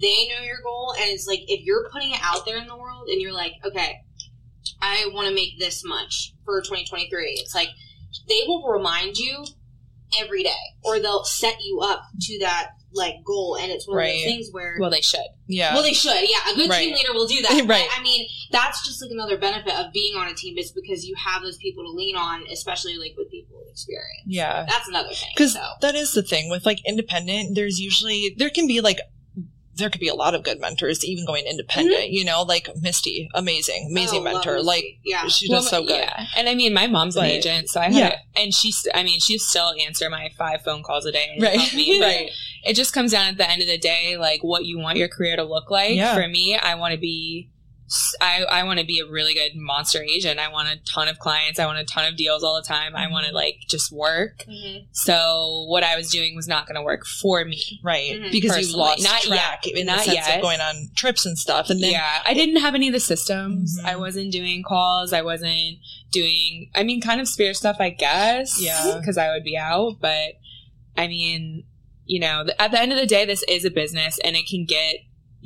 they 0.00 0.28
know 0.28 0.42
your 0.44 0.60
goal 0.62 0.94
and 0.98 1.10
it's 1.10 1.26
like 1.26 1.40
if 1.48 1.64
you're 1.64 1.88
putting 1.90 2.12
it 2.12 2.20
out 2.22 2.44
there 2.46 2.58
in 2.58 2.66
the 2.68 2.76
world 2.76 3.08
and 3.08 3.20
you're 3.20 3.32
like, 3.32 3.54
okay, 3.64 3.96
I 4.82 5.06
want 5.12 5.28
to 5.28 5.34
make 5.34 5.58
this 5.58 5.82
much 5.84 6.32
for 6.44 6.60
2023. 6.60 7.38
It's 7.40 7.54
like 7.54 7.68
they 8.28 8.42
will 8.46 8.66
remind 8.68 9.16
you 9.16 9.44
every 10.20 10.42
day 10.42 10.54
or 10.84 10.98
they'll 11.00 11.24
set 11.24 11.56
you 11.62 11.80
up 11.82 12.02
to 12.20 12.38
that 12.38 12.68
like 12.92 13.16
goal 13.26 13.58
and 13.60 13.70
it's 13.70 13.86
one 13.86 13.98
of 13.98 14.04
those 14.06 14.22
things 14.24 14.48
where 14.52 14.76
Well, 14.80 14.88
they 14.90 15.00
should. 15.02 15.20
yeah. 15.48 15.74
well, 15.74 15.82
they 15.82 15.92
should. 15.92 16.16
Yeah, 16.22 16.50
a 16.50 16.54
good 16.54 16.70
Right. 16.70 16.84
team 16.84 16.94
leader 16.94 17.12
will 17.12 17.26
do 17.26 17.42
that. 17.42 17.50
Right. 17.66 17.86
But, 17.90 17.98
I 18.00 18.02
mean, 18.02 18.26
that's 18.52 18.86
just 18.86 19.02
like 19.02 19.10
another 19.10 19.36
benefit 19.36 19.74
of 19.74 19.92
being 19.92 20.16
on 20.16 20.28
a 20.28 20.34
team 20.34 20.56
is 20.56 20.70
because 20.72 21.04
you 21.04 21.14
have 21.16 21.42
those 21.42 21.58
people 21.58 21.84
to 21.84 21.90
lean 21.90 22.16
on, 22.16 22.44
especially 22.50 22.96
like 22.96 23.14
with 23.18 23.30
people 23.30 23.58
with 23.58 23.68
experience. 23.70 24.22
yeah. 24.26 24.64
That's 24.68 24.88
another 24.88 25.10
thing. 25.10 25.28
Because 25.34 25.54
so. 25.54 25.66
that 25.82 25.94
is 25.94 26.12
the 26.12 26.22
thing 26.22 26.48
with 26.48 26.64
like 26.64 26.78
independent. 26.86 27.54
There's 27.54 27.78
usually 27.80 28.34
there 28.38 28.48
can 28.50 28.66
be 28.66 28.80
like 28.80 29.00
there 29.76 29.90
could 29.90 30.00
be 30.00 30.08
a 30.08 30.14
lot 30.14 30.34
of 30.34 30.42
good 30.42 30.60
mentors 30.60 31.04
even 31.04 31.26
going 31.26 31.44
independent. 31.46 32.08
You 32.10 32.24
know, 32.24 32.42
like 32.42 32.68
Misty, 32.80 33.28
amazing, 33.34 33.88
amazing 33.90 34.20
Mm-hmm. 34.20 34.28
Oh, 34.28 34.32
mentor. 34.34 34.62
Like 34.62 34.84
yeah, 35.04 35.26
she 35.28 35.48
Well, 35.50 35.60
does 35.60 35.70
so 35.70 35.82
good. 35.82 35.96
Yeah. 35.98 36.26
And 36.36 36.48
I 36.48 36.54
mean, 36.54 36.72
my 36.72 36.86
mom's 36.86 37.16
an 37.16 37.24
agent, 37.24 37.68
so 37.68 37.80
I 37.80 37.84
had, 37.86 37.94
Yeah. 37.94 38.16
and 38.36 38.54
she's, 38.54 38.86
I 38.94 39.02
mean, 39.02 39.20
she 39.20 39.36
still 39.38 39.72
answer 39.84 40.08
my 40.10 40.30
five 40.38 40.62
phone 40.62 40.82
calls 40.82 41.04
a 41.06 41.12
day. 41.12 41.36
Right. 41.40 41.58
me, 41.74 41.98
but 42.00 42.06
right. 42.06 42.30
It 42.64 42.74
just 42.74 42.92
comes 42.92 43.12
down 43.12 43.28
at 43.28 43.36
the 43.36 43.48
end 43.48 43.62
of 43.62 43.68
the 43.68 43.78
day, 43.78 44.16
like 44.16 44.42
what 44.42 44.64
you 44.64 44.78
want 44.78 44.98
your 44.98 45.08
career 45.08 45.36
to 45.36 45.44
look 45.44 45.70
like. 45.70 45.94
Yeah. 45.94 46.14
For 46.14 46.26
me, 46.26 46.56
I 46.56 46.74
want 46.74 46.94
to 46.94 46.98
be, 46.98 47.48
I, 48.20 48.42
I 48.50 48.62
want 48.64 48.80
to 48.80 48.84
be 48.84 48.98
a 48.98 49.06
really 49.10 49.32
good 49.32 49.52
monster 49.54 50.02
agent. 50.02 50.40
I 50.40 50.48
want 50.50 50.68
a 50.68 50.76
ton 50.92 51.06
of 51.06 51.18
clients. 51.20 51.60
I 51.60 51.66
want 51.66 51.78
a 51.78 51.84
ton 51.84 52.04
of 52.04 52.16
deals 52.16 52.42
all 52.42 52.56
the 52.56 52.66
time. 52.66 52.96
I 52.96 53.08
want 53.08 53.26
to 53.26 53.32
like 53.32 53.58
just 53.68 53.92
work. 53.92 54.44
Mhm. 54.48 54.86
So 54.92 55.66
what 55.68 55.84
I 55.84 55.96
was 55.96 56.10
doing 56.10 56.34
was 56.34 56.48
not 56.48 56.66
going 56.66 56.74
to 56.74 56.82
work 56.82 57.06
for 57.06 57.44
me. 57.44 57.62
Right. 57.84 58.12
Mhm. 58.12 58.32
Because 58.32 58.50
you 58.50 58.74
Personally. 58.74 58.78
lost 58.80 59.02
Not 59.04 59.22
track 59.22 59.66
yet. 59.66 59.76
in 59.76 59.86
Not 59.86 59.98
the 59.98 60.04
sense 60.04 60.16
yet. 60.26 60.36
of 60.36 60.42
going 60.42 60.60
on 60.60 60.90
trips 60.96 61.24
and 61.26 61.38
stuff. 61.38 61.70
And 61.70 61.80
then 61.82 61.92
yeah, 61.92 62.22
I 62.26 62.34
didn't 62.34 62.56
have 62.60 62.74
any 62.74 62.88
of 62.88 62.92
the 62.92 62.98
systems. 63.00 63.78
Mhm. 63.80 63.84
I 63.84 63.94
wasn't 63.96 64.32
doing 64.32 64.64
calls. 64.66 65.12
I 65.12 65.22
wasn't 65.22 65.78
doing, 66.10 66.70
I 66.74 66.82
mean, 66.82 67.00
kind 67.00 67.20
of 67.20 67.28
spirit 67.28 67.56
stuff, 67.56 67.76
I 67.78 67.90
guess. 67.90 68.60
Yeah. 68.60 68.96
Because 68.98 69.16
I 69.16 69.30
would 69.30 69.44
be 69.44 69.56
out. 69.56 69.98
But 70.00 70.34
I 70.96 71.06
mean, 71.06 71.64
you 72.04 72.20
know, 72.20 72.46
at 72.58 72.70
the 72.70 72.80
end 72.80 72.92
of 72.92 72.98
the 72.98 73.06
day, 73.06 73.24
this 73.24 73.44
is 73.48 73.64
a 73.64 73.70
business 73.70 74.18
and 74.24 74.34
it 74.36 74.46
can 74.48 74.64
get, 74.64 74.96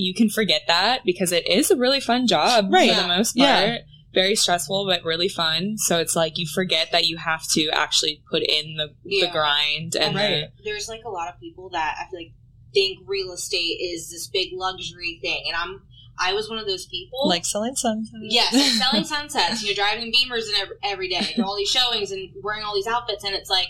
you 0.00 0.14
can 0.14 0.28
forget 0.28 0.62
that 0.66 1.02
because 1.04 1.32
it 1.32 1.46
is 1.48 1.70
a 1.70 1.76
really 1.76 2.00
fun 2.00 2.26
job 2.26 2.72
Right. 2.72 2.90
for 2.94 3.02
the 3.02 3.08
most 3.08 3.36
part. 3.36 3.48
Yeah. 3.48 3.78
Very 4.12 4.34
stressful, 4.34 4.86
but 4.86 5.04
really 5.04 5.28
fun. 5.28 5.76
So 5.78 5.98
it's 5.98 6.16
like 6.16 6.36
you 6.36 6.46
forget 6.46 6.90
that 6.90 7.06
you 7.06 7.16
have 7.18 7.46
to 7.52 7.68
actually 7.70 8.22
put 8.28 8.42
in 8.42 8.76
the, 8.76 8.88
the 9.04 9.28
grind 9.30 9.94
and 9.94 10.16
Right. 10.16 10.48
there's 10.64 10.88
like 10.88 11.02
a 11.04 11.10
lot 11.10 11.28
of 11.32 11.38
people 11.38 11.68
that 11.70 11.96
I 12.00 12.10
feel 12.10 12.20
like 12.20 12.32
think 12.72 12.98
real 13.06 13.32
estate 13.32 13.78
is 13.80 14.10
this 14.10 14.26
big 14.28 14.50
luxury 14.52 15.18
thing, 15.22 15.42
and 15.46 15.56
I'm 15.56 15.82
I 16.22 16.34
was 16.34 16.48
one 16.50 16.58
of 16.58 16.66
those 16.66 16.86
people. 16.86 17.28
like 17.28 17.44
selling 17.44 17.76
sunsets. 17.76 18.18
Yes, 18.22 18.52
like 18.52 18.62
selling 18.90 19.04
sunsets. 19.04 19.64
You're 19.64 19.74
driving 19.74 20.12
Beamers 20.12 20.46
and 20.48 20.56
every, 20.60 20.76
every 20.84 21.08
day, 21.08 21.20
to 21.34 21.44
all 21.44 21.56
these 21.56 21.70
showings 21.70 22.10
and 22.10 22.30
wearing 22.42 22.62
all 22.62 22.74
these 22.74 22.86
outfits, 22.86 23.24
and 23.24 23.34
it's 23.34 23.50
like 23.50 23.68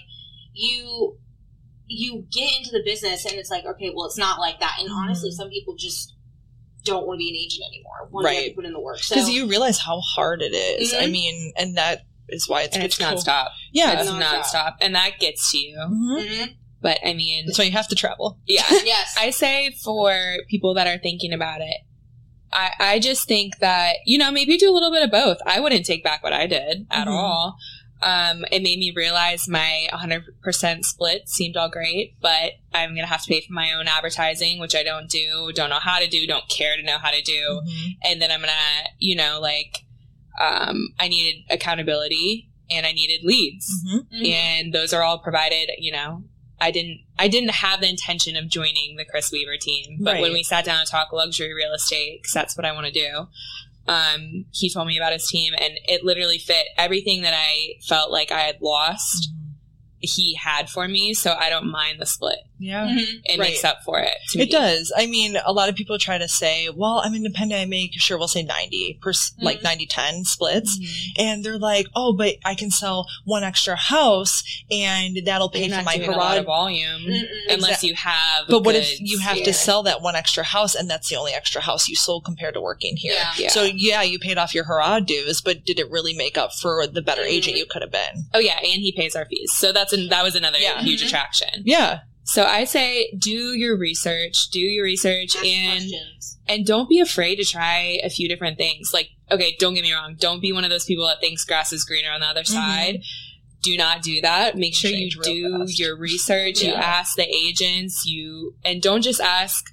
you 0.53 1.17
you 1.87 2.27
get 2.31 2.51
into 2.59 2.71
the 2.71 2.83
business, 2.85 3.25
and 3.25 3.35
it's 3.35 3.51
like 3.51 3.65
okay, 3.67 3.93
well, 3.95 4.07
it's 4.07 4.19
not 4.19 4.39
like 4.39 4.61
that. 4.61 4.77
And 4.81 4.91
honestly, 4.91 5.31
mm-hmm. 5.31 5.37
some 5.37 5.51
people 5.51 5.77
just 5.77 6.15
don't 6.85 7.07
want 7.07 7.17
to 7.17 7.25
be 7.25 7.31
an 7.31 7.37
agent 7.37 7.65
anymore. 7.73 8.09
Want 8.11 8.25
to 8.27 8.29
Right. 8.29 8.55
put 8.55 8.65
in 8.65 8.73
the 8.73 8.81
work. 8.81 8.99
So 9.03 9.15
Because 9.15 9.31
you 9.31 9.47
realize 9.47 9.79
how 9.79 10.01
hard 10.01 10.43
it 10.43 10.55
is. 10.55 10.93
I 10.95 11.07
Mhm. 11.07 11.11
mean, 11.13 11.53
and 11.57 11.77
that 11.77 12.03
is 12.29 12.49
why 12.49 12.63
it's 12.63 12.75
and 12.77 12.83
good 12.83 12.87
it's 12.87 12.97
to 12.99 13.03
go- 13.05 13.15
nonstop. 13.15 13.49
Yeah. 13.73 14.01
It's 14.01 14.11
Nonstop. 14.11 14.43
nonstop. 14.43 14.75
And 14.81 14.95
that 14.95 15.19
gets 15.19 15.51
to 15.53 15.59
you. 15.59 15.77
Mhm. 15.79 16.27
Mhm. 16.29 16.55
But 16.83 16.99
I 17.05 17.13
mean, 17.15 17.47
That's 17.47 17.59
why 17.59 17.65
you 17.67 17.73
have 17.73 17.89
to 17.89 17.95
travel. 17.95 18.39
yeah. 18.47 18.65
yes, 18.85 19.15
I 19.19 19.31
say 19.31 19.71
for 19.83 20.37
people 20.49 20.75
that 20.75 20.87
are 20.87 20.99
thinking 20.99 21.33
about 21.33 21.61
it, 21.61 21.77
I, 22.53 22.73
I 22.81 22.99
just 22.99 23.29
think 23.29 23.59
that, 23.61 23.97
you 24.07 24.19
know, 24.19 24.33
maybe 24.33 24.57
do 24.57 24.71
a 24.71 24.75
little 24.75 24.91
bit 24.91 25.03
of 25.05 25.11
both. 25.11 25.39
I 25.47 25.61
wouldn't 25.61 25.87
take 25.87 26.03
back 26.03 26.23
what 26.25 26.33
I 26.33 26.47
did 26.47 26.87
at 26.91 27.07
Mhm. 27.07 27.13
all. 27.13 27.57
Um, 28.03 28.45
it 28.51 28.63
made 28.63 28.79
me 28.79 28.93
realize 28.97 29.47
my 29.49 29.87
100% 29.93 30.85
split 30.85 31.29
seemed 31.29 31.57
all 31.57 31.69
great, 31.69 32.15
but 32.21 32.53
I'm 32.73 32.91
going 32.91 33.03
to 33.07 33.07
have 33.13 33.23
to 33.25 33.29
pay 33.29 33.41
for 33.43 33.53
my 33.53 33.73
own 33.73 33.89
advertising, 33.89 34.59
which 34.59 34.75
I 34.75 34.83
don't 34.83 35.09
do, 35.09 35.53
don't 35.55 35.71
know 35.71 35.79
how 35.81 35.99
to 35.99 36.07
do, 36.09 36.27
don't 36.27 36.49
care 36.49 36.77
to 36.77 36.83
know 36.83 36.99
how 36.99 37.11
to 37.11 37.21
do. 37.21 37.61
Mhm. 37.67 37.97
And 38.03 38.23
then 38.23 38.31
I'm 38.31 38.41
going 38.41 38.49
to, 38.51 38.91
you 38.99 39.17
know, 39.17 39.39
like, 39.41 39.85
um, 40.41 40.89
I 40.99 41.09
needed 41.09 41.45
accountability 41.51 42.49
and 42.71 42.87
I 42.87 42.93
needed 42.93 43.21
leads 43.25 43.69
Mhm. 43.87 44.07
Mhm. 44.13 44.33
and 44.33 44.73
those 44.73 44.93
are 44.93 45.03
all 45.03 45.19
provided 45.19 45.71
you 45.79 45.91
know 45.91 46.23
i 46.61 46.71
didn't 46.71 47.01
i 47.19 47.27
didn't 47.27 47.51
have 47.51 47.81
the 47.81 47.89
intention 47.89 48.37
of 48.37 48.49
joining 48.49 48.97
the 48.97 49.05
chris 49.05 49.33
weaver 49.33 49.57
team 49.61 49.97
but 50.01 50.21
when 50.21 50.33
we 50.33 50.43
sat 50.45 50.65
down 50.65 50.85
to 50.85 50.91
talk 50.91 51.13
luxury 51.13 51.53
real 51.53 51.73
estate 51.73 52.21
because 52.23 52.33
that's 52.33 52.57
what 52.57 52.65
i 52.65 52.71
want 52.73 52.87
to 52.87 52.93
do 52.93 53.27
um, 53.91 54.45
he 54.53 54.73
told 54.73 54.87
me 54.87 54.97
about 54.97 55.13
his 55.13 55.27
team 55.27 55.53
and 55.59 55.73
it 55.85 56.05
literally 56.05 56.39
fit 56.39 56.67
everything 56.79 57.23
that 57.23 57.35
i 57.35 57.75
felt 57.89 58.11
like 58.11 58.31
i 58.31 58.41
had 58.41 58.57
lost 58.63 59.33
he 60.01 60.35
had 60.35 60.69
for 60.71 60.89
me 60.89 61.13
so 61.15 61.35
i 61.39 61.49
don't 61.51 61.71
mind 61.71 62.01
the 62.01 62.07
split 62.07 62.39
Yeah. 62.59 62.87
Mhm. 62.87 63.21
it 63.25 63.39
Right. 63.39 63.51
makes 63.51 63.65
up 63.65 63.79
for 63.85 64.01
it 64.01 64.15
to 64.31 64.39
It 64.39 64.47
me. 64.47 64.51
does. 64.51 64.93
I 64.95 65.07
mean, 65.07 65.39
a 65.47 65.53
lot 65.53 65.71
of 65.71 65.77
people 65.77 65.99
try 65.99 66.19
to 66.19 66.29
say, 66.29 66.69
well, 66.69 67.01
I'm 67.03 67.15
independent. 67.15 67.59
I 67.59 67.65
make, 67.65 67.93
sure, 67.95 68.19
we'll 68.19 68.29
say 68.29 68.43
90, 68.43 68.99
per, 69.01 69.13
like 69.41 69.61
Mhm. 69.61 69.63
90 69.65 69.87
10 69.87 70.25
splits. 70.27 70.79
Mhm. 70.79 71.09
And 71.25 71.45
they're 71.45 71.59
like, 71.59 71.87
oh, 71.97 72.13
but 72.13 72.35
I 72.45 72.55
can 72.55 72.71
sell 72.71 73.07
one 73.25 73.45
extra 73.45 73.77
house 73.77 74.43
and 74.71 75.23
that'll 75.25 75.49
pay 75.49 75.67
You're 75.69 75.79
for 75.79 75.85
my 75.85 75.97
doing 75.97 76.11
a 76.11 76.17
lot 76.17 76.37
of 76.37 76.45
garage. 76.45 76.55
volume 76.55 77.03
Mm-mm. 77.07 77.25
unless 77.49 77.83
you 77.83 77.95
have 77.95 78.47
But 78.49 78.63
what 78.65 78.75
if 78.77 79.01
you 79.01 79.19
have 79.21 79.39
Yeah. 79.39 79.45
to 79.47 79.53
sell 79.55 79.83
that 79.85 80.03
one 80.03 80.15
extra 80.15 80.45
house 80.45 80.75
and 80.75 80.91
that's 80.91 81.09
the 81.09 81.17
only 81.17 81.33
extra 81.33 81.63
house 81.63 81.89
you 81.89 81.97
sold 81.97 82.25
compared 82.27 82.53
to 82.55 82.61
working 82.61 82.97
here? 82.97 83.15
Yeah. 83.15 83.33
Yeah. 83.39 83.49
So 83.51 83.63
yeah, 83.65 84.03
you 84.03 84.19
paid 84.19 84.37
off 84.37 84.55
your 84.55 84.65
hurrah 84.65 85.01
dues, 85.01 85.41
but 85.41 85.65
did 85.65 85.79
it 85.79 85.91
really 85.91 86.13
make 86.13 86.37
up 86.37 86.53
for 86.55 86.87
the 86.87 87.01
better 87.01 87.23
Mhm. 87.23 87.31
agent 87.37 87.57
you 87.57 87.65
could 87.65 87.81
have 87.81 87.91
been? 87.93 88.27
oh 88.35 88.39
yeah 88.39 88.59
and 88.59 88.83
he 88.83 88.93
pays 88.93 89.17
our 89.17 89.25
fees 89.25 89.51
so 89.57 89.73
that's 89.73 89.90
an, 89.93 90.09
that 90.09 90.23
was 90.23 90.35
another 90.35 90.59
Yeah. 90.59 90.83
huge 90.83 91.03
Mhm. 91.03 91.07
attraction 91.07 91.63
Yeah. 91.65 92.01
So 92.25 92.45
I 92.45 92.65
say 92.65 93.11
do 93.19 93.55
your 93.55 93.77
research, 93.77 94.37
do 94.53 94.61
your 94.61 94.85
research 94.85 95.35
Ask 95.35 95.45
and 95.45 95.81
questions. 95.81 96.39
and 96.47 96.65
don't 96.67 96.89
be 96.89 97.01
afraid 97.01 97.37
to 97.37 97.45
try 97.45 97.99
a 98.05 98.11
few 98.11 98.29
different 98.29 98.57
things. 98.57 98.93
Like, 98.95 99.09
okay, 99.33 99.57
don't 99.59 99.75
get 99.75 99.83
me 99.83 99.93
wrong, 99.93 100.17
don't 100.19 100.41
be 100.41 100.53
one 100.53 100.63
of 100.65 100.71
those 100.71 100.85
people 100.85 101.07
that 101.07 101.21
thinks 101.21 101.45
grass 101.45 101.73
is 101.73 101.85
greener 101.85 102.11
on 102.11 102.21
the 102.21 102.27
other 102.27 102.43
Mhm. 102.43 102.47
side. 102.47 103.03
Do 103.63 103.77
not 103.77 104.03
do 104.03 104.21
that. 104.21 104.57
Make 104.57 104.75
sure 104.77 104.91
you 104.91 105.11
Change 105.11 105.17
real 105.17 105.35
do 105.35 105.59
fast. 105.67 105.79
your 105.79 105.97
research, 105.97 106.63
you 106.63 106.73
ask 106.73 107.17
the 107.17 107.27
agents, 107.29 108.05
you 108.07 108.55
and 108.65 108.81
don't 108.81 109.03
just 109.03 109.21
ask 109.21 109.65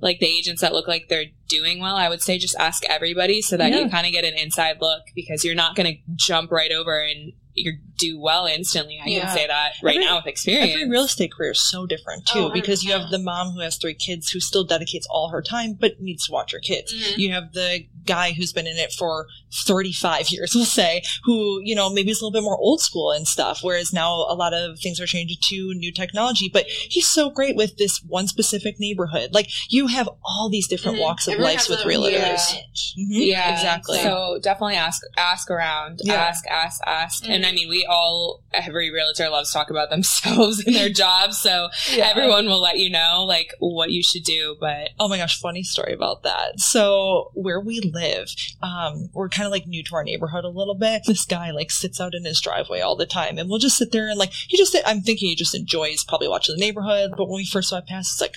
like 0.00 0.18
the 0.20 0.26
agents 0.26 0.60
that 0.60 0.72
look 0.72 0.86
like 0.86 1.08
they're 1.08 1.26
doing 1.48 1.78
well. 1.80 1.96
I 1.96 2.08
would 2.08 2.22
say 2.22 2.38
just 2.38 2.54
ask 2.58 2.84
everybody 2.86 3.40
so 3.42 3.56
that 3.56 3.70
Yeah. 3.72 3.80
you 3.80 3.88
kind 3.90 4.06
of 4.06 4.12
get 4.12 4.24
an 4.24 4.34
inside 4.34 4.76
look 4.80 5.02
because 5.14 5.44
you're 5.44 5.54
not 5.54 5.76
going 5.76 5.94
to 5.94 6.00
jump 6.14 6.50
right 6.52 6.70
over 6.72 7.00
and 7.02 7.32
you 7.54 7.78
do 7.96 8.18
well 8.20 8.46
instantly. 8.46 8.98
I 9.04 9.08
Yeah. 9.08 9.20
can 9.26 9.36
say 9.36 9.46
that 9.46 9.72
right 9.82 9.94
Every- 9.96 10.04
now 10.04 10.16
with 10.16 10.26
experience. 10.26 10.72
Every 10.72 10.88
real 10.88 11.04
estate 11.04 11.32
career 11.32 11.52
is 11.52 11.62
so 11.70 11.86
different 11.86 12.26
too, 12.26 12.46
Oh, 12.46 12.50
because 12.50 12.82
you 12.82 12.92
have 12.92 13.10
the 13.10 13.18
mom 13.18 13.52
who 13.52 13.60
has 13.60 13.76
three 13.76 13.94
kids 13.94 14.30
who 14.30 14.40
still 14.40 14.64
dedicates 14.64 15.06
all 15.10 15.28
her 15.30 15.40
time, 15.42 15.74
but 15.78 16.00
needs 16.00 16.26
to 16.26 16.32
watch 16.32 16.50
her 16.52 16.58
kids. 16.58 16.92
Mhm. 16.92 17.18
You 17.18 17.32
have 17.32 17.52
the 17.52 17.86
guy 18.04 18.32
who's 18.32 18.52
been 18.52 18.66
in 18.66 18.76
it 18.76 18.92
for 18.92 19.26
35 19.66 20.28
years, 20.30 20.54
we'll 20.54 20.64
say, 20.64 21.02
who, 21.24 21.60
you 21.62 21.74
know, 21.74 21.88
maybe 21.90 22.10
is 22.10 22.20
a 22.20 22.24
little 22.24 22.32
bit 22.38 22.42
more 22.44 22.58
old 22.58 22.80
school 22.80 23.12
and 23.12 23.26
stuff, 23.26 23.60
whereas 23.62 23.92
now 23.92 24.12
a 24.28 24.34
lot 24.34 24.52
of 24.52 24.78
things 24.80 25.00
are 25.00 25.06
changing 25.06 25.36
to 25.48 25.72
new 25.74 25.92
technology, 25.92 26.50
but 26.52 26.66
he's 26.68 27.06
so 27.08 27.30
great 27.30 27.56
with 27.56 27.76
this 27.78 28.00
one 28.06 28.26
specific 28.26 28.78
neighborhood. 28.80 29.32
Like, 29.32 29.48
you 29.70 29.86
have 29.86 30.08
all 30.24 30.48
these 30.50 30.66
different 30.66 30.98
Mhm. 30.98 31.02
walks 31.02 31.26
of 31.28 31.34
Everyone 31.34 31.52
lives 31.52 31.68
with 31.68 31.78
their 31.82 31.92
own 31.92 32.02
realtors. 32.02 32.52
niche. 32.54 32.94
Mhm. 32.98 33.26
Yeah, 33.28 33.52
exactly. 33.54 33.98
So 33.98 34.38
definitely 34.42 34.74
ask 34.76 35.00
ask 35.16 35.50
around, 35.50 36.00
Yeah. 36.04 36.14
ask, 36.14 36.44
ask, 36.48 36.80
ask. 36.86 37.24
And 37.28 37.43
I 37.44 37.50
Mhm. 37.50 37.54
mean, 37.54 37.68
we 37.68 37.86
all 37.86 38.42
every 38.52 38.90
realtor 38.90 39.28
loves 39.28 39.50
to 39.50 39.54
talk 39.58 39.70
about 39.70 39.90
themselves 39.90 40.60
and 40.66 40.74
their 40.74 40.88
jobs, 40.88 41.40
so 41.40 41.68
Yeah. 41.92 42.06
everyone 42.08 42.46
will 42.46 42.60
let 42.60 42.78
you 42.78 42.88
know 42.90 43.24
like 43.26 43.52
what 43.58 43.90
you 43.90 44.02
should 44.02 44.22
do. 44.24 44.56
But 44.60 44.90
Oh 44.98 45.08
my 45.08 45.18
gosh, 45.18 45.38
funny 45.38 45.62
story 45.62 45.92
about 45.92 46.22
that. 46.22 46.60
So 46.60 47.30
where 47.34 47.60
we 47.60 47.80
live, 47.80 48.28
um, 48.62 49.10
we're 49.12 49.28
kind 49.28 49.46
of 49.46 49.52
like 49.52 49.66
new 49.66 49.82
to 49.84 49.94
our 49.96 50.04
neighborhood 50.04 50.44
a 50.44 50.48
little 50.48 50.74
bit. 50.76 51.02
This 51.06 51.24
guy 51.24 51.50
like 51.50 51.70
sits 51.70 52.00
out 52.00 52.14
in 52.14 52.24
his 52.24 52.40
driveway 52.40 52.80
all 52.80 52.96
the 52.96 53.06
time 53.06 53.38
and 53.38 53.48
we'll 53.50 53.58
just 53.58 53.76
sit 53.76 53.92
there 53.92 54.08
and 54.08 54.18
like, 54.18 54.32
he 54.32 54.56
just, 54.56 54.76
I'm 54.86 55.00
thinking 55.02 55.28
he 55.28 55.34
just 55.34 55.54
enjoys 55.54 56.04
probably 56.04 56.28
watching 56.28 56.54
the 56.54 56.60
neighborhood. 56.60 57.12
But 57.16 57.26
when 57.28 57.36
we 57.36 57.46
first 57.46 57.68
saw 57.70 57.78
it 57.78 57.86
pass, 57.86 58.12
it's 58.12 58.20
like, 58.20 58.36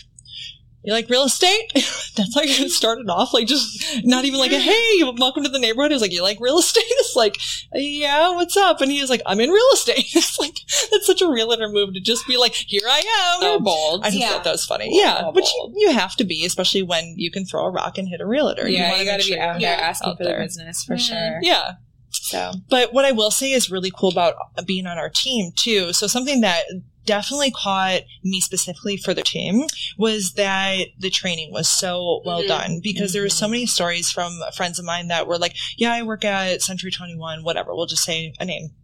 you 0.87 0.93
like 0.93 1.09
real 1.09 1.25
estate? 1.25 1.69
That's 2.15 2.33
how 2.33 2.41
you 2.41 2.69
started 2.69 3.09
off. 3.09 3.33
Like 3.33 3.45
just 3.45 4.05
not 4.05 4.23
even 4.23 4.39
like 4.39 4.53
a, 4.53 4.57
hey, 4.59 5.03
welcome 5.17 5.43
to 5.43 5.49
the 5.49 5.59
neighborhood. 5.59 5.91
It's 5.91 6.01
like, 6.01 6.13
you 6.13 6.21
like 6.23 6.39
real 6.39 6.57
estate? 6.59 6.85
It's 6.87 7.13
like, 7.15 7.37
yeah, 7.73 8.29
what's 8.31 8.55
up? 8.55 8.79
And 8.79 8.89
he 8.89 9.01
was 9.01 9.09
like, 9.09 9.21
I'm 9.25 9.41
in 9.41 9.49
real 9.49 9.69
estate. 9.73 10.05
it's 10.15 10.39
like, 10.39 10.55
that's 10.89 11.05
such 11.05 11.21
a 11.21 11.29
realtor 11.29 11.67
move 11.67 11.93
to 11.93 11.99
just 11.99 12.25
be 12.25 12.37
like, 12.37 12.53
here 12.53 12.81
I 12.87 13.33
am. 13.35 13.41
So 13.41 13.59
bold. 13.59 14.05
I 14.05 14.07
just 14.07 14.19
Yeah. 14.21 14.29
thought 14.29 14.45
that 14.45 14.51
was 14.53 14.65
funny. 14.65 14.87
Yeah, 14.97 15.19
So 15.19 15.31
but 15.33 15.43
you, 15.43 15.73
you 15.75 15.91
have 15.91 16.15
to 16.15 16.23
be, 16.23 16.45
especially 16.45 16.83
when 16.83 17.15
you 17.17 17.31
can 17.31 17.45
throw 17.45 17.65
a 17.65 17.69
rock 17.69 17.97
and 17.97 18.07
hit 18.07 18.21
a 18.21 18.25
realtor. 18.25 18.67
yeah, 18.69 18.89
wanna 18.89 19.03
you, 19.03 19.09
gotta 19.09 19.17
be 19.23 19.23
sure 19.33 19.41
out 19.41 19.59
there 19.59 19.77
Yeah. 19.77 19.85
asking 19.87 20.11
out 20.11 20.17
for 20.17 20.23
the 20.23 20.33
business 20.35 20.83
for 20.85 20.95
Mhm. 20.95 20.99
sure. 21.01 21.39
Yeah. 21.41 21.71
So 22.11 22.53
But 22.69 22.93
what 22.93 23.03
I 23.03 23.11
will 23.11 23.29
say 23.31 23.51
is 23.51 23.69
really 23.69 23.91
cool 23.95 24.09
about 24.11 24.35
being 24.65 24.87
on 24.87 24.97
our 24.97 25.09
team 25.13 25.51
too. 25.55 25.91
So 25.91 26.07
something 26.07 26.39
that 26.41 26.63
definitely 27.07 27.49
caught 27.49 28.01
me 28.23 28.39
specifically 28.39 28.97
for 28.97 29.15
the 29.15 29.23
team 29.23 29.63
was 29.97 30.33
that 30.33 30.87
the 30.99 31.09
training 31.09 31.51
was 31.51 31.67
so 31.67 32.21
well 32.23 32.43
Mhm. 32.43 32.47
done 32.47 32.79
because 32.83 33.13
there 33.13 33.23
were 33.23 33.29
so 33.29 33.47
Mhm. 33.47 33.51
many 33.51 33.65
stories 33.65 34.11
from 34.11 34.39
friends 34.55 34.77
of 34.77 34.85
mine 34.85 35.07
that 35.07 35.25
were 35.25 35.39
like, 35.39 35.55
yeah, 35.77 35.91
I 35.93 36.03
work 36.03 36.23
at 36.23 36.61
Century 36.61 36.91
21, 36.91 37.43
whatever. 37.43 37.73
We'll 37.73 37.87
just 37.87 38.03
say 38.03 38.33
a 38.39 38.45
name. 38.45 38.75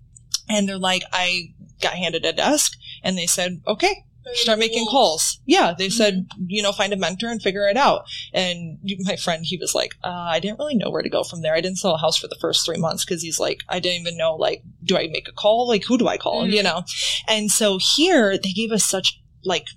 And 0.50 0.68
they're 0.68 0.80
like, 0.80 1.04
I 1.14 1.50
got 1.82 1.94
handed 1.94 2.26
a 2.26 2.34
desk 2.34 2.74
and 3.04 3.18
they 3.18 3.28
said, 3.28 3.62
okay, 3.68 4.04
start 4.34 4.60
making 4.60 4.88
calls. 4.88 5.40
Yeah, 5.46 5.74
they 5.78 5.90
said, 5.90 6.28
you 6.48 6.62
know, 6.62 6.72
find 6.72 6.94
a 6.94 6.98
mentor 6.98 7.30
and 7.30 7.42
figure 7.42 7.68
it 7.68 7.78
out. 7.78 8.06
And 8.34 8.80
my 9.00 9.16
friend, 9.16 9.44
he 9.46 9.58
was 9.58 9.76
like, 9.76 9.96
uh, 10.04 10.08
I 10.10 10.40
didn't 10.40 10.60
really 10.60 10.76
know 10.76 10.90
where 10.90 11.02
to 11.02 11.10
go 11.10 11.24
from 11.24 11.42
there. 11.42 11.56
I 11.56 11.62
didn't 11.62 11.80
sell 11.80 11.96
a 11.96 11.98
house 11.98 12.18
for 12.18 12.28
the 12.28 12.38
first 12.40 12.66
three 12.66 12.78
months 12.78 13.06
because 13.06 13.22
he's 13.22 13.40
like, 13.40 13.62
I 13.70 13.80
didn't 13.80 14.02
even 14.02 14.18
know, 14.18 14.36
like, 14.36 14.64
do 14.84 14.98
I 14.98 15.08
make 15.12 15.28
a 15.28 15.34
call? 15.34 15.68
Like, 15.68 15.84
who 15.86 15.98
do 15.98 16.08
I 16.08 16.18
call? 16.18 16.48
You 16.48 16.64
know? 16.64 16.84
And 17.28 17.52
so 17.52 17.80
here 17.96 18.38
they 18.38 18.52
gave 18.52 18.72
us 18.72 18.84
such 18.84 19.20
like 19.44 19.68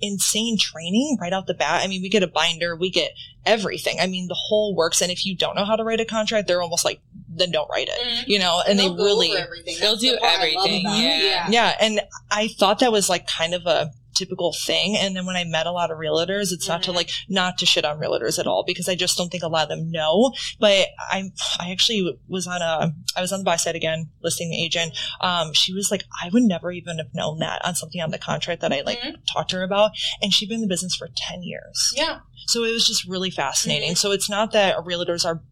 insane 0.00 0.58
training 0.58 1.16
right 1.20 1.32
out 1.32 1.46
the 1.46 1.54
bat. 1.54 1.82
I 1.82 1.88
mean, 1.88 2.02
we 2.02 2.08
get 2.08 2.22
a 2.22 2.28
binder, 2.28 2.76
we 2.76 2.90
get 2.90 3.12
everything. 3.44 3.98
I 4.00 4.06
mean, 4.06 4.28
the 4.28 4.36
whole 4.38 4.74
works. 4.74 5.00
And 5.00 5.10
if 5.10 5.24
you 5.24 5.36
don't 5.36 5.56
know 5.56 5.64
how 5.64 5.76
to 5.76 5.84
write 5.84 6.00
a 6.00 6.04
contract, 6.04 6.48
they're 6.48 6.62
almost 6.62 6.84
like, 6.84 7.00
then 7.36 7.50
don't 7.50 7.68
write 7.70 7.88
it, 7.88 8.00
Mhm. 8.00 8.24
you 8.28 8.38
know? 8.38 8.62
And 8.66 8.78
they 8.78 8.84
They'll 8.84 8.94
go 8.96 9.04
really 9.04 9.32
they'll 9.80 9.96
do 9.96 10.12
the 10.12 10.18
part 10.18 10.32
I 10.32 10.34
love 10.36 10.42
everything, 10.66 10.86
about 10.86 10.98
it. 11.00 11.24
yeah. 11.24 11.48
yeah, 11.50 11.76
and 11.80 12.00
I 12.30 12.48
thought 12.48 12.78
that 12.80 12.92
was 12.92 13.08
like 13.08 13.26
kind 13.26 13.54
of 13.54 13.66
a 13.66 13.90
typical 14.16 14.50
thing. 14.64 14.96
And 14.96 15.14
then 15.14 15.26
when 15.26 15.36
I 15.36 15.44
met 15.44 15.66
a 15.66 15.72
lot 15.72 15.90
of 15.90 15.98
realtors, 15.98 16.50
it's 16.50 16.66
not 16.66 16.82
to 16.84 16.90
Mhm. 16.90 16.94
like 16.94 17.10
not 17.28 17.58
to 17.58 17.66
shit 17.66 17.84
on 17.84 17.98
realtors 17.98 18.38
at 18.38 18.46
all 18.46 18.64
because 18.66 18.88
I 18.88 18.94
just 18.94 19.18
don't 19.18 19.28
think 19.28 19.42
a 19.42 19.48
lot 19.48 19.64
of 19.64 19.68
them 19.68 19.90
know. 19.90 20.32
But 20.58 20.88
I'm 21.10 21.34
I 21.60 21.70
actually 21.70 22.16
was 22.26 22.46
on 22.46 22.62
a, 22.62 22.92
I 23.14 23.20
was 23.20 23.30
on 23.30 23.40
the 23.40 23.44
buy 23.44 23.56
side 23.56 23.76
again, 23.76 24.08
listing 24.22 24.54
agent. 24.54 24.96
Um, 25.20 25.52
she 25.52 25.74
was 25.74 25.90
like, 25.90 26.04
I 26.22 26.30
would 26.30 26.44
never 26.44 26.72
even 26.72 26.96
have 26.96 27.12
known 27.12 27.40
that 27.40 27.62
on 27.62 27.74
something 27.74 28.00
on 28.00 28.10
the 28.10 28.16
contract 28.18 28.62
that 28.62 28.72
I 28.72 28.80
like 28.86 29.00
Mhm. 29.02 29.16
talked 29.30 29.50
to 29.50 29.56
her 29.56 29.62
about. 29.62 29.90
And 30.22 30.32
she'd 30.32 30.48
been 30.48 30.56
in 30.56 30.60
the 30.62 30.66
business 30.66 30.94
for 30.96 31.10
10 31.14 31.42
years. 31.42 31.92
Yeah. 31.94 32.20
So 32.46 32.64
it 32.64 32.70
was 32.72 32.86
just 32.86 33.04
really 33.04 33.30
fascinating. 33.30 33.92
Mhm. 33.92 33.98
So 33.98 34.12
it's 34.12 34.30
not 34.30 34.52
that 34.52 34.76
realtors 34.78 35.26
are, 35.26 35.42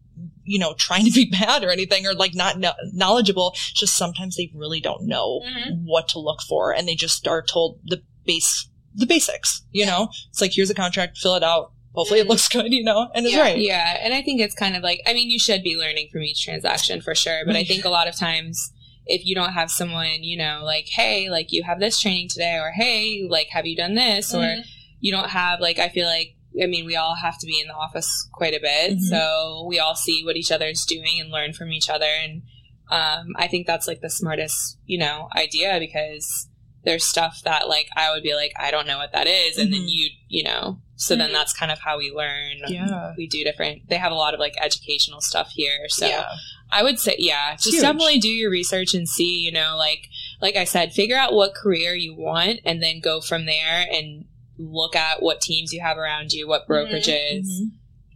you 0.43 0.59
know, 0.59 0.73
trying 0.77 1.05
to 1.05 1.11
be 1.11 1.25
bad 1.31 1.63
or 1.63 1.69
anything 1.69 2.05
or 2.05 2.13
like 2.13 2.33
not 2.35 2.59
kno- 2.59 2.73
knowledgeable. 2.93 3.51
It's 3.53 3.71
just 3.73 3.97
sometimes 3.97 4.35
they 4.37 4.51
really 4.53 4.79
don't 4.79 5.03
know 5.07 5.41
Mhm. 5.45 5.83
what 5.83 6.07
to 6.09 6.19
look 6.19 6.41
for 6.41 6.73
and 6.73 6.87
they 6.87 6.95
just 6.95 7.27
are 7.27 7.41
told 7.41 7.79
the 7.85 8.01
base, 8.25 8.69
the 8.93 9.05
basics, 9.05 9.63
you 9.71 9.85
know? 9.85 10.09
It's 10.29 10.41
like, 10.41 10.51
here's 10.53 10.69
a 10.69 10.75
contract, 10.75 11.17
fill 11.17 11.35
it 11.35 11.43
out. 11.43 11.71
Hopefully 11.93 12.19
it 12.19 12.25
Mhm. 12.25 12.29
looks 12.29 12.47
good, 12.55 12.71
you 12.71 12.83
know? 12.83 13.09
And 13.15 13.25
it's 13.25 13.35
Yeah. 13.35 13.41
right. 13.41 13.57
Yeah, 13.57 13.97
and 14.01 14.13
I 14.13 14.21
think 14.21 14.39
it's 14.41 14.55
kind 14.55 14.75
of 14.75 14.83
like 14.83 15.01
I 15.05 15.13
mean, 15.13 15.29
you 15.29 15.39
should 15.39 15.63
be 15.63 15.75
learning 15.75 16.09
from 16.11 16.23
each 16.23 16.43
transaction 16.43 17.01
for 17.01 17.15
sure, 17.15 17.43
but 17.45 17.55
I 17.55 17.63
think 17.63 17.83
a 17.85 17.89
lot 17.89 18.07
of 18.07 18.15
times 18.15 18.71
if 19.07 19.25
you 19.25 19.35
don't 19.35 19.53
have 19.53 19.69
someone, 19.69 20.23
you 20.23 20.35
know, 20.37 20.61
like, 20.63 20.87
hey, 20.91 21.29
like 21.29 21.51
you 21.51 21.63
have 21.63 21.79
this 21.79 21.99
training 21.99 22.27
today, 22.29 22.55
or 22.55 22.71
hey, 22.75 23.27
like, 23.29 23.47
have 23.51 23.65
you 23.65 23.75
done 23.75 23.93
this, 23.95 24.33
or 24.33 24.39
Mhm. 24.41 24.63
you 24.99 25.11
don't 25.11 25.29
have 25.29 25.59
like 25.59 25.77
I 25.79 25.89
feel 25.89 26.07
like 26.07 26.34
I 26.61 26.67
mean, 26.67 26.85
we 26.85 26.95
all 26.95 27.15
have 27.15 27.37
to 27.39 27.45
be 27.45 27.59
in 27.59 27.67
the 27.67 27.73
office 27.73 28.29
quite 28.33 28.53
a 28.53 28.59
bit, 28.59 28.93
Mhm. 28.97 29.01
so 29.09 29.65
we 29.67 29.79
all 29.79 29.95
see 29.95 30.23
what 30.23 30.37
each 30.37 30.51
other's 30.51 30.85
doing 30.85 31.19
and 31.19 31.29
learn 31.31 31.53
from 31.53 31.71
each 31.71 31.89
other, 31.89 32.05
and 32.05 32.43
um, 32.91 33.29
I 33.37 33.47
think 33.47 33.65
that's 33.65 33.87
like 33.87 34.01
the 34.01 34.09
smartest, 34.11 34.77
you 34.85 34.99
know, 34.99 35.27
idea 35.35 35.77
because 35.79 36.47
there's 36.83 37.03
stuff 37.03 37.41
that 37.43 37.67
like 37.67 37.87
I 37.97 38.11
would 38.11 38.21
be 38.21 38.35
like, 38.35 38.51
I 38.59 38.69
don't 38.69 38.85
know 38.85 38.99
what 38.99 39.11
that 39.13 39.25
is, 39.25 39.57
and 39.57 39.73
then 39.73 39.81
Mhm. 39.81 39.89
you, 39.89 40.09
you 40.27 40.43
know, 40.43 40.79
so 40.95 41.15
then 41.15 41.31
Mhm. 41.31 41.33
that's 41.33 41.51
kind 41.51 41.71
of 41.71 41.79
how 41.79 41.97
we 41.97 42.11
learn. 42.11 42.57
Yeah. 42.69 43.13
we 43.17 43.25
do 43.27 43.43
different. 43.43 43.89
They 43.89 43.97
have 43.97 44.11
a 44.11 44.15
lot 44.15 44.35
of 44.35 44.39
like 44.39 44.53
educational 44.61 45.19
stuff 45.21 45.49
here, 45.55 45.89
so 45.89 46.05
yeah. 46.07 46.29
I 46.71 46.83
would 46.83 46.99
say, 46.99 47.15
yeah, 47.17 47.53
just 47.55 47.71
huge. 47.71 47.81
definitely 47.81 48.19
do 48.19 48.29
your 48.29 48.51
research 48.51 48.93
and 48.93 49.09
see, 49.09 49.39
you 49.39 49.51
know, 49.51 49.75
like 49.77 50.07
like 50.41 50.55
I 50.55 50.63
said, 50.65 50.93
figure 50.93 51.17
out 51.17 51.33
what 51.33 51.55
career 51.55 51.95
you 51.95 52.13
want, 52.13 52.59
and 52.65 52.83
then 52.83 52.99
go 52.99 53.19
from 53.19 53.45
there 53.45 53.87
and 53.91 54.25
look 54.57 54.95
at 54.95 55.21
what 55.21 55.41
teams 55.41 55.73
you 55.73 55.81
have 55.81 55.97
around 55.97 56.31
you, 56.33 56.47
what 56.47 56.67
brokerages, 56.67 57.45
Mhm. 57.45 57.71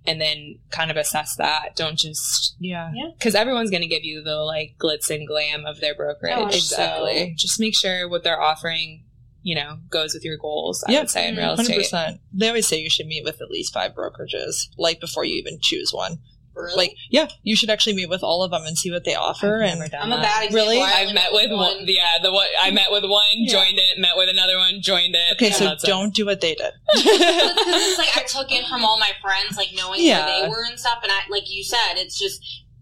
and 0.06 0.22
then 0.22 0.60
kind 0.72 0.90
of 0.92 0.98
assess 0.98 1.36
that. 1.38 1.76
Don't 1.76 1.98
just 1.98 2.56
Yeah. 2.60 2.92
because 3.18 3.36
everyone's 3.36 3.70
going 3.70 3.82
to 3.82 3.88
give 3.88 4.04
you 4.06 4.24
the 4.24 4.38
like 4.38 4.76
glitz 4.80 5.10
and 5.10 5.28
glam 5.28 5.66
of 5.66 5.80
their 5.82 5.94
brokerage. 5.96 6.34
Oh, 6.36 6.48
exactly. 6.48 7.30
So 7.32 7.34
just 7.36 7.60
make 7.60 7.76
sure 7.78 8.08
what 8.08 8.24
they're 8.24 8.42
offering, 8.42 9.04
you 9.44 9.56
know, 9.56 9.80
goes 9.90 10.14
with 10.14 10.24
your 10.24 10.38
goals. 10.38 10.84
I 10.88 10.94
Yeah. 10.94 11.00
would 11.02 11.10
say 11.10 11.28
in 11.28 11.36
real 11.36 11.56
Hundred 11.56 11.62
estate. 11.64 11.78
percent. 11.78 12.22
They 12.34 12.48
always 12.48 12.68
say 12.68 12.80
you 12.82 12.90
should 12.90 13.08
meet 13.08 13.24
with 13.24 13.42
at 13.42 13.52
least 13.52 13.74
five 13.74 13.94
brokerages, 13.94 14.70
like 14.78 15.00
before 15.00 15.26
you 15.26 15.36
even 15.36 15.60
choose 15.62 15.92
one. 15.94 16.20
Really? 16.64 16.78
Like, 16.78 16.96
yeah, 17.10 17.28
you 17.44 17.56
should 17.56 17.70
actually 17.70 17.94
meet 17.96 18.10
with 18.10 18.24
all 18.24 18.44
of 18.44 18.52
them 18.52 18.64
and 18.66 18.78
see 18.78 18.92
what 18.92 19.04
they 19.06 19.16
offer. 19.16 19.64
I've 19.64 19.80
and 19.80 19.96
I'm 19.96 20.12
a 20.12 20.18
bad 20.22 20.46
example. 20.46 20.56
Really? 20.72 20.82
I 20.82 21.06
I've 21.08 21.14
met 21.14 21.32
with 21.32 21.52
one. 21.52 21.78
Yeah, 21.86 22.18
the 22.22 22.32
one 22.32 22.48
I 22.62 22.72
met 22.72 22.92
with 22.92 23.04
one, 23.04 23.26
Yeah. 23.34 23.52
joined 23.52 23.78
it, 23.80 23.98
met 24.00 24.16
with 24.16 24.30
another 24.30 24.58
one, 24.58 24.82
joined 24.82 25.16
it. 25.16 25.34
okay, 25.34 25.52
so 25.52 25.76
don't 25.84 26.14
do 26.14 26.26
what 26.26 26.42
they 26.42 26.56
did. 26.56 26.72
Because 26.94 27.90
it's 27.90 27.98
like 27.98 28.16
I 28.18 28.24
took 28.28 28.52
it 28.52 28.68
from 28.68 28.84
all 28.86 28.98
my 29.00 29.12
friends, 29.22 29.58
like 29.58 29.70
knowing 29.76 30.02
Yeah. 30.04 30.26
where 30.26 30.42
they 30.44 30.50
were 30.50 30.64
and 30.70 30.80
stuff. 30.80 31.00
And 31.04 31.12
I, 31.12 31.20
like 31.30 31.50
you 31.50 31.64
said, 31.64 31.94
it's 31.96 32.18
just 32.20 32.42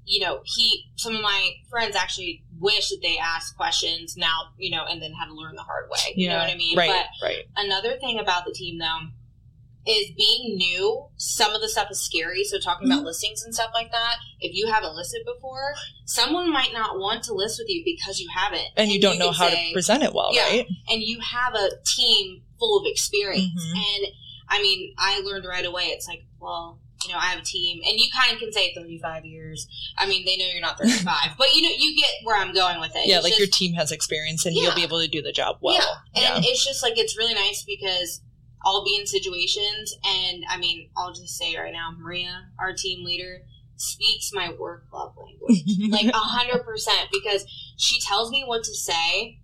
you 0.10 0.22
know, 0.22 0.40
he. 0.46 0.86
Some 0.96 1.16
of 1.18 1.22
my 1.22 1.50
friends 1.70 1.96
actually 1.96 2.42
wish 2.60 2.90
that 2.90 3.00
they 3.04 3.18
asked 3.18 3.58
questions 3.58 4.16
now, 4.18 4.54
you 4.58 4.72
know, 4.72 4.86
and 4.90 5.02
then 5.02 5.12
had 5.12 5.26
to 5.26 5.34
learn 5.34 5.56
the 5.56 5.62
hard 5.64 5.90
way. 5.92 6.14
You 6.16 6.30
know 6.30 6.38
what 6.38 6.50
I 6.50 6.56
mean? 6.56 6.78
right, 6.78 6.90
But 7.22 7.28
right. 7.28 7.44
another 7.58 7.98
thing 8.00 8.18
about 8.18 8.46
the 8.46 8.54
team 8.54 8.80
though 8.80 9.00
is 9.88 10.12
being 10.18 10.58
new 10.58 11.06
some 11.18 11.54
of 11.54 11.62
the 11.62 11.70
stuff 11.70 11.88
is 11.90 12.00
scary 12.02 12.44
so 12.44 12.60
talking 12.60 12.88
Mm-hmm. 12.88 12.92
about 13.00 13.06
listings 13.06 13.44
and 13.44 13.54
stuff 13.56 13.72
like 13.74 13.92
that 13.92 14.16
if 14.40 14.54
you 14.54 14.68
haven't 14.72 14.96
listed 14.96 15.22
before 15.26 15.74
someone 16.06 16.52
might 16.52 16.74
not 16.74 16.98
want 17.00 17.24
to 17.24 17.34
list 17.34 17.60
with 17.60 17.70
you 17.70 17.84
because 17.86 18.20
you 18.20 18.28
haven't 18.36 18.68
And 18.76 18.92
you 18.92 19.00
don't 19.02 19.18
know 19.20 19.32
how 19.32 19.50
say- 19.50 19.70
to 19.70 19.74
present 19.74 20.04
it 20.04 20.14
well, 20.14 20.30
Yeah. 20.34 20.44
right? 20.48 20.68
and 20.90 21.02
you 21.02 21.20
have 21.22 21.56
a 21.56 21.70
team 21.86 22.42
full 22.60 22.80
of 22.80 22.86
experience 22.86 23.64
Mhm. 23.64 23.72
and 23.78 24.08
i 24.50 24.62
mean 24.62 24.94
i 24.98 25.20
learned 25.22 25.46
right 25.46 25.66
away 25.66 25.84
it's 25.86 26.08
like 26.08 26.26
well 26.40 26.80
you 27.06 27.12
know 27.14 27.20
i 27.20 27.26
have 27.28 27.40
a 27.40 27.44
team 27.44 27.80
and 27.86 28.00
you 28.00 28.06
kind 28.16 28.34
of 28.34 28.40
can 28.40 28.52
say 28.52 28.74
35 28.74 29.26
years 29.26 29.68
i 29.98 30.08
mean 30.08 30.26
they 30.26 30.36
know 30.38 30.46
you're 30.52 30.62
not 30.62 30.78
35 30.82 31.32
but 31.38 31.54
you 31.56 31.62
know 31.62 31.70
you 31.78 31.96
get 32.00 32.10
where 32.24 32.36
i'm 32.36 32.54
going 32.54 32.80
with 32.80 32.96
it 32.96 33.06
Yeah, 33.06 33.18
It's 33.18 33.24
like 33.26 33.32
just- 33.34 33.40
your 33.40 33.48
team 33.50 33.74
has 33.76 33.92
experience 33.92 34.46
and 34.46 34.56
you'll 34.56 34.74
be 34.76 34.84
able 34.84 35.00
to 35.02 35.08
do 35.08 35.22
the 35.22 35.32
job 35.32 35.58
well. 35.62 35.76
yeah. 36.16 36.36
And 36.38 36.46
it's 36.46 36.66
just 36.66 36.82
like 36.82 36.98
it's 36.98 37.16
really 37.18 37.36
nice 37.36 37.64
because 37.64 38.22
I'll 38.68 38.84
be 38.84 38.98
in 39.00 39.08
situations 39.08 39.96
and 40.04 40.44
I 40.50 40.58
mean, 40.58 40.90
I'll 40.98 41.14
just 41.14 41.38
say 41.38 41.56
right 41.56 41.72
now, 41.72 41.94
Maria, 41.98 42.50
our 42.60 42.74
team 42.74 43.06
leader, 43.06 43.44
speaks 43.78 44.32
my 44.34 44.52
work 44.60 44.88
love 44.92 45.16
language. 45.16 45.64
like 45.90 46.14
a 46.14 46.18
hundred 46.18 46.66
percent 46.66 47.08
because 47.12 47.46
she 47.78 48.00
tells 48.02 48.30
me 48.30 48.44
what 48.46 48.64
to 48.64 48.74
say 48.74 49.40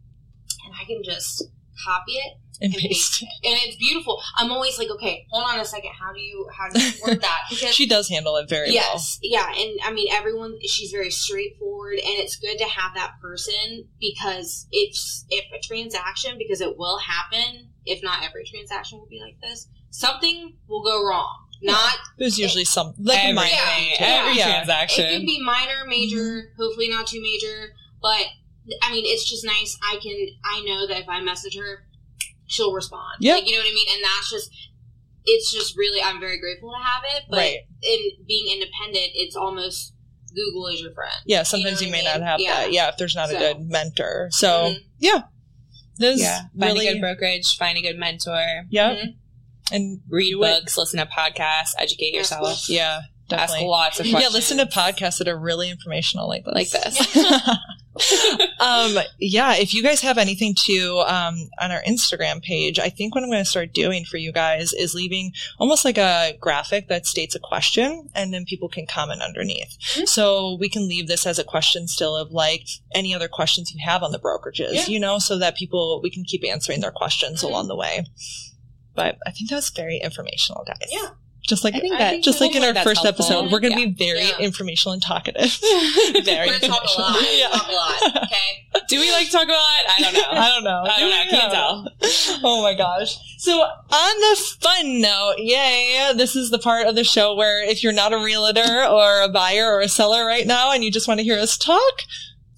and 0.66 0.74
I 0.80 0.84
can 0.86 1.02
just 1.04 1.44
copy 1.86 2.14
it 2.14 2.34
and 2.62 2.74
and 2.74 2.82
paste. 2.82 3.24
it. 3.24 3.30
And 3.50 3.60
it's 3.64 3.78
beautiful. 3.78 4.22
I'm 4.38 4.52
always 4.52 4.78
like, 4.78 4.90
okay, 4.90 5.26
hold 5.32 5.46
on 5.48 5.60
a 5.60 5.66
second, 5.66 5.92
how 6.00 6.12
do 6.14 6.20
you 6.20 6.48
how 6.58 6.70
do 6.70 6.82
you 6.82 6.92
word 7.08 7.22
that? 7.22 7.42
Because 7.50 7.74
She 7.74 7.88
does 7.88 8.10
handle 8.10 8.36
it 8.38 8.50
very 8.50 8.68
well. 8.68 8.74
yes, 8.76 9.20
yeah, 9.22 9.48
and 9.58 9.80
I 9.86 9.92
mean 9.94 10.08
everyone. 10.12 10.58
She's 10.68 10.92
very 10.92 11.12
straightforward, 11.12 11.96
and 11.96 12.20
it's 12.20 12.36
good 12.36 12.58
to 12.58 12.66
have 12.66 12.94
that 12.96 13.14
person 13.22 13.88
because 14.00 14.68
if 14.72 14.96
if 15.30 15.46
a 15.54 15.62
transaction, 15.62 16.36
because 16.38 16.60
it 16.62 16.78
will 16.78 17.00
happen. 17.00 17.70
If 17.86 18.02
not 18.04 18.24
every 18.24 18.44
transaction 18.46 19.00
will 19.00 19.08
be 19.08 19.20
like 19.22 19.40
this, 19.42 19.68
something 19.90 20.56
will 20.68 20.84
go 20.84 21.06
wrong. 21.08 21.48
Not. 21.62 21.96
There's 22.18 22.38
usually 22.38 22.66
some 22.66 22.94
like 22.98 23.20
every, 23.20 23.34
minor 23.34 23.50
Yeah. 23.52 23.66
thing 23.76 23.92
it. 23.92 24.02
every 24.02 24.38
yeah. 24.38 24.62
it 25.06 25.18
can 25.18 25.26
be 25.26 25.42
minor, 25.44 25.86
major, 25.88 26.18
Mm-hmm. 26.18 26.62
hopefully 26.62 26.90
not 26.90 27.08
too 27.08 27.22
major, 27.22 27.74
but 28.02 28.26
I 28.82 28.92
mean 28.92 29.04
it's 29.06 29.30
just 29.30 29.46
nice. 29.46 29.78
I 29.82 29.98
can 30.02 30.28
I 30.44 30.62
know 30.66 30.88
that 30.88 30.98
if 31.02 31.08
I 31.10 31.22
message 31.22 31.58
her, 31.58 31.86
she'll 32.48 32.74
respond. 32.74 33.18
Yeah. 33.20 33.36
like, 33.36 33.46
you 33.48 33.54
know 33.54 33.60
what 33.60 33.70
I 33.70 33.74
mean, 33.74 33.88
and 33.94 34.04
that's 34.04 34.30
just. 34.32 34.50
It's 35.26 35.54
just 35.54 35.78
really, 35.78 36.02
I'm 36.02 36.20
very 36.20 36.38
grateful 36.38 36.72
to 36.74 36.78
have 36.84 37.04
it, 37.16 37.24
but 37.30 37.38
Right. 37.38 37.60
in 37.82 38.00
being 38.28 38.52
independent, 38.52 39.12
it's 39.16 39.38
almost 39.38 39.94
Google 40.36 40.68
is 40.68 40.82
your 40.82 40.92
friend. 40.94 41.14
Yeah, 41.26 41.44
sometimes 41.44 41.80
know 41.80 41.86
you, 41.86 41.92
may 41.94 42.06
I 42.06 42.18
not 42.18 42.28
have 42.28 42.40
Yeah. 42.42 42.62
that. 42.64 42.74
Yeah, 42.74 42.90
if 42.90 42.98
there's 42.98 43.16
not 43.16 43.30
So- 43.30 43.38
a 43.38 43.40
good 43.40 43.70
mentor. 43.70 44.28
So 44.32 44.48
Mhm. 44.50 44.78
yeah, 45.00 45.22
there's 46.04 46.22
yeah, 46.22 46.42
find 46.60 46.74
really 46.74 46.88
a 46.88 46.94
good 46.94 47.02
brokerage, 47.02 47.58
find 47.58 47.78
a 47.78 47.82
good 47.82 47.98
mentor, 47.98 48.66
yeah, 48.70 48.92
Mhm. 48.96 49.16
and 49.72 50.02
read 50.10 50.32
do 50.32 50.44
it. 50.44 50.62
books, 50.62 50.78
listen 50.78 51.00
to 51.00 51.06
podcasts, 51.06 51.72
educate 51.80 52.14
yourself, 52.14 52.42
questions. 52.42 52.78
Yeah, 53.30 53.42
ask 53.42 53.60
lots 53.62 54.00
of 54.00 54.06
Yeah, 54.06 54.28
listen 54.32 54.58
to 54.58 54.66
podcasts 54.66 55.18
that 55.20 55.28
are 55.28 55.38
really 55.40 55.70
informational 55.70 56.28
like 56.28 56.44
this. 56.46 56.54
Like 56.54 56.72
this. 56.72 57.16
um, 58.60 58.98
yeah, 59.20 59.56
if 59.56 59.74
you 59.74 59.84
guys 59.84 60.02
have 60.02 60.18
anything 60.18 60.56
to 60.66 61.00
um, 61.08 61.50
on 61.62 61.72
our 61.72 61.82
Instagram 61.84 62.42
page, 62.42 62.80
I 62.80 62.90
think 62.90 63.14
what 63.14 63.24
I'm 63.24 63.30
going 63.30 63.44
to 63.44 63.50
start 63.50 63.72
doing 63.74 64.04
for 64.04 64.18
you 64.18 64.32
guys 64.32 64.74
is 64.74 64.94
leaving 64.94 65.32
almost 65.60 65.86
like 65.86 65.98
a 65.98 66.36
graphic 66.40 66.88
that 66.90 67.06
states 67.06 67.36
a 67.36 67.40
question, 67.40 68.10
and 68.16 68.34
then 68.34 68.46
people 68.46 68.68
can 68.68 68.88
comment 68.88 69.22
underneath. 69.22 69.78
Mhm. 69.96 70.08
So 70.08 70.58
we 70.60 70.70
can 70.70 70.88
leave 70.88 71.08
this 71.08 71.26
as 71.26 71.38
a 71.40 71.44
question 71.44 71.88
still 71.88 72.16
of 72.16 72.32
like 72.32 72.66
any 72.96 73.14
other 73.14 73.28
questions 73.28 73.72
you 73.74 73.80
have 73.86 74.04
on 74.04 74.12
the 74.12 74.20
brokerages, 74.20 74.74
Yeah. 74.74 74.86
you 74.88 75.00
know, 75.00 75.20
so 75.20 75.38
that 75.38 75.56
people 75.56 76.02
we 76.02 76.10
can 76.10 76.24
keep 76.24 76.44
answering 76.48 76.82
their 76.82 76.92
questions 76.92 77.42
Mhm. 77.42 77.48
along 77.48 77.68
the 77.68 77.76
way. 77.76 78.06
But 78.96 79.18
I 79.26 79.32
think 79.32 79.50
that's 79.50 79.70
very 79.70 79.98
informational, 79.98 80.64
guys. 80.66 80.90
Yeah. 80.92 81.10
Just 81.46 81.66
like 81.66 81.76
I 81.76 81.80
think 81.80 81.98
that 81.98 82.24
just 82.24 82.40
like 82.40 82.56
in 82.56 82.64
our 82.64 82.74
first 82.84 83.04
helpful. 83.04 83.26
episode, 83.26 83.52
we're 83.52 83.60
going 83.60 83.74
to 83.74 83.80
Yeah. 83.82 83.88
be 83.88 83.92
very 83.94 84.28
Yeah. 84.28 84.38
informational 84.40 84.94
and 84.94 85.02
talkative. 85.02 85.52
very 86.24 86.48
We're 86.48 86.60
talk 86.60 86.84
a 86.98 87.02
lot. 87.02 87.16
informational. 87.18 87.38
Yeah. 87.38 87.48
Talk 87.50 87.68
a 87.68 87.72
lot. 87.74 88.24
Okay. 88.24 88.86
Do 88.88 89.00
we 89.00 89.12
like 89.12 89.26
to 89.26 89.32
talk 89.34 89.44
about 89.44 89.56
it? 89.80 89.86
I 89.90 90.00
don't 90.02 90.14
know. 90.14 90.22
I 90.32 90.48
don't 90.50 90.64
know. 90.64 90.84
I 90.90 91.00
don't 91.00 91.10
know. 91.10 91.16
I 91.18 91.28
can't 91.30 91.52
tell. 91.54 91.88
Oh 92.44 92.62
my 92.64 92.74
gosh. 92.76 93.18
So 93.40 93.60
on 93.62 94.20
the 94.22 94.42
fun 94.62 95.02
note, 95.02 95.36
yay, 95.40 96.12
this 96.16 96.36
is 96.36 96.50
the 96.50 96.60
part 96.60 96.88
of 96.88 96.96
the 96.96 97.04
show 97.04 97.36
where 97.36 97.62
if 97.64 97.84
you're 97.84 97.92
not 97.94 98.14
a 98.14 98.18
realtor 98.18 98.86
or 98.86 99.22
a 99.22 99.28
buyer 99.30 99.68
or 99.70 99.82
a 99.82 99.90
seller 99.90 100.26
right 100.26 100.48
now 100.48 100.72
and 100.72 100.82
you 100.84 100.92
just 100.92 101.08
want 101.10 101.20
to 101.20 101.24
hear 101.26 101.38
us 101.38 101.58
talk, 101.58 102.04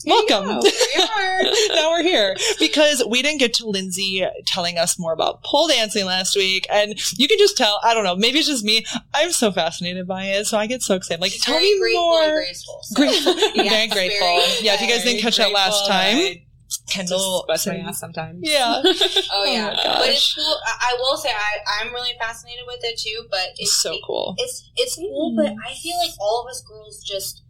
welcome. 0.06 0.45
go. 0.47 0.60
We 0.62 1.03
are. 1.03 1.41
now 1.76 1.91
we're 1.91 2.03
here 2.03 2.36
because 2.60 3.03
we 3.10 3.22
didn't 3.22 3.39
get 3.39 3.53
to 3.56 3.68
Lindsay 3.68 4.26
telling 4.45 4.78
us 4.78 4.97
more 4.99 5.14
about 5.14 5.43
pole 5.43 5.68
dancing 5.68 6.06
last 6.06 6.36
week. 6.36 6.66
And 6.72 6.95
you 7.18 7.28
can 7.28 7.38
just 7.38 7.58
tell, 7.58 7.80
I 7.84 7.93
don't 7.93 8.03
know, 8.03 8.16
maybe 8.16 8.39
it's 8.39 8.47
just 8.47 8.64
me. 8.64 8.86
I'm 9.14 9.32
so 9.32 9.51
fascinated 9.51 10.08
by 10.08 10.26
it. 10.26 10.45
So 10.45 10.58
I 10.58 10.68
get 10.68 10.82
so 10.82 10.95
excited. 10.95 11.22
Like, 11.22 11.32
She's 11.32 11.43
tell 11.43 11.60
me 11.60 11.80
grateful 11.80 12.01
more. 12.01 12.32
graceful. 12.36 12.80
So. 12.84 12.95
Grateful. 12.95 13.34
Very 13.56 13.88
grateful. 13.88 14.20
very- 14.28 14.62
yeah, 14.62 14.74
if 14.76 14.82
you 14.82 14.88
guys 14.88 15.03
didn't 15.03 15.22
catch 15.22 15.38
that 15.38 15.51
last 15.51 15.88
time, 15.88 16.16
I 16.18 16.41
Kendall. 16.89 17.18
just 17.39 17.47
bust 17.47 17.68
my 17.68 17.78
ass 17.78 17.99
sometimes. 17.99 18.39
Yeah. 18.41 18.82
Oh 19.32 19.43
yeah, 19.45 19.74
my 19.76 19.97
but 19.99 20.10
it's 20.10 20.34
cool. 20.36 20.58
I, 20.66 20.91
I 20.93 20.97
will 20.99 21.18
say 21.18 21.30
I, 21.30 21.82
I'm 21.82 21.93
really 21.93 22.12
fascinated 22.20 22.64
with 22.68 22.80
it 22.84 22.99
too. 22.99 23.26
But 23.30 23.49
it's 23.58 23.62
It's 23.62 23.82
so 23.82 23.97
cool. 24.06 24.36
It's 24.38 24.70
it's 24.76 24.95
cool, 24.95 25.34
but 25.36 25.47
I 25.47 25.74
feel 25.76 25.97
like 25.97 26.12
all 26.20 26.43
of 26.45 26.49
us 26.51 26.62
girls 26.68 27.03
just 27.03 27.43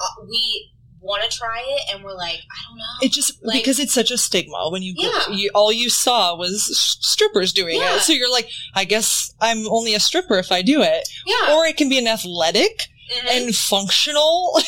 uh, 0.00 0.06
we 0.28 0.70
want 1.00 1.22
to 1.30 1.36
try 1.36 1.62
it, 1.66 1.94
and 1.94 2.04
we're 2.04 2.14
like, 2.16 2.38
I 2.38 2.68
don't 2.68 2.78
know. 2.78 2.84
It 3.02 3.12
just 3.12 3.32
Like- 3.44 3.58
because 3.60 3.78
it's 3.78 3.92
such 3.94 4.10
a 4.10 4.18
stigma 4.18 4.68
when 4.70 4.82
you, 4.82 4.94
Yeah. 4.96 5.30
you 5.30 5.50
all 5.54 5.72
you 5.72 5.88
saw 5.90 6.34
was 6.36 6.68
s- 6.70 6.96
strippers 7.00 7.52
doing 7.52 7.76
Yeah. 7.80 7.96
it. 7.96 8.00
So 8.00 8.12
you're 8.12 8.30
like, 8.30 8.48
I 8.74 8.84
guess 8.84 9.32
I'm 9.40 9.68
only 9.68 9.94
a 9.94 10.00
stripper 10.00 10.38
if 10.38 10.50
I 10.52 10.62
do 10.62 10.82
it. 10.82 11.08
yeah, 11.26 11.54
Or 11.54 11.66
it 11.66 11.76
can 11.76 11.88
be 11.88 11.98
an 11.98 12.06
athletic 12.08 12.88
Mhm. 13.10 13.30
and 13.30 13.56
functional 13.56 14.52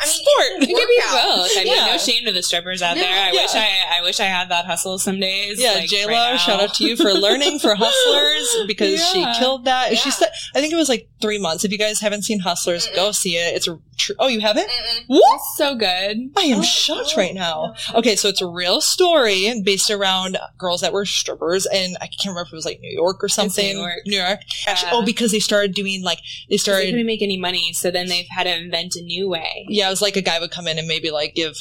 I 0.00 0.06
mean, 0.06 0.14
sport. 0.14 0.62
It 0.62 0.74
could 0.74 0.88
be 0.88 1.00
both. 1.10 1.50
I 1.58 1.64
mean, 1.64 1.66
Yeah. 1.74 1.86
no 1.86 1.98
shame 1.98 2.24
to 2.24 2.32
the 2.32 2.42
strippers 2.42 2.80
out 2.82 2.96
No, 2.96 3.02
there. 3.02 3.12
I 3.12 3.32
yeah. 3.32 3.42
wish 3.42 3.54
I, 3.54 3.68
I 3.98 4.02
wish 4.02 4.20
I 4.20 4.24
had 4.24 4.48
that 4.50 4.64
hustle 4.64 4.98
some 4.98 5.20
days. 5.20 5.60
Yeah, 5.60 5.72
like, 5.72 5.88
J 5.90 6.06
Lo, 6.06 6.12
right 6.12 6.40
shout 6.40 6.60
out 6.62 6.74
to 6.76 6.84
you 6.84 6.96
for 6.96 7.12
learning 7.12 7.58
for 7.58 7.74
Hustlers 7.78 8.66
because 8.66 9.00
Yeah. 9.14 9.32
she 9.34 9.38
killed 9.38 9.66
that. 9.66 9.96
She 9.98 10.10
said, 10.10 10.30
I 10.54 10.60
think 10.60 10.72
it 10.72 10.76
was 10.76 10.88
like 10.88 11.08
three 11.20 11.38
months. 11.38 11.64
If 11.64 11.72
you 11.72 11.78
guys 11.78 12.00
haven't 12.00 12.22
seen 12.22 12.40
Hustlers, 12.40 12.86
Mm-mm. 12.88 12.94
go 12.96 13.12
see 13.12 13.36
it. 13.36 13.54
It's 13.54 13.68
a 13.68 13.78
true. 13.94 14.14
Oh, 14.18 14.28
you 14.28 14.40
haven't? 14.40 14.68
Mm-mm. 14.68 15.04
What? 15.06 15.36
It's 15.36 15.56
so 15.56 15.74
good. 15.74 16.18
I 16.36 16.42
am 16.42 16.58
Oh, 16.60 16.62
shocked 16.62 17.12
oh, 17.16 17.20
right 17.20 17.34
now. 17.34 17.74
Okay, 17.94 18.16
so 18.16 18.28
it's 18.28 18.40
a 18.40 18.46
real 18.46 18.80
story 18.80 19.60
based 19.64 19.90
around 19.90 20.38
girls 20.58 20.80
that 20.82 20.92
were 20.92 21.04
strippers, 21.06 21.66
and 21.66 21.96
I 22.00 22.06
can't 22.06 22.26
remember 22.26 22.42
if 22.42 22.52
it 22.52 22.56
was 22.56 22.64
like 22.64 22.80
New 22.80 22.92
York 22.92 23.22
or 23.22 23.28
something. 23.28 23.74
New 23.74 23.80
York. 23.80 23.98
New 24.06 24.18
York. 24.18 24.40
Actually, 24.66 24.88
Yeah. 24.92 24.96
oh, 24.98 25.04
because 25.04 25.32
they 25.32 25.40
started 25.40 25.74
doing 25.74 26.02
like 26.02 26.18
They 26.50 26.56
started. 26.56 26.90
couldn't 26.90 27.06
make 27.06 27.22
any 27.22 27.38
money, 27.38 27.72
so 27.72 27.90
then 27.90 28.08
they've 28.08 28.26
had 28.30 28.44
to 28.44 28.54
invent 28.56 28.94
a 28.96 29.02
new 29.02 29.28
way. 29.28 29.66
Yeah, 29.68 29.86
it 29.86 29.90
was 29.90 30.02
like 30.02 30.16
a 30.16 30.22
guy 30.22 30.38
would 30.40 30.50
come 30.50 30.66
in 30.68 30.78
and 30.78 30.86
maybe 30.88 31.10
like 31.10 31.34
give 31.34 31.54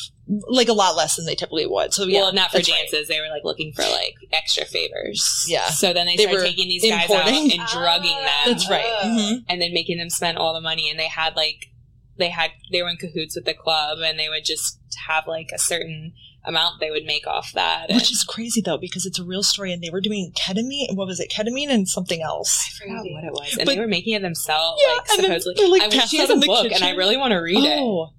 like 0.47 0.69
a 0.69 0.73
lot 0.73 0.95
less 0.95 1.17
than 1.17 1.25
they 1.25 1.35
typically 1.35 1.67
would. 1.67 1.93
So 1.93 2.05
yeah, 2.05 2.21
well, 2.21 2.33
not 2.33 2.49
for 2.49 2.57
that's 2.57 2.69
right. 2.69 2.77
dances. 2.89 3.09
They 3.09 3.19
were 3.19 3.27
like 3.27 3.43
looking 3.43 3.73
for 3.73 3.81
like 3.81 4.15
extra 4.31 4.63
favors. 4.65 5.45
Yeah. 5.49 5.65
So 5.69 5.91
then 5.91 6.05
they, 6.05 6.15
They 6.15 6.23
started 6.23 6.39
were 6.41 6.45
taking 6.47 6.69
these 6.69 6.83
guys 6.89 7.11
out 7.11 7.27
and 7.27 7.51
drugging 7.73 8.15
them. 8.15 8.29
That's 8.45 8.69
right. 8.69 8.85
Mhm. 9.03 9.43
and 9.49 9.61
then 9.61 9.73
making 9.73 9.97
them 9.97 10.09
spend 10.09 10.37
all 10.37 10.53
the 10.53 10.61
money 10.61 10.89
and 10.89 10.97
they 10.97 11.09
had 11.09 11.35
like 11.35 11.71
they 12.17 12.29
had 12.29 12.51
they 12.71 12.81
were 12.81 12.89
in 12.89 12.97
cahoots 12.97 13.35
with 13.35 13.45
the 13.45 13.53
club 13.53 13.99
and 14.03 14.19
they 14.19 14.29
would 14.29 14.45
just 14.45 14.79
have 15.07 15.27
like 15.27 15.49
a 15.53 15.57
certain 15.59 16.13
amount 16.45 16.79
they 16.81 16.91
would 16.91 17.05
make 17.05 17.25
off 17.25 17.53
that 17.53 17.89
and 17.89 17.95
Which 17.95 18.11
is 18.11 18.23
crazy 18.27 18.61
though, 18.61 18.77
because 18.77 19.05
it's 19.05 19.17
a 19.17 19.23
real 19.23 19.43
story, 19.43 19.71
and 19.71 19.81
they 19.81 19.89
were 19.89 20.01
doing 20.01 20.31
ketamine. 20.35 20.95
What 20.95 21.07
was 21.07 21.19
it? 21.19 21.31
Ketamine 21.31 21.69
and 21.69 21.87
something 21.87 22.21
else. 22.21 22.69
I 22.81 22.83
forgot 22.83 23.03
what 23.05 23.23
it 23.23 23.31
was 23.31 23.57
and 23.57 23.65
But- 23.65 23.75
they 23.75 23.79
were 23.79 23.87
making 23.87 24.13
it 24.13 24.21
themselves 24.21 24.81
Yeah, 24.85 24.93
like 24.95 25.07
supposedly 25.07 25.67
like, 25.69 25.81
I 25.83 25.87
wish 25.87 25.97
passed 25.97 26.11
she 26.11 26.17
has 26.17 26.29
out 26.29 26.31
a 26.31 26.33
in 26.35 26.39
the 26.41 26.45
book 26.47 26.71
and 26.71 26.83
I 26.83 26.91
really 26.91 27.17
want 27.17 27.31
to 27.31 27.37
read 27.37 27.63
it 27.63 27.79
Oh, 27.79 28.09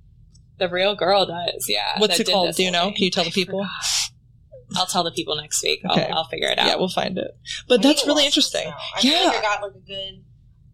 the 0.58 0.68
real 0.68 0.94
girl 0.96 1.26
does 1.26 1.66
yeah 1.68 1.98
What's 1.98 2.18
it 2.18 2.28
called? 2.28 2.54
Do 2.54 2.62
you 2.64 2.70
know? 2.70 2.84
thing. 2.86 2.94
Can 2.94 3.04
you 3.04 3.10
tell 3.10 3.24
the 3.24 3.30
people? 3.30 3.66
I'll 4.76 4.86
tell 4.86 5.04
the 5.04 5.12
people 5.12 5.36
next 5.36 5.62
week 5.62 5.80
Okay. 5.88 6.06
I'll, 6.06 6.18
I'll 6.18 6.24
figure 6.24 6.48
it 6.48 6.58
out 6.58 6.66
yeah, 6.66 6.76
we'll 6.76 6.88
find 6.88 7.16
it. 7.18 7.30
But 7.68 7.80
I 7.80 7.82
that's 7.82 8.06
really 8.06 8.24
interesting. 8.26 8.64
now. 8.68 8.76
I 8.96 9.00
feel 9.02 9.12
Yeah. 9.12 9.26
like 9.28 9.36
I 9.38 9.42
got 9.42 9.62
like 9.62 9.72
a 9.74 9.86
good. 9.86 10.23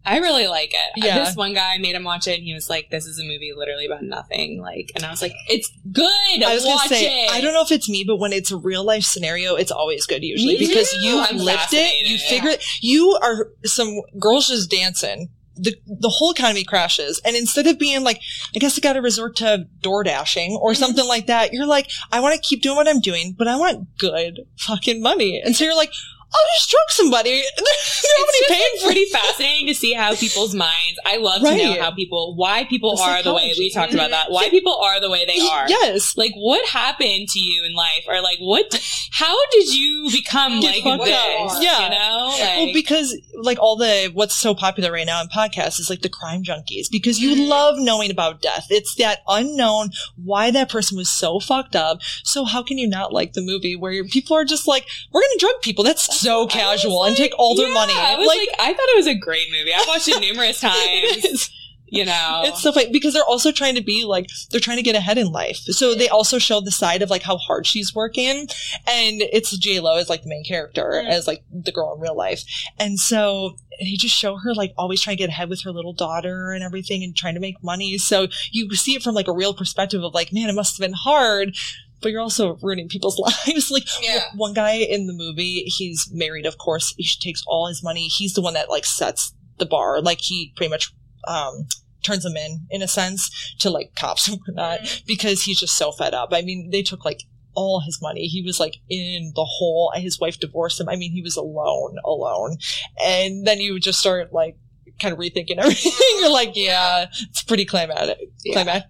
I 0.05 0.17
really 0.17 0.47
like 0.47 0.73
it. 0.73 1.03
Yeah. 1.03 1.23
This 1.23 1.35
one 1.35 1.53
guy 1.53 1.77
made 1.77 1.93
him 1.95 2.03
watch 2.03 2.27
it, 2.27 2.37
and 2.39 2.43
he 2.43 2.53
was 2.53 2.69
like, 2.69 2.89
"This 2.89 3.05
is 3.05 3.19
a 3.19 3.23
movie 3.23 3.53
literally 3.55 3.85
about 3.85 4.03
nothing." 4.03 4.59
Like, 4.59 4.91
and 4.95 5.05
I 5.05 5.11
was 5.11 5.21
like, 5.21 5.33
"It's 5.47 5.69
good. 5.91 6.43
I 6.43 6.53
was 6.55 6.65
watch 6.65 6.89
gonna 6.89 6.95
say, 7.01 7.25
it." 7.25 7.31
I 7.31 7.39
don't 7.41 7.53
know 7.53 7.61
if 7.61 7.71
it's 7.71 7.87
me, 7.87 8.03
but 8.05 8.17
when 8.17 8.33
it's 8.33 8.49
a 8.51 8.57
real 8.57 8.83
life 8.83 9.03
scenario, 9.03 9.55
it's 9.55 9.71
always 9.71 10.05
good 10.07 10.23
usually 10.23 10.57
Me 10.57 10.67
because 10.67 10.89
too. 10.91 10.97
you've 11.01 11.27
I'm 11.29 11.37
lived 11.37 11.73
it, 11.73 12.07
you 12.07 12.17
fascinated. 12.17 12.21
figure 12.21 12.49
it. 12.49 12.63
You 12.81 13.17
are 13.21 13.49
some 13.65 14.01
girls 14.19 14.47
just 14.47 14.71
dancing. 14.71 15.29
The 15.55 15.75
the 15.85 16.09
whole 16.09 16.31
economy 16.31 16.63
crashes, 16.63 17.21
and 17.23 17.35
instead 17.35 17.67
of 17.67 17.77
being 17.77 18.03
like, 18.03 18.19
I 18.55 18.59
guess 18.59 18.77
I 18.79 18.81
got 18.81 18.93
to 18.93 19.01
resort 19.01 19.35
to 19.37 19.67
door 19.81 20.03
dashing 20.03 20.57
or 20.59 20.71
Mm-hmm. 20.71 20.79
something 20.79 21.07
like 21.07 21.27
that, 21.27 21.53
you're 21.53 21.67
like, 21.67 21.87
I 22.11 22.21
want 22.21 22.33
to 22.33 22.41
keep 22.41 22.63
doing 22.63 22.75
what 22.77 22.87
I'm 22.87 23.01
doing, 23.01 23.35
but 23.37 23.47
I 23.47 23.55
want 23.57 23.97
good 23.99 24.47
fucking 24.57 24.99
money, 25.01 25.39
and 25.45 25.55
so 25.55 25.65
you're 25.65 25.75
like, 25.75 25.91
I'll 26.33 26.47
just 26.57 26.69
drug 26.69 26.81
somebody. 26.89 27.43
Nobody 27.57 28.37
it's 28.37 28.47
paying 28.47 28.61
just 28.73 28.81
for 28.83 28.87
pretty 28.87 29.05
fascinating 29.05 29.67
to 29.67 29.75
see 29.75 29.93
how 29.93 30.15
people's 30.15 30.55
minds. 30.55 30.99
I 31.05 31.17
love 31.17 31.41
to 31.41 31.55
know 31.57 31.81
how 31.81 31.91
people, 31.91 32.35
why 32.35 32.63
people 32.65 32.95
The 32.95 33.01
are 33.03 33.23
the 33.23 33.33
way 33.33 33.53
we 33.57 33.69
talked 33.71 33.93
about 33.93 34.11
that. 34.11 34.31
Why 34.31 34.49
people 34.49 34.75
are 34.77 34.99
the 35.01 35.09
way 35.09 35.25
they 35.25 35.39
are. 35.45 35.67
Yes. 35.69 36.15
Like, 36.17 36.31
what 36.35 36.65
happened 36.69 37.27
to 37.29 37.39
you 37.39 37.63
in 37.65 37.73
life, 37.73 38.05
or 38.07 38.21
like, 38.21 38.39
what? 38.39 38.73
How 39.11 39.35
did 39.51 39.73
you 39.75 40.09
become 40.11 40.61
Get 40.61 40.85
like 40.85 41.03
this? 41.05 41.13
up. 41.15 41.61
Yeah. 41.63 41.83
you 41.83 41.89
know, 41.89 42.35
well, 42.65 42.73
because 42.73 43.15
like 43.35 43.59
all 43.59 43.75
the 43.75 44.09
what's 44.13 44.35
so 44.35 44.53
popular 44.55 44.91
right 44.91 45.05
now 45.05 45.21
in 45.21 45.27
podcasts 45.27 45.79
is 45.79 45.89
like 45.89 46.01
the 46.01 46.09
crime 46.09 46.43
junkies 46.43 46.89
because 46.91 47.19
you 47.19 47.35
Mhm. 47.35 47.47
love 47.49 47.75
knowing 47.77 48.09
about 48.11 48.41
death. 48.41 48.67
It's 48.69 48.95
that 48.95 49.19
unknown 49.27 49.89
why 50.23 50.51
that 50.51 50.69
person 50.69 50.97
was 50.97 51.11
so 51.11 51.39
fucked 51.39 51.75
up. 51.75 51.99
So 52.23 52.45
how 52.45 52.63
can 52.63 52.77
you 52.77 52.87
not 52.87 53.11
like 53.11 53.33
the 53.33 53.41
movie 53.41 53.75
where 53.75 54.03
people 54.05 54.35
are 54.37 54.45
just 54.45 54.67
like, 54.67 54.85
we're 55.11 55.21
gonna 55.21 55.39
drug 55.39 55.61
people? 55.61 55.83
That's 55.83 56.20
so 56.21 56.47
casual 56.47 57.03
and 57.05 57.15
take 57.15 57.33
all 57.37 57.55
their 57.55 57.67
yeah, 57.67 57.73
money. 57.73 57.93
I 57.95 58.15
was 58.15 58.27
like, 58.27 58.49
I 58.59 58.73
thought 58.73 58.89
it 58.89 58.97
was 58.97 59.07
a 59.07 59.15
great 59.15 59.47
movie. 59.51 59.73
I've 59.73 59.87
watched 59.87 60.07
it 60.07 60.19
numerous 60.27 60.59
times. 60.59 61.49
You 61.93 62.05
know, 62.05 62.43
it's 62.45 62.61
so 62.63 62.71
funny 62.71 62.89
because 62.89 63.13
they're 63.13 63.25
also 63.25 63.51
trying 63.51 63.75
to 63.75 63.83
be 63.83 64.05
like 64.05 64.27
they're 64.49 64.61
trying 64.61 64.77
to 64.77 64.81
get 64.81 64.95
ahead 64.95 65.17
in 65.17 65.27
life. 65.29 65.57
So 65.57 65.93
they 65.93 66.07
also 66.07 66.39
show 66.39 66.61
the 66.61 66.71
side 66.71 67.01
of 67.01 67.09
like 67.09 67.21
how 67.23 67.35
hard 67.35 67.67
she's 67.67 67.93
working, 67.93 68.47
and 68.87 69.21
it's 69.21 69.57
J 69.57 69.81
Lo 69.81 69.97
as 69.97 70.07
like 70.07 70.23
the 70.23 70.29
main 70.29 70.45
character 70.45 70.89
Mhm. 71.03 71.09
as 71.09 71.27
like 71.27 71.43
the 71.51 71.73
girl 71.73 71.93
in 71.93 71.99
real 71.99 72.15
life, 72.15 72.43
and 72.79 72.97
so 72.97 73.57
they 73.81 73.95
just 73.97 74.15
show 74.15 74.37
her 74.37 74.53
like 74.55 74.73
always 74.77 75.01
trying 75.01 75.17
to 75.17 75.21
get 75.23 75.27
ahead 75.31 75.49
with 75.49 75.63
her 75.63 75.71
little 75.73 75.91
daughter 75.91 76.51
and 76.53 76.63
everything, 76.63 77.03
and 77.03 77.13
trying 77.13 77.33
to 77.33 77.41
make 77.41 77.61
money. 77.61 77.97
So 77.97 78.27
you 78.53 78.73
see 78.73 78.95
it 78.95 79.03
from 79.03 79.13
like 79.13 79.27
a 79.27 79.33
real 79.33 79.53
perspective 79.53 80.01
of 80.01 80.13
like, 80.13 80.31
man, 80.31 80.47
it 80.47 80.53
must 80.55 80.77
have 80.77 80.87
been 80.87 80.95
hard. 80.95 81.57
But 82.01 82.11
you're 82.11 82.21
also 82.21 82.57
ruining 82.61 82.87
people's 82.87 83.17
lives. 83.47 83.69
Like 83.71 83.83
Yeah. 84.01 84.23
one 84.35 84.53
guy 84.53 84.73
in 84.73 85.07
the 85.07 85.13
movie, 85.13 85.63
he's 85.65 86.09
married, 86.11 86.45
of 86.45 86.57
course. 86.57 86.93
He 86.97 87.07
takes 87.19 87.43
all 87.47 87.67
his 87.67 87.83
money. 87.83 88.07
He's 88.07 88.33
the 88.33 88.41
one 88.41 88.53
that 88.55 88.69
like 88.69 88.85
sets 88.85 89.33
the 89.59 89.65
bar. 89.65 90.01
Like 90.01 90.19
he 90.21 90.53
pretty 90.55 90.69
much 90.69 90.91
um, 91.27 91.67
turns 92.03 92.23
them 92.23 92.35
in, 92.35 92.65
in 92.71 92.81
a 92.81 92.87
sense, 92.87 93.29
to 93.59 93.69
like 93.69 93.93
cops 93.95 94.27
and 94.29 94.39
whatnot, 94.45 95.03
because 95.05 95.43
he's 95.43 95.59
just 95.59 95.75
so 95.77 95.91
fed 95.91 96.13
up. 96.13 96.29
I 96.31 96.41
mean, 96.41 96.69
they 96.71 96.81
took 96.81 97.05
like 97.05 97.21
all 97.53 97.81
his 97.81 97.99
money. 98.01 98.27
He 98.27 98.41
was 98.41 98.59
like 98.59 98.77
in 98.89 99.33
the 99.35 99.45
hole. 99.45 99.91
His 99.95 100.19
wife 100.19 100.39
divorced 100.39 100.79
him. 100.79 100.89
I 100.89 100.95
mean, 100.95 101.11
he 101.11 101.21
was 101.21 101.35
alone, 101.35 101.97
alone. 102.05 102.57
And 103.05 103.45
then 103.45 103.59
you 103.59 103.77
just 103.79 103.99
start 103.99 104.31
like 104.33 104.55
kind 104.99 105.13
of 105.13 105.19
rethinking 105.19 105.57
everything. 105.57 105.91
You're 106.19 106.31
like, 106.31 106.51
yeah, 106.55 107.07
it's 107.11 107.43
pretty 107.43 107.65
climatic. 107.65 108.17
Yeah. 108.43 108.53
Climatic. 108.53 108.83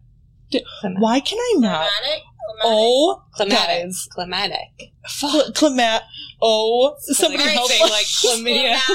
Why 0.99 1.21
can 1.21 1.37
I 1.39 1.53
not? 1.59 1.89
Climatic? 1.89 2.23
Oh, 2.63 3.23
climatic, 3.33 3.83
guys. 3.83 4.07
climatic. 4.11 4.91
Cl- 5.07 5.51
climat. 5.53 6.01
Oh, 6.41 6.95
somebody 7.01 7.43
like 7.43 7.53
help 7.53 7.69
us. 7.71 7.79
like 7.81 8.05
chlamydia. 8.05 8.73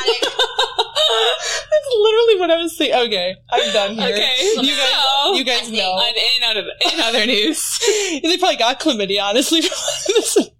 That's 1.09 1.89
literally 2.01 2.41
what 2.41 2.51
I 2.51 2.57
was 2.63 2.77
saying. 2.77 2.95
Okay, 3.07 3.37
I'm 3.51 3.73
done 3.73 3.95
here. 3.95 4.15
Okay, 4.15 4.53
you 4.63 4.77
guys, 4.77 4.91
so- 4.91 5.35
you 5.35 5.45
guys 5.45 5.71
know. 5.71 5.99
And 5.99 6.17
in 6.17 6.43
other, 6.45 6.65
in 6.93 7.01
other 7.01 7.27
news, 7.27 7.79
they 8.23 8.37
probably 8.39 8.57
got 8.57 8.81
chlamydia, 8.81 9.23
honestly. 9.23 9.63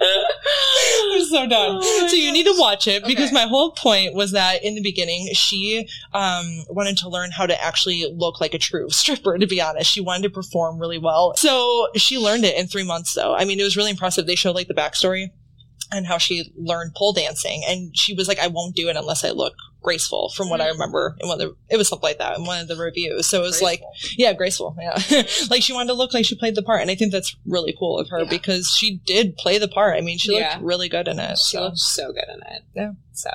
I'm 1.12 1.24
so 1.24 1.46
done. 1.46 1.80
Oh 1.82 2.06
so 2.08 2.14
you 2.16 2.32
need 2.32 2.44
to 2.44 2.54
watch 2.56 2.86
it 2.86 3.04
because 3.04 3.26
Okay. 3.30 3.34
my 3.34 3.46
whole 3.48 3.72
point 3.72 4.14
was 4.14 4.32
that 4.32 4.62
in 4.64 4.74
the 4.74 4.80
beginning 4.82 5.28
she 5.34 5.88
um, 6.12 6.64
wanted 6.68 6.96
to 6.98 7.08
learn 7.08 7.30
how 7.30 7.46
to 7.46 7.62
actually 7.62 8.06
look 8.14 8.40
like 8.40 8.54
a 8.54 8.58
true 8.58 8.88
stripper. 8.90 9.36
To 9.38 9.46
be 9.46 9.60
honest, 9.60 9.90
she 9.90 10.00
wanted 10.00 10.22
to 10.24 10.30
perform 10.30 10.78
really 10.78 10.98
well. 10.98 11.34
So 11.36 11.88
she 11.96 12.18
learned 12.18 12.44
it 12.44 12.56
in 12.56 12.66
three 12.68 12.84
months. 12.84 13.14
Though 13.14 13.34
I 13.34 13.44
mean, 13.44 13.58
it 13.60 13.64
was 13.64 13.76
really 13.76 13.90
impressive. 13.90 14.26
They 14.26 14.34
showed 14.36 14.54
like 14.54 14.68
the 14.68 14.74
backstory 14.74 15.30
and 15.90 16.06
how 16.06 16.18
she 16.18 16.52
learned 16.56 16.94
pole 16.94 17.12
dancing, 17.12 17.62
and 17.66 17.96
she 17.96 18.14
was 18.14 18.28
like, 18.28 18.38
"I 18.38 18.46
won't 18.48 18.76
do 18.76 18.88
it 18.88 18.96
unless 18.96 19.24
I 19.24 19.30
look." 19.30 19.54
Graceful 19.82 20.30
from 20.36 20.50
what 20.50 20.60
i 20.60 20.64
mm-hmm. 20.64 20.72
remember 20.72 21.16
in 21.20 21.28
one 21.28 21.40
of 21.40 21.48
the 21.48 21.56
it 21.72 21.76
was 21.76 21.88
something 21.88 22.06
like 22.08 22.18
that 22.18 22.36
in 22.36 22.44
one 22.44 22.60
of 22.60 22.68
the 22.68 22.76
reviews 22.76 23.26
so 23.26 23.38
it 23.40 23.42
was 23.42 23.62
like 23.62 23.80
yeah 24.16 24.32
graceful 24.32 24.74
yeah 24.78 24.94
like 25.50 25.62
she 25.62 25.72
wanted 25.72 25.88
to 25.88 25.94
look 25.94 26.12
like 26.12 26.24
she 26.24 26.34
played 26.36 26.54
the 26.54 26.62
part 26.62 26.80
and 26.80 26.90
i 26.90 26.94
think 26.94 27.12
that's 27.12 27.36
really 27.46 27.74
cool 27.78 27.98
of 27.98 28.08
her 28.10 28.20
Yeah. 28.24 28.30
because 28.30 28.68
she 28.76 29.00
did 29.06 29.36
play 29.36 29.58
the 29.58 29.68
part 29.68 29.96
i 29.96 30.00
mean 30.00 30.18
she 30.18 30.36
Yeah. 30.36 30.54
looked 30.54 30.64
really 30.64 30.88
good 30.88 31.06
in 31.08 31.18
it 31.18 31.38
She 31.38 31.56
so. 31.56 31.62
looks 31.62 31.82
so 31.94 32.12
good 32.12 32.28
in 32.28 32.40
it. 32.54 32.62
Yeah. 32.74 32.92
So 33.12 33.30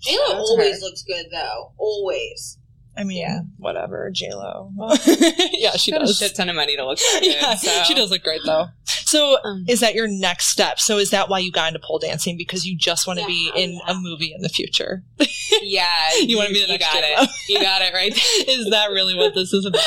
J-Lo 0.00 0.16
Shout 0.18 0.26
out 0.26 0.32
to 0.34 0.38
always 0.40 0.74
her. 0.80 0.80
looks 0.86 1.02
good 1.02 1.26
though. 1.32 1.72
Always. 1.78 2.58
I 2.96 3.04
mean 3.04 3.18
Yeah. 3.18 3.40
whatever 3.58 4.10
j-lo 4.12 4.72
yeah 5.52 5.72
she 5.72 5.90
got 5.90 6.02
a 6.02 6.06
does 6.06 6.18
shit 6.18 6.34
ton 6.34 6.48
of 6.48 6.56
money 6.56 6.76
to 6.76 6.84
look 6.86 6.98
good. 6.98 7.24
yeah, 7.40 7.54
so. 7.54 7.82
she 7.84 7.94
does 7.94 8.10
look 8.10 8.22
great 8.22 8.40
though. 8.44 8.66
So, 8.84 9.38
Um, 9.44 9.64
is 9.68 9.78
that 9.80 9.94
your 9.94 10.08
next 10.08 10.46
step? 10.48 10.80
So, 10.80 10.98
is 10.98 11.10
that 11.10 11.28
why 11.28 11.38
you 11.38 11.52
got 11.52 11.68
into 11.68 11.78
pole 11.78 12.00
dancing 12.00 12.36
because 12.36 12.66
you 12.66 12.76
just 12.76 13.06
want 13.06 13.20
to 13.20 13.26
be 13.26 13.52
Yeah. 13.54 13.62
in 13.62 13.80
a 13.86 13.94
movie 13.94 14.32
in 14.34 14.42
the 14.42 14.48
future? 14.48 15.04
Yeah, 15.62 16.10
You 16.20 16.36
wanna 16.36 16.50
be 16.50 16.60
in 16.62 16.66
the 16.66 16.72
You 16.74 16.78
next 16.78 16.92
got 16.92 17.02
J-Lo. 17.04 17.22
it. 17.22 17.30
You 17.48 17.60
got 17.60 17.82
it 17.82 17.94
right 17.94 18.12
is 18.48 18.68
that 18.70 18.90
really 18.90 19.14
what 19.14 19.34
this 19.34 19.52
is 19.52 19.64
about? 19.64 19.84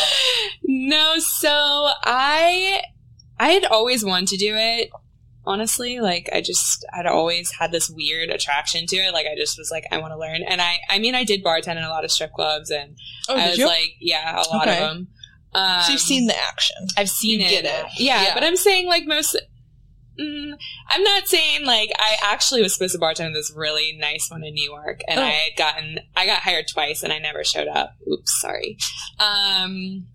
No, 0.64 1.16
so 1.20 1.50
I 2.06 2.82
I 3.40 3.50
had 3.50 3.66
always 3.66 4.04
wanted 4.06 4.30
to 4.30 4.38
do 4.38 4.56
it. 4.56 4.90
Honestly, 5.46 6.00
like 6.00 6.30
I 6.34 6.42
just 6.42 6.86
I'd 6.94 7.06
always 7.06 7.52
had 7.52 7.72
this 7.72 7.90
weird 7.90 8.30
attraction 8.30 8.86
to 8.88 8.96
it. 8.98 9.14
Like 9.14 9.26
I 9.26 9.36
just 9.36 9.58
was 9.58 9.72
like 9.72 9.86
I 9.92 9.98
want 9.98 10.12
to 10.14 10.18
learn, 10.18 10.44
and 10.44 10.62
I 10.62 10.78
I 10.90 11.00
mean 11.00 11.16
I 11.16 11.24
did 11.24 11.44
bartend 11.44 11.78
in 11.78 11.84
a 11.84 11.90
lot 11.90 12.04
of 12.06 12.12
strip 12.12 12.34
clubs, 12.34 12.70
and 12.70 12.98
Oh, 13.30 13.36
I 13.36 13.50
was 13.50 13.58
you? 13.58 13.66
like 13.66 13.96
yeah, 14.00 14.36
a 14.36 14.48
lot 14.50 14.68
Okay. 14.68 14.74
of 14.76 14.80
them. 14.90 15.08
Um, 15.54 15.82
so 15.84 15.92
you've 15.94 16.02
seen 16.02 16.28
the 16.28 16.38
action. 16.38 16.76
I've 16.98 17.10
seen 17.10 17.40
you 17.40 17.48
it. 17.48 17.66
it. 17.66 17.86
Yeah, 17.98 18.22
Yeah. 18.24 18.34
but 18.36 18.44
I'm 18.44 18.56
saying 18.56 18.86
like 18.88 19.06
most. 19.08 19.36
Mm, 20.20 20.52
I'm 20.90 21.04
not 21.04 21.28
saying 21.30 21.66
like 21.66 21.92
I 21.98 22.18
actually 22.22 22.62
was 22.62 22.74
supposed 22.74 22.94
to 22.94 23.00
bartend 23.00 23.34
this 23.34 23.54
really 23.56 23.96
nice 23.98 24.28
one 24.30 24.44
in 24.44 24.54
New 24.54 24.70
York, 24.70 25.00
and 25.08 25.20
Oh. 25.20 25.24
I 25.24 25.30
had 25.30 25.56
gotten 25.58 26.00
I 26.16 26.26
got 26.26 26.42
hired 26.42 26.68
twice, 26.68 27.02
and 27.02 27.14
I 27.14 27.20
never 27.20 27.44
showed 27.46 27.70
up. 27.70 27.96
Oops, 28.12 28.42
sorry. 28.42 28.78
Um, 29.20 30.06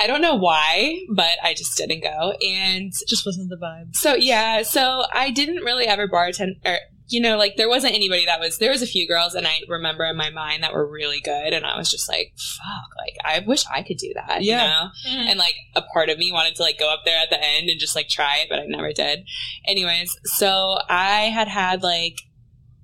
I 0.00 0.06
don't 0.06 0.22
know 0.22 0.34
why, 0.34 0.98
but 1.14 1.38
I 1.42 1.54
just 1.54 1.76
didn't 1.76 2.02
go, 2.02 2.32
and 2.40 2.92
Just 3.08 3.24
wasn't 3.26 3.50
the 3.50 3.56
vibe. 3.56 3.94
so 3.94 4.14
yeah, 4.14 4.62
so 4.62 5.04
I 5.12 5.30
didn't 5.30 5.62
really 5.64 5.86
ever 5.86 6.08
bartend 6.08 6.56
or 6.64 6.78
you 7.08 7.20
know, 7.20 7.36
like 7.36 7.56
there 7.56 7.68
wasn't 7.68 7.92
anybody 7.94 8.24
that 8.24 8.40
was 8.40 8.56
there 8.56 8.70
was 8.70 8.80
a 8.80 8.86
few 8.86 9.06
girls 9.06 9.34
and 9.34 9.46
I 9.46 9.58
remember 9.68 10.04
in 10.04 10.16
my 10.16 10.30
mind 10.30 10.62
that 10.62 10.72
were 10.72 10.90
really 10.90 11.20
good 11.20 11.52
and 11.52 11.66
I 11.66 11.76
was 11.76 11.90
just 11.90 12.08
like, 12.08 12.32
fuck, 12.38 12.88
like 12.98 13.16
I 13.22 13.44
wish 13.46 13.64
I 13.70 13.82
could 13.82 13.98
do 13.98 14.12
that, 14.14 14.42
Yeah. 14.42 14.62
you 14.62 14.68
know? 14.68 14.88
Mm-hmm. 15.20 15.28
And 15.30 15.38
like 15.38 15.54
a 15.76 15.82
part 15.92 16.08
of 16.08 16.16
me 16.16 16.32
wanted 16.32 16.54
to 16.54 16.62
like 16.62 16.78
go 16.78 16.90
up 16.90 17.00
there 17.04 17.18
at 17.18 17.28
the 17.28 17.38
end 17.42 17.68
and 17.68 17.78
just 17.78 17.94
like 17.94 18.08
try 18.08 18.38
it, 18.38 18.46
but 18.48 18.60
I 18.60 18.64
never 18.66 18.92
did. 18.92 19.26
Anyways, 19.66 20.16
so 20.24 20.78
I 20.88 21.24
had 21.24 21.48
had 21.48 21.82
like 21.82 22.16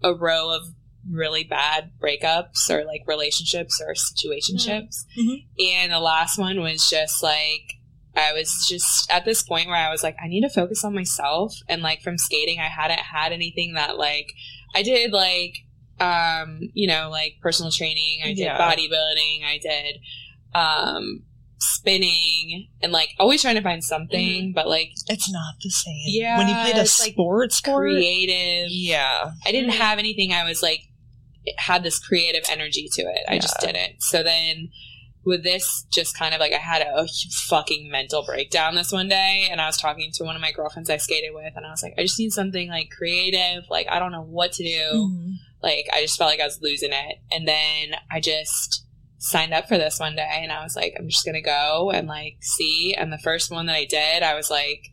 a 0.03 0.13
row 0.15 0.51
of 0.55 0.63
really 1.11 1.45
bad 1.45 1.91
breakups 2.03 2.69
or 2.71 2.85
like 2.85 3.03
relationships 3.07 3.81
or 3.85 3.95
situationships. 3.95 5.05
Mhm. 5.19 5.45
And 5.75 5.93
the 5.93 6.01
last 6.01 6.39
one 6.39 6.61
was 6.61 6.89
just 6.89 7.23
like 7.23 7.75
I 8.17 8.33
was 8.33 8.67
just 8.69 9.11
at 9.13 9.25
this 9.25 9.43
point 9.43 9.69
where 9.69 9.77
I 9.77 9.91
was 9.91 10.03
like, 10.03 10.17
I 10.23 10.27
need 10.29 10.41
to 10.43 10.49
focus 10.51 10.83
on 10.85 10.95
myself. 10.95 11.55
And 11.69 11.83
like 11.83 12.03
from 12.03 12.19
skating, 12.19 12.59
I 12.59 12.65
hadn't 12.69 12.99
had 12.99 13.33
anything 13.33 13.75
that 13.75 13.97
like 13.97 14.33
I 14.75 14.83
did 14.83 15.13
like 15.13 15.55
um, 16.01 16.61
you 16.75 16.87
know, 16.87 17.09
like 17.11 17.35
personal 17.43 17.73
training, 17.73 18.21
I 18.25 18.29
did 18.29 18.39
Yeah. 18.39 18.59
bodybuilding, 18.59 19.45
I 19.45 19.59
did 19.63 19.97
um 20.55 21.23
spinning 21.61 22.69
and 22.83 22.93
like 22.93 23.11
always 23.19 23.43
trying 23.43 23.57
to 23.57 23.63
find 23.63 23.83
something, 23.83 24.53
but 24.55 24.69
like 24.69 24.91
It's 25.09 25.31
not 25.31 25.55
the 25.63 25.71
same. 25.71 25.95
Yeah, 26.07 26.39
When 26.39 26.49
you 26.49 26.55
played 26.55 26.77
a 26.77 26.81
it's 26.83 27.01
like 27.01 27.13
sport, 27.13 27.53
sport. 27.53 27.83
creative. 27.85 28.69
Yeah. 28.71 29.31
I 29.47 29.53
didn't 29.53 29.71
have 29.71 29.99
anything 29.99 30.33
I 30.33 30.45
was 30.45 30.63
like 30.63 30.81
it 31.49 31.61
had 31.61 31.83
this 31.83 31.99
creative 31.99 32.45
energy 32.51 32.89
to 32.93 33.03
it. 33.03 33.25
I 33.29 33.39
just 33.39 33.59
didn't. 33.61 34.03
So 34.03 34.23
then 34.23 34.71
with 35.25 35.43
this 35.43 35.85
just 35.93 36.17
kind 36.17 36.35
of 36.35 36.41
like 36.41 36.53
I 36.53 36.59
had 36.59 36.83
a, 36.83 37.07
fucking 37.49 37.91
mental 37.91 38.25
breakdown 38.25 38.75
this 38.75 38.93
one 38.93 39.09
day 39.09 39.49
and 39.51 39.61
I 39.61 39.67
was 39.67 39.77
talking 39.77 40.11
to 40.15 40.25
one 40.25 40.37
of 40.37 40.43
my 40.43 40.53
girlfriends 40.53 40.91
I 40.91 40.97
skated 40.97 41.35
with 41.35 41.53
and 41.57 41.67
I 41.67 41.71
was 41.71 41.83
like 41.83 41.95
I 41.99 42.03
just 42.03 42.19
need 42.19 42.33
something 42.33 42.69
like 42.69 42.91
creative, 42.97 43.65
like 43.71 43.87
I 43.91 43.99
don't 43.99 44.13
know 44.13 44.23
what 44.23 44.53
to 44.53 44.63
do. 44.63 44.93
Mhm. 44.95 45.35
Like 45.63 45.89
I 45.93 46.03
just 46.03 46.17
felt 46.19 46.31
like 46.31 46.41
I 46.41 46.45
was 46.45 46.63
losing 46.63 46.93
it. 46.93 47.17
And 47.31 47.47
then 47.47 47.99
I 48.11 48.21
just 48.21 48.87
signed 49.19 49.53
up 49.53 49.67
for 49.67 49.77
this 49.77 49.99
one 49.99 50.15
day 50.15 50.41
and 50.43 50.53
I 50.53 50.63
was 50.63 50.77
like 50.77 50.95
I'm 50.99 51.09
just 51.09 51.25
to 51.25 51.41
go 51.41 51.91
and 51.91 52.07
like 52.07 52.37
see 52.41 52.95
and 52.95 53.13
the 53.13 53.19
first 53.19 53.51
one 53.51 53.67
that 53.67 53.77
I 53.77 53.85
did, 53.85 54.23
I 54.23 54.35
was 54.35 54.51
like 54.51 54.93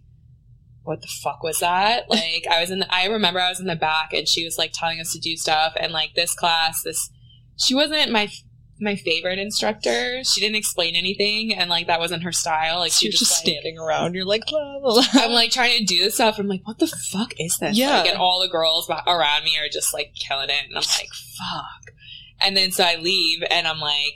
what 0.86 1.02
the 1.02 1.08
fuck 1.24 1.44
was 1.44 1.60
that? 1.60 2.06
Like 2.10 2.46
I 2.50 2.62
was 2.62 2.72
in 2.72 2.80
the 2.80 2.94
I 2.94 3.06
remember 3.08 3.40
I 3.40 3.50
was 3.50 3.60
in 3.60 3.68
the 3.68 3.76
back 3.76 4.14
and 4.14 4.28
she 4.28 4.46
was 4.46 4.58
like 4.58 4.72
telling 4.74 5.00
us 5.00 5.12
to 5.14 5.20
do 5.20 5.36
stuff 5.36 5.74
and 5.80 5.92
like 5.92 6.14
this 6.16 6.34
class 6.34 6.82
this 6.84 7.10
she 7.58 7.76
wasn't 7.76 8.12
my 8.12 8.30
my 8.80 8.96
favorite 8.96 9.40
instructor. 9.40 10.22
She 10.26 10.42
didn't 10.42 10.58
explain 10.58 10.96
anything 10.96 11.54
and 11.54 11.70
like 11.70 11.88
that 11.88 12.00
wasn't 12.00 12.24
her 12.24 12.32
style. 12.34 12.80
Like 12.80 12.92
she 12.92 13.06
you're 13.08 13.12
just 13.14 13.32
like, 13.32 13.54
standing 13.54 13.78
around. 13.80 14.16
You're 14.16 14.26
like, 14.26 14.44
la, 14.52 14.60
la, 14.82 14.94
la. 14.96 15.04
I'm 15.14 15.32
like 15.32 15.52
trying 15.52 15.78
to 15.80 15.86
do 15.86 16.04
this 16.04 16.16
stuff. 16.16 16.38
I'm 16.38 16.48
like, 16.48 16.68
what 16.68 16.80
the 16.80 16.88
fuck 16.88 17.34
is 17.40 17.58
this? 17.58 17.78
Yeah. 17.78 18.00
Like, 18.02 18.10
and 18.10 18.18
all 18.18 18.42
the 18.42 18.50
girls 18.50 18.90
around 18.90 19.44
me 19.46 19.58
are 19.60 19.70
just 19.72 19.94
like 19.94 20.14
killing 20.16 20.50
it. 20.50 20.66
And 20.68 20.78
I'm 20.78 20.84
like, 21.00 21.08
fuck. 21.38 21.96
And 22.42 22.58
then 22.58 22.72
so 22.72 22.84
I 22.84 22.98
leave 22.98 23.44
and 23.50 23.66
I'm 23.66 23.80
like, 23.80 24.16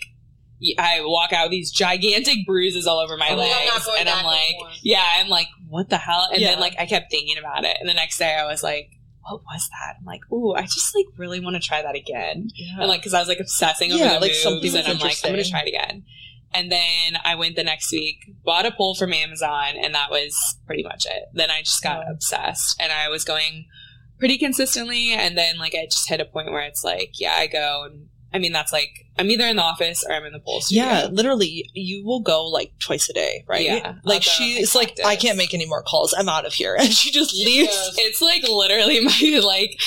I 0.77 0.99
walk 1.05 1.31
out 1.31 1.45
with 1.45 1.51
these 1.51 1.71
gigantic 1.71 2.45
bruises 2.45 2.85
all 2.85 2.99
over 2.99 3.15
my 3.15 3.29
Oh, 3.29 3.35
legs. 3.37 3.87
And 3.97 4.09
I'm 4.09 4.25
like, 4.25 4.49
anymore. 4.55 4.71
yeah, 4.83 5.05
I'm 5.21 5.29
like, 5.29 5.47
what 5.69 5.89
the 5.89 5.97
hell? 5.97 6.27
And 6.31 6.41
Yeah. 6.41 6.49
then 6.51 6.59
like 6.59 6.75
I 6.79 6.85
kept 6.85 7.11
thinking 7.11 7.37
about 7.37 7.63
it. 7.63 7.77
And 7.79 7.87
the 7.87 7.93
next 7.93 8.17
day 8.17 8.35
I 8.35 8.45
was 8.45 8.63
like, 8.63 8.89
what 9.21 9.41
was 9.43 9.69
that? 9.69 9.95
I'm 9.99 10.05
like, 10.05 10.21
ooh, 10.31 10.53
I 10.55 10.63
just 10.63 10.95
like 10.95 11.05
really 11.17 11.39
want 11.39 11.55
to 11.55 11.61
try 11.61 11.81
that 11.81 11.95
again. 11.95 12.47
Yeah. 12.55 12.79
And 12.79 12.87
like, 12.89 13.03
cause 13.03 13.13
I 13.13 13.19
was 13.19 13.27
like 13.27 13.39
obsessing 13.39 13.91
over 13.91 14.03
Yeah, 14.03 14.13
the 14.15 14.19
like, 14.21 14.29
moves, 14.31 14.41
something 14.43 14.75
and 14.75 14.87
I'm 14.87 14.97
like, 14.99 15.17
I'm 15.23 15.31
gonna 15.31 15.43
try 15.43 15.61
it 15.61 15.67
again. 15.69 16.03
And 16.51 16.71
then 16.71 17.19
I 17.23 17.35
went 17.35 17.55
the 17.55 17.63
next 17.63 17.91
week, 17.91 18.17
bought 18.43 18.65
a 18.65 18.71
pole 18.71 18.95
from 18.95 19.13
Amazon, 19.13 19.75
and 19.79 19.93
that 19.93 20.09
was 20.09 20.35
pretty 20.65 20.81
much 20.81 21.05
it. 21.05 21.25
Then 21.33 21.51
I 21.51 21.59
just 21.61 21.83
got 21.83 21.99
Wow. 21.99 22.11
obsessed, 22.13 22.75
and 22.81 22.91
I 22.91 23.07
was 23.07 23.23
going 23.23 23.67
pretty 24.17 24.39
consistently. 24.39 25.11
And 25.13 25.37
then 25.37 25.59
like 25.59 25.75
I 25.75 25.85
just 25.85 26.09
hit 26.09 26.19
a 26.19 26.25
point 26.25 26.51
where 26.51 26.63
it's 26.63 26.83
like, 26.83 27.11
yeah, 27.19 27.35
I 27.37 27.45
go, 27.45 27.83
and 27.85 28.08
I 28.33 28.37
mean 28.39 28.51
that's 28.51 28.71
like 28.71 29.05
I'm 29.17 29.29
either 29.31 29.45
in 29.45 29.57
the 29.57 29.61
office 29.63 30.05
or 30.07 30.13
I'm 30.13 30.23
in 30.23 30.31
the 30.33 30.39
pole 30.39 30.61
studio. 30.61 30.83
Yeah, 30.85 31.07
literally, 31.11 31.69
you 31.73 32.05
will 32.05 32.21
go 32.21 32.45
like 32.45 32.71
twice 32.79 33.09
a 33.09 33.13
day, 33.13 33.43
right? 33.47 33.65
Yeah, 33.65 33.95
like 34.05 34.23
go 34.23 34.29
she's 34.31 34.75
like. 34.75 34.97
I 35.03 35.15
can't 35.17 35.37
make 35.37 35.53
any 35.53 35.65
more 35.65 35.81
calls. 35.83 36.13
I'm 36.17 36.29
out 36.29 36.45
of 36.45 36.53
here, 36.53 36.75
and 36.79 36.89
she 36.89 37.11
just 37.11 37.33
leaves. 37.33 37.67
goes, 37.75 37.95
It's 37.97 38.21
like 38.21 38.43
literally 38.43 38.99
my 39.03 39.39
like 39.45 39.79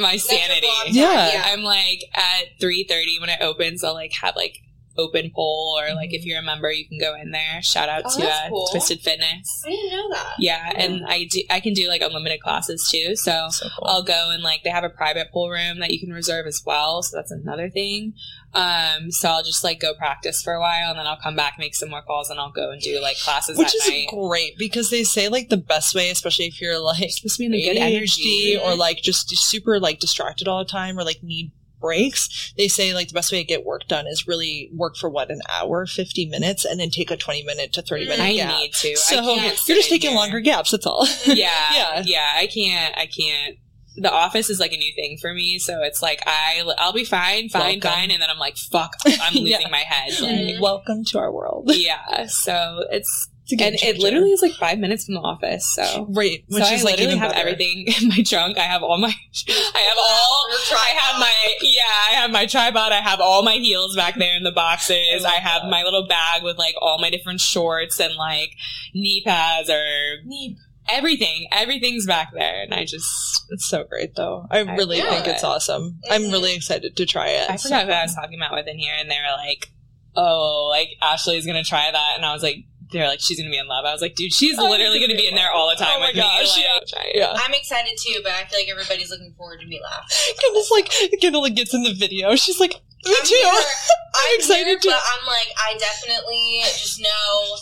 my 0.00 0.16
sanity. 0.16 0.62
block 0.66 0.86
time, 0.86 0.94
Yeah. 0.94 1.42
I'm 1.46 1.62
like 1.62 2.02
at 2.14 2.58
three 2.60 2.84
thirty 2.84 3.18
when 3.20 3.28
it 3.30 3.40
opens. 3.40 3.84
I'll 3.84 3.94
like 3.94 4.12
have 4.20 4.34
like 4.36 4.58
open 4.98 5.30
pole 5.34 5.78
or 5.80 5.94
like 5.94 6.12
if 6.12 6.24
you're 6.24 6.38
a 6.38 6.42
member, 6.42 6.70
you 6.70 6.86
can 6.86 6.98
go 6.98 7.14
in 7.14 7.30
there. 7.30 7.62
Shout 7.62 7.88
out 7.88 8.02
Oh, 8.04 8.20
to 8.20 8.26
uh, 8.26 8.48
cool. 8.48 8.68
Twisted 8.70 9.00
Fitness. 9.00 9.62
I 9.66 9.70
didn't 9.70 9.90
know 9.90 10.10
that. 10.12 10.34
Yeah, 10.38 10.72
and 10.76 11.04
I 11.06 11.24
do. 11.30 11.42
I 11.50 11.60
can 11.60 11.72
do 11.74 11.88
like 11.88 12.02
unlimited 12.02 12.40
classes 12.40 12.88
too. 12.90 13.16
So 13.16 13.48
So 13.50 13.66
cool. 13.78 13.88
I'll 13.88 14.02
go 14.02 14.30
and 14.30 14.42
like 14.42 14.62
they 14.64 14.70
have 14.70 14.84
a 14.84 14.90
private 14.90 15.30
pool 15.32 15.50
room 15.50 15.78
that 15.80 15.90
you 15.90 16.00
can 16.00 16.12
reserve 16.12 16.46
as 16.46 16.62
well. 16.64 17.02
So 17.02 17.16
that's 17.16 17.30
another 17.30 17.70
thing. 17.70 18.14
Um, 18.54 19.10
so 19.10 19.30
I'll 19.30 19.42
just 19.42 19.64
like 19.64 19.80
go 19.80 19.94
practice 19.94 20.42
for 20.42 20.52
a 20.52 20.60
while 20.60 20.90
and 20.90 20.98
then 20.98 21.06
I'll 21.06 21.16
come 21.16 21.34
back, 21.36 21.54
make 21.58 21.74
some 21.74 21.88
more 21.88 22.02
calls, 22.02 22.28
and 22.28 22.38
I'll 22.38 22.50
go 22.52 22.70
and 22.70 22.82
do 22.82 23.00
like 23.00 23.16
classes 23.18 23.56
Which 23.56 23.68
at 23.68 23.74
is 23.74 23.88
night. 23.88 24.08
great 24.10 24.58
because 24.58 24.90
they 24.90 25.04
say 25.04 25.28
like 25.28 25.48
the 25.48 25.56
best 25.56 25.94
way, 25.94 26.10
especially 26.10 26.46
if 26.46 26.60
you're 26.60 26.78
like 26.78 27.08
supposed 27.10 27.36
to 27.36 27.40
be 27.40 27.46
in 27.46 27.54
a 27.54 27.62
good 27.62 27.78
energy. 27.80 28.58
or 28.62 28.74
like 28.76 28.98
just 29.00 29.30
super 29.30 29.80
like 29.80 30.00
distracted 30.00 30.48
all 30.48 30.58
the 30.58 30.70
time 30.70 30.98
or 30.98 31.04
like 31.04 31.22
need 31.22 31.50
breaks. 31.82 32.54
They 32.56 32.68
say 32.68 32.94
like 32.94 33.08
the 33.08 33.14
best 33.14 33.30
way 33.30 33.38
to 33.38 33.44
get 33.44 33.66
work 33.66 33.82
done 33.88 34.06
is 34.06 34.26
really 34.26 34.70
work 34.74 34.96
for 34.96 35.10
what 35.10 35.30
an 35.30 35.40
hour, 35.50 35.84
fifty 35.84 36.24
minutes, 36.24 36.64
and 36.64 36.80
then 36.80 36.88
take 36.88 37.10
a 37.10 37.16
twenty 37.18 37.42
minute 37.42 37.74
to 37.74 37.82
thirty 37.82 38.04
minute 38.08 38.20
I 38.24 38.34
gap. 38.36 38.54
need 38.58 38.72
to. 38.72 38.96
So 38.96 39.20
you're 39.66 39.76
just 39.76 39.90
taking 39.90 40.10
here. 40.12 40.18
longer 40.18 40.40
gaps. 40.40 40.70
That's 40.70 40.86
all. 40.86 41.06
yeah, 41.26 41.34
Yeah. 41.74 42.02
yeah, 42.06 42.32
I 42.36 42.46
can't. 42.46 42.96
I 42.96 43.06
can't. 43.06 43.58
The 43.96 44.10
office 44.10 44.48
is 44.48 44.58
like 44.58 44.72
a 44.72 44.78
new 44.78 44.90
thing 44.94 45.18
for 45.20 45.34
me, 45.34 45.58
so 45.58 45.82
it's 45.82 46.00
like 46.00 46.22
I 46.26 46.62
I'll 46.78 46.94
be 46.94 47.04
fine, 47.04 47.50
fine, 47.50 47.62
Welcome. 47.74 47.90
fine, 47.90 48.10
and 48.10 48.22
then 48.22 48.30
I'm 48.30 48.38
like, 48.38 48.56
fuck, 48.56 48.94
I'm 49.06 49.34
losing 49.34 49.60
Yeah. 49.60 49.68
my 49.68 49.84
head. 49.86 50.18
Like, 50.18 50.30
mm-hmm. 50.30 50.62
Welcome 50.62 51.04
to 51.08 51.18
our 51.18 51.30
world. 51.30 51.70
yeah, 51.74 52.24
so 52.26 52.86
it's 52.90 53.10
It's 53.10 53.28
a 53.28 53.28
game 53.28 53.31
and 53.50 53.74
it 53.82 53.98
literally 53.98 54.30
is 54.30 54.40
like 54.40 54.52
five 54.52 54.78
minutes 54.78 55.04
from 55.04 55.14
the 55.16 55.20
office. 55.20 55.66
So 55.74 56.06
right, 56.10 56.44
which 56.48 56.62
so 56.64 56.72
is 56.72 56.80
I 56.82 56.84
like 56.84 56.92
literally 56.98 57.04
even 57.04 57.18
have 57.18 57.32
better. 57.32 57.48
everything 57.48 57.86
in 58.00 58.08
my 58.08 58.22
trunk. 58.22 58.56
I 58.58 58.62
have 58.62 58.82
all 58.82 58.98
my, 58.98 59.08
I 59.48 59.78
have 59.80 59.98
all, 59.98 60.46
I 60.78 60.88
have 60.98 61.20
my, 61.20 61.54
yeah, 61.60 61.82
I 61.82 62.10
have 62.20 62.30
my 62.30 62.46
tripod. 62.46 62.92
I 62.92 63.00
have 63.00 63.20
all 63.20 63.42
my 63.42 63.54
heels 63.56 63.96
back 63.96 64.16
there 64.16 64.36
in 64.36 64.42
the 64.44 64.52
boxes. 64.52 65.22
love 65.24 65.32
I 65.32 65.36
have 65.36 65.62
that. 65.62 65.70
my 65.70 65.82
little 65.82 66.06
bag 66.06 66.42
with 66.42 66.56
like 66.56 66.74
all 66.80 66.98
my 67.00 67.10
different 67.10 67.40
shorts 67.40 67.98
and 68.00 68.14
like 68.14 68.50
knee 68.94 69.22
pads 69.26 69.68
or 69.68 69.84
knee, 70.24 70.56
everything, 70.88 71.46
everything's 71.52 72.06
back 72.06 72.32
there, 72.32 72.62
and 72.62 72.72
I 72.72 72.84
just 72.84 73.44
It's 73.50 73.66
so 73.66 73.84
great, 73.84 74.14
though. 74.14 74.46
I 74.50 74.58
I 74.60 74.76
really 74.76 75.00
love 75.00 75.08
think 75.10 75.26
it's 75.26 75.42
it. 75.42 75.46
awesome. 75.46 75.98
I'm 76.10 76.30
really 76.30 76.54
excited 76.54 76.96
to 76.96 77.06
try 77.06 77.28
it. 77.28 77.50
I 77.50 77.56
forgot 77.56 77.86
who 77.86 77.92
I 77.92 78.02
was 78.02 78.14
talking 78.14 78.38
about 78.40 78.52
with 78.52 78.66
in 78.68 78.78
here, 78.78 78.94
and 78.98 79.10
they 79.10 79.16
were 79.16 79.36
like, 79.36 79.68
"Oh, 80.16 80.68
like 80.70 80.88
Ashley's 81.02 81.44
gonna 81.46 81.64
try 81.64 81.90
that," 81.90 82.12
and 82.16 82.24
I 82.24 82.32
was 82.32 82.42
like, 82.42 82.56
"They're 82.92 83.08
like, 83.08 83.20
she's 83.20 83.38
gonna 83.38 83.50
be 83.50 83.58
in 83.58 83.66
love." 83.66 83.84
I 83.84 83.92
was 83.92 84.00
like, 84.02 84.14
"Dude, 84.14 84.32
she's 84.32 84.58
Oh, 84.58 84.68
literally 84.70 85.00
gonna 85.00 85.16
be 85.18 85.26
in 85.26 85.34
there 85.34 85.50
all 85.50 85.68
the 85.68 85.76
time 85.76 85.94
Oh 85.96 86.00
my 86.00 86.08
with 86.08 86.16
gosh, 86.16 86.56
me." 86.56 86.62
yeah. 86.64 86.74
Like, 86.74 86.86
try 86.88 87.02
it. 87.04 87.16
Yeah. 87.16 87.32
I'm 87.34 87.54
excited 87.54 87.98
too, 87.98 88.20
but 88.22 88.32
I 88.32 88.44
feel 88.44 88.60
like 88.60 88.68
everybody's 88.70 89.10
looking 89.10 89.34
forward 89.36 89.60
to 89.60 89.66
me 89.66 89.80
laughing. 89.82 90.06
Kendall's 90.40 90.70
like, 90.70 90.92
Kendall 91.20 91.42
like, 91.42 91.54
gets 91.54 91.74
in 91.74 91.82
the 91.82 91.94
video. 91.94 92.34
She's 92.36 92.60
like, 92.60 92.72
me 93.04 93.14
I'm 93.18 93.26
too. 93.26 93.34
here. 93.34 93.52
I'm 94.14 94.34
excited 94.38 94.66
here, 94.66 94.78
too. 94.78 94.88
but 94.90 95.00
I'm 95.18 95.26
like, 95.26 95.48
I 95.58 95.76
definitely 95.78 96.60
just 96.62 97.00
know 97.00 97.56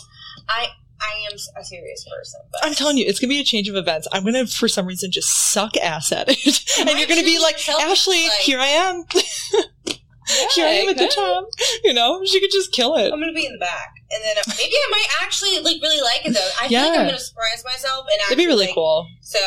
I 0.49 0.67
I 1.03 1.25
am 1.31 1.35
a 1.59 1.63
serious 1.65 2.05
person. 2.15 2.41
But 2.51 2.61
I'm 2.63 2.75
telling 2.75 2.97
you, 2.97 3.05
it's 3.07 3.19
gonna 3.19 3.29
be 3.29 3.39
a 3.39 3.43
change 3.43 3.67
of 3.67 3.75
events. 3.75 4.07
I'm 4.11 4.23
gonna, 4.23 4.45
for 4.45 4.67
some 4.67 4.85
reason, 4.85 5.09
just 5.11 5.51
suck 5.51 5.75
ass 5.77 6.11
at 6.11 6.27
it, 6.29 6.37
and 6.79 6.85
might 6.85 6.97
you're 6.99 7.07
gonna 7.07 7.23
be 7.23 7.39
like, 7.39 7.55
Ashley, 7.69 8.23
like- 8.27 8.37
here 8.41 8.59
I 8.59 8.67
am. 8.67 9.03
here 10.53 10.65
I 10.67 10.71
am 10.73 10.89
at 10.89 10.97
the 10.97 11.07
top. 11.07 11.47
You 11.83 11.93
know, 11.93 12.23
she 12.25 12.39
could 12.39 12.51
just 12.51 12.71
kill 12.71 12.95
it. 12.97 13.11
I'm 13.11 13.19
gonna 13.19 13.33
be 13.33 13.45
in 13.47 13.53
the 13.53 13.59
back, 13.59 13.93
and 14.13 14.23
then 14.23 14.35
maybe 14.57 14.73
I 14.73 14.87
might 14.91 15.07
actually 15.21 15.59
like 15.59 15.81
really 15.81 16.01
like 16.01 16.25
it 16.25 16.33
though. 16.33 16.49
I 16.61 16.67
feel 16.67 16.71
Yeah. 16.79 16.87
like 16.87 16.99
I'm 16.99 17.05
gonna 17.07 17.19
surprise 17.19 17.63
myself, 17.65 18.05
and 18.11 18.19
It'd 18.27 18.37
be 18.37 18.47
really 18.47 18.65
like, 18.67 18.75
cool. 18.75 19.07
So 19.21 19.39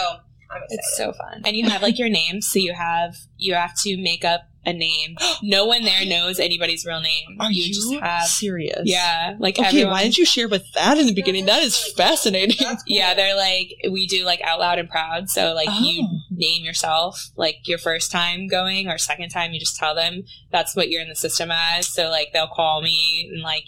I'm. 0.51 0.63
It's 0.69 0.97
so 0.97 1.13
fun. 1.13 1.43
And 1.45 1.57
you 1.57 1.69
have 1.69 1.83
like 1.83 1.99
your 1.99 2.09
name, 2.09 2.41
so 2.41 2.59
you 2.59 2.75
have 2.75 3.15
you 3.37 3.55
have 3.55 3.73
to 3.83 3.97
make 3.97 4.25
up 4.25 4.43
a 4.67 4.73
name. 4.73 5.17
No 5.43 5.67
one 5.67 5.83
there 5.85 6.07
knows 6.07 6.39
anybody's 6.41 6.87
real 6.87 7.01
name. 7.03 7.37
Are 7.39 7.53
you, 7.53 7.67
just 7.69 7.93
have 8.03 8.23
serious? 8.27 8.81
yeah, 8.85 9.37
like 9.39 9.59
Okay, 9.59 9.69
everyone. 9.69 9.93
why 9.93 10.03
didn't 10.05 10.17
you 10.17 10.25
share 10.25 10.49
with 10.49 10.65
that 10.73 10.97
in 10.97 11.07
the 11.07 11.13
beginning? 11.13 11.45
That 11.47 11.63
is 11.63 11.75
that's 11.75 11.85
really 11.85 11.95
cool. 11.97 12.07
fascinating. 12.17 12.57
Cool. 12.67 12.77
Yeah, 12.87 13.13
they're 13.15 13.37
like 13.37 13.69
we 13.91 14.07
do 14.07 14.25
like 14.25 14.41
out 14.43 14.61
loud 14.61 14.79
and 14.79 14.89
proud. 14.89 15.29
So 15.29 15.53
like 15.55 15.69
you 15.81 16.03
Oh. 16.11 16.19
name 16.31 16.65
yourself 16.65 17.21
like 17.37 17.57
your 17.67 17.77
first 17.79 18.11
time 18.11 18.47
going 18.49 18.89
or 18.89 18.97
second 18.97 19.29
time, 19.31 19.53
you 19.53 19.61
just 19.61 19.77
tell 19.77 19.95
them 19.95 20.23
that's 20.51 20.75
what 20.75 20.89
you're 20.89 21.03
in 21.03 21.09
the 21.11 21.15
system 21.17 21.51
as. 21.51 21.89
So 21.93 22.09
like 22.09 22.29
they'll 22.33 22.49
call 22.49 22.81
me 22.81 23.29
and 23.33 23.43
like 23.43 23.65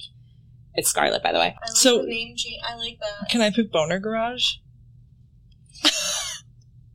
it's 0.77 0.89
Scarlet, 0.91 1.23
by 1.23 1.33
the 1.33 1.39
way. 1.39 1.55
I 1.61 1.67
like 1.69 1.77
So- 1.77 2.03
the 2.03 2.09
name 2.09 2.35
change. 2.37 2.61
I 2.65 2.75
like 2.77 2.99
that. 3.01 3.29
Can 3.31 3.41
I 3.41 3.51
pick 3.51 3.71
Boner 3.73 3.99
Garage? 3.99 4.45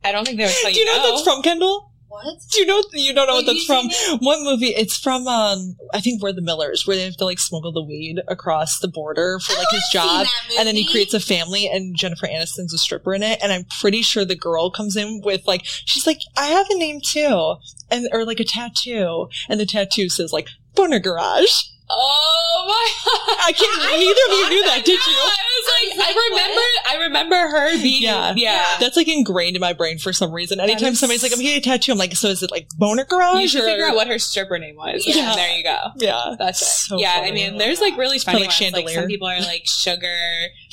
I 0.04 0.10
don't 0.12 0.24
think 0.24 0.36
they 0.38 0.44
would 0.44 0.52
tell 0.62 0.72
Do 0.72 0.78
you 0.78 0.84
know, 0.84 0.96
no. 0.96 1.10
that's 1.10 1.22
from, 1.22 1.42
Kendall? 1.42 1.90
What? 2.08 2.26
Do 2.50 2.60
you 2.60 2.66
know? 2.66 2.82
You 2.92 3.14
don't 3.14 3.26
know 3.26 3.36
what 3.36 3.46
Will 3.46 3.54
that's 3.54 3.64
from? 3.64 3.88
say 3.90 4.16
What 4.18 4.40
movie? 4.42 4.66
It's 4.74 4.98
from. 4.98 5.26
um 5.26 5.76
I 5.94 6.00
think 6.00 6.20
we're 6.22 6.34
the 6.34 6.42
Millers, 6.42 6.86
where 6.86 6.94
they 6.94 7.04
have 7.04 7.16
to 7.16 7.24
like 7.24 7.38
smuggle 7.38 7.72
the 7.72 7.82
weed 7.82 8.16
across 8.28 8.80
the 8.80 8.88
border 8.88 9.38
for 9.38 9.54
like 9.56 9.68
his 9.70 9.82
job. 9.90 10.26
And 10.58 10.68
then 10.68 10.74
he 10.76 10.86
creates 10.86 11.14
a 11.14 11.20
family, 11.20 11.66
and 11.72 11.96
Jennifer 11.96 12.26
Aniston's 12.26 12.74
a 12.74 12.78
stripper 12.78 13.14
in 13.14 13.22
it. 13.22 13.38
And 13.42 13.50
I'm 13.50 13.64
pretty 13.80 14.02
sure 14.02 14.26
the 14.26 14.36
girl 14.36 14.70
comes 14.70 14.94
in 14.94 15.22
with 15.24 15.46
like, 15.46 15.62
she's 15.64 16.06
like, 16.06 16.18
I 16.36 16.48
have 16.48 16.66
a 16.68 16.76
name 16.76 17.00
too, 17.02 17.54
and 17.90 18.06
or 18.12 18.26
like 18.26 18.40
a 18.40 18.44
tattoo, 18.44 19.28
and 19.48 19.58
the 19.58 19.64
tattoo 19.64 20.10
says 20.10 20.34
like 20.34 20.48
Boner 20.74 20.98
Garage. 21.00 21.50
Oh 21.90 22.64
my! 22.66 23.44
I 23.46 23.52
can't. 23.52 23.82
I 23.82 23.96
neither 23.98 24.10
of 24.10 24.38
you 24.38 24.48
knew 24.56 24.62
that, 24.64 24.76
that. 24.76 24.84
did 24.84 24.98
you? 25.06 25.12
I 25.12 25.12
you? 25.12 25.16
was 25.18 25.38
I 25.38 25.50
was 25.52 25.66
like, 25.68 25.96
was 25.96 25.98
I, 25.98 26.08
like, 26.08 26.30
remember, 26.30 26.62
I 26.88 27.04
remember 27.04 27.56
her 27.56 27.72
being, 27.82 28.02
Yeah. 28.02 28.32
yeah. 28.36 28.52
Yeah. 28.52 28.76
That's 28.80 28.96
like 28.96 29.08
ingrained 29.08 29.56
in 29.56 29.60
my 29.60 29.72
brain 29.72 29.98
for 29.98 30.12
some 30.12 30.32
reason. 30.32 30.60
Anytime 30.60 30.92
is- 30.92 31.00
somebody's 31.00 31.22
like, 31.22 31.32
"I'm 31.32 31.40
getting 31.40 31.58
a 31.58 31.60
tattoo," 31.60 31.92
I'm 31.92 31.98
like, 31.98 32.14
"So 32.14 32.28
is 32.28 32.42
it 32.42 32.50
like 32.50 32.68
Boner 32.78 33.04
Garage?" 33.04 33.40
You 33.42 33.48
should 33.48 33.62
or- 33.62 33.66
figure 33.66 33.84
out 33.86 33.94
what 33.94 34.06
her 34.08 34.18
stripper 34.18 34.58
name 34.58 34.76
was. 34.76 35.04
Yeah. 35.06 35.16
Yeah, 35.16 35.34
there 35.34 35.56
you 35.56 35.64
go. 35.64 35.78
Yeah, 35.96 36.34
That's 36.38 36.62
it. 36.62 36.64
So 36.66 36.98
yeah, 36.98 37.16
funny. 37.16 37.28
I 37.28 37.32
mean, 37.32 37.58
there's 37.58 37.80
like 37.80 37.96
really 37.96 38.18
funny 38.18 38.40
like 38.40 38.48
ones. 38.48 38.60
Like 38.60 38.72
chandelier. 38.72 38.94
some 38.94 39.06
people 39.08 39.28
are 39.28 39.40
like 39.40 39.62
sugar. 39.66 40.16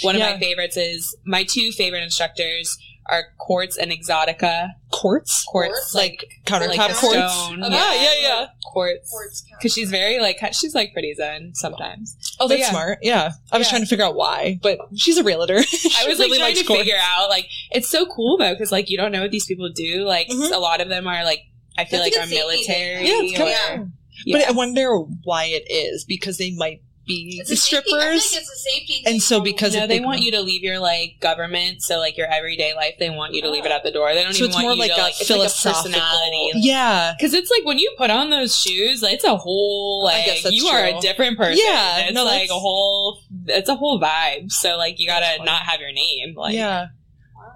One 0.01 0.15
of 0.15 0.19
Yeah. 0.19 0.33
my 0.33 0.39
favorites 0.39 0.77
is 0.77 1.15
my 1.25 1.43
two 1.43 1.71
favorite 1.71 2.03
instructors 2.03 2.77
are 3.09 3.23
Quartz 3.37 3.77
and 3.77 3.91
Exotica. 3.91 4.69
quartz, 4.91 5.45
Quartz, 5.47 5.93
like 5.95 6.25
countertop 6.45 6.67
like 6.77 6.91
a 6.91 6.93
quartz. 6.93 7.33
stone. 7.33 7.61
Ah, 7.63 7.69
Yeah. 7.69 7.93
yeah, 7.93 8.13
yeah. 8.21 8.45
Quartz. 8.65 9.09
Quartz. 9.09 9.43
Because 9.57 9.73
she's 9.73 9.89
very 9.89 10.19
like 10.19 10.37
she's 10.53 10.73
like 10.75 10.93
pretty 10.93 11.13
zen 11.15 11.51
sometimes. 11.55 12.15
Oh, 12.39 12.47
But 12.47 12.49
that's 12.49 12.61
yeah. 12.61 12.69
smart. 12.69 12.99
Yeah, 13.01 13.31
I 13.51 13.57
was 13.57 13.67
Yeah. 13.67 13.71
trying 13.71 13.81
to 13.83 13.87
figure 13.87 14.05
out 14.05 14.15
why, 14.15 14.59
but 14.61 14.79
she's 14.95 15.17
a 15.17 15.23
realtor. 15.23 15.61
she 15.63 15.89
I 15.97 16.07
was 16.07 16.19
like 16.19 16.27
really 16.27 16.39
trying 16.39 16.55
to 16.55 16.63
quartz. 16.63 16.81
figure 16.81 16.97
out 16.99 17.29
like 17.29 17.47
it's 17.71 17.89
so 17.89 18.05
cool 18.05 18.37
though 18.37 18.53
because 18.53 18.71
like 18.71 18.89
you 18.89 18.97
don't 18.97 19.11
know 19.11 19.21
what 19.21 19.31
these 19.31 19.45
people 19.45 19.69
do. 19.69 20.03
Like 20.03 20.27
Mhm. 20.27 20.51
a 20.53 20.57
lot 20.59 20.81
of 20.81 20.89
them 20.89 21.07
are 21.07 21.23
like 21.23 21.41
I 21.77 21.85
feel 21.85 21.99
That's 21.99 22.07
like 22.07 22.13
good 22.13 22.19
are 22.23 22.27
safety 22.27 22.63
thing. 22.63 22.95
military. 22.97 23.07
Yeah, 23.07 23.21
it's 23.21 23.37
kind 23.37 23.81
of. 23.81 23.87
Yeah. 24.25 24.37
But 24.39 24.47
I 24.49 24.51
wonder 24.51 24.97
why 25.23 25.45
it 25.45 25.63
is 25.71 26.03
because 26.03 26.37
they 26.37 26.51
might 26.51 26.81
be 27.09 27.37
It's 27.41 27.49
a 27.51 27.55
safety- 27.57 27.77
I 27.77 27.81
feel 27.81 27.97
strippers, 27.99 28.37
it's 28.37 28.49
a 28.51 28.55
safety 28.55 29.03
and 29.05 29.21
so 29.21 29.41
because 29.41 29.73
no, 29.75 29.83
if 29.83 29.89
they 29.89 29.97
they 29.99 30.05
want 30.05 30.21
you 30.21 30.31
to 30.31 30.41
leave 30.41 30.63
your 30.63 30.79
like 30.79 31.19
government, 31.19 31.81
so 31.81 31.97
like 31.99 32.15
your 32.17 32.27
everyday 32.31 32.73
life. 32.75 32.95
They 32.99 33.09
want 33.09 33.33
you 33.33 33.41
to 33.41 33.49
leave 33.49 33.65
it 33.65 33.71
at 33.71 33.83
the 33.83 33.91
door. 33.91 34.13
They 34.13 34.23
don't 34.23 34.33
so 34.33 34.45
even 34.45 34.47
it's 34.49 34.55
want 34.55 34.65
more 34.67 34.73
you 34.75 34.79
like 34.79 34.91
to 34.95 35.01
a 35.01 35.03
like 35.03 35.15
it's 35.19 35.27
philosophical. 35.27 35.91
like 35.91 35.99
a 35.99 36.05
personality. 36.05 36.51
yeah, 36.67 37.13
Because 37.17 37.33
it's 37.33 37.49
like 37.51 37.65
when 37.65 37.79
you 37.79 37.93
put 37.97 38.09
on 38.11 38.29
those 38.29 38.55
shoes, 38.55 39.01
like, 39.01 39.15
it's 39.15 39.23
a 39.25 39.35
whole 39.35 40.07
I 40.09 40.13
like 40.17 40.25
guess 40.25 40.43
that's 40.43 40.55
you 40.55 40.67
are 40.67 40.85
a 40.85 40.99
different 41.01 41.37
person. 41.37 41.61
Yeah, 41.65 42.05
it's 42.05 42.13
no, 42.13 42.23
like 42.23 42.49
a 42.49 42.53
whole. 42.53 43.19
It's 43.47 43.67
a 43.69 43.75
whole 43.75 43.99
vibe. 43.99 44.51
So 44.51 44.77
like 44.77 44.99
you 44.99 45.07
gotta 45.07 45.43
not 45.43 45.63
have 45.63 45.81
your 45.81 45.91
name. 45.91 46.35
Like 46.35 46.53
yeah, 46.55 46.87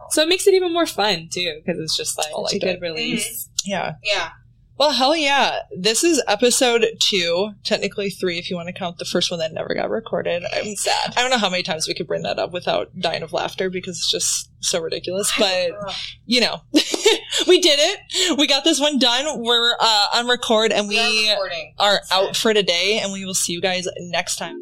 So 0.10 0.22
it 0.24 0.28
makes 0.30 0.47
it 0.47 0.54
even 0.56 0.74
more 0.74 0.86
fun 0.88 1.30
too 1.32 1.62
because 1.64 1.80
it's 1.80 1.95
just 1.95 2.18
like 2.18 2.28
I 2.28 2.30
it's 2.32 2.38
a 2.38 2.41
liked 2.41 2.64
good 2.66 2.76
it. 2.78 2.82
release. 2.82 3.47
Mm-hmm. 3.47 3.72
yeah. 3.72 3.93
Yeah. 4.04 4.30
Well, 4.76 4.92
hell 4.92 5.16
yeah! 5.16 5.60
This 5.78 6.04
is 6.04 6.22
episode 6.28 6.86
two, 7.00 7.52
technically 7.64 8.10
three 8.10 8.40
if 8.40 8.50
you 8.50 8.56
want 8.56 8.68
to 8.68 8.74
count 8.74 8.98
the 8.98 9.06
first 9.06 9.30
one 9.30 9.40
that 9.40 9.54
never 9.54 9.76
got 9.76 9.92
recorded. 9.92 10.44
I'm 10.52 10.76
Sad. 10.76 11.14
I 11.16 11.22
don't 11.22 11.30
know 11.30 11.38
how 11.38 11.50
many 11.50 11.62
times 11.62 11.88
we 11.88 11.94
could 11.94 12.08
bring 12.08 12.24
that 12.24 12.40
up 12.40 12.52
without 12.52 12.90
dying 13.00 13.22
of 13.22 13.34
laughter 13.34 13.70
because 13.70 13.98
it's 13.98 14.10
just 14.10 14.50
so 14.62 14.82
ridiculous. 14.82 15.32
But 15.38 15.72
you 16.26 16.42
know, 16.42 16.62
we 17.48 17.62
did 17.62 17.80
it. 17.80 18.38
We 18.38 18.48
got 18.48 18.64
this 18.64 18.80
one 18.80 18.98
done. 18.98 19.44
We're 19.44 19.76
uh, 19.80 20.08
on 20.16 20.28
record 20.28 20.72
and 20.72 20.88
we 20.88 21.00
are 21.00 21.40
we 21.44 21.74
are 21.78 22.02
out 22.12 22.36
for 22.36 22.54
today, 22.54 23.00
and 23.02 23.14
we 23.14 23.26
will 23.26 23.36
see 23.36 23.54
you 23.54 23.62
guys 23.62 23.88
next 24.00 24.38
time. 24.38 24.58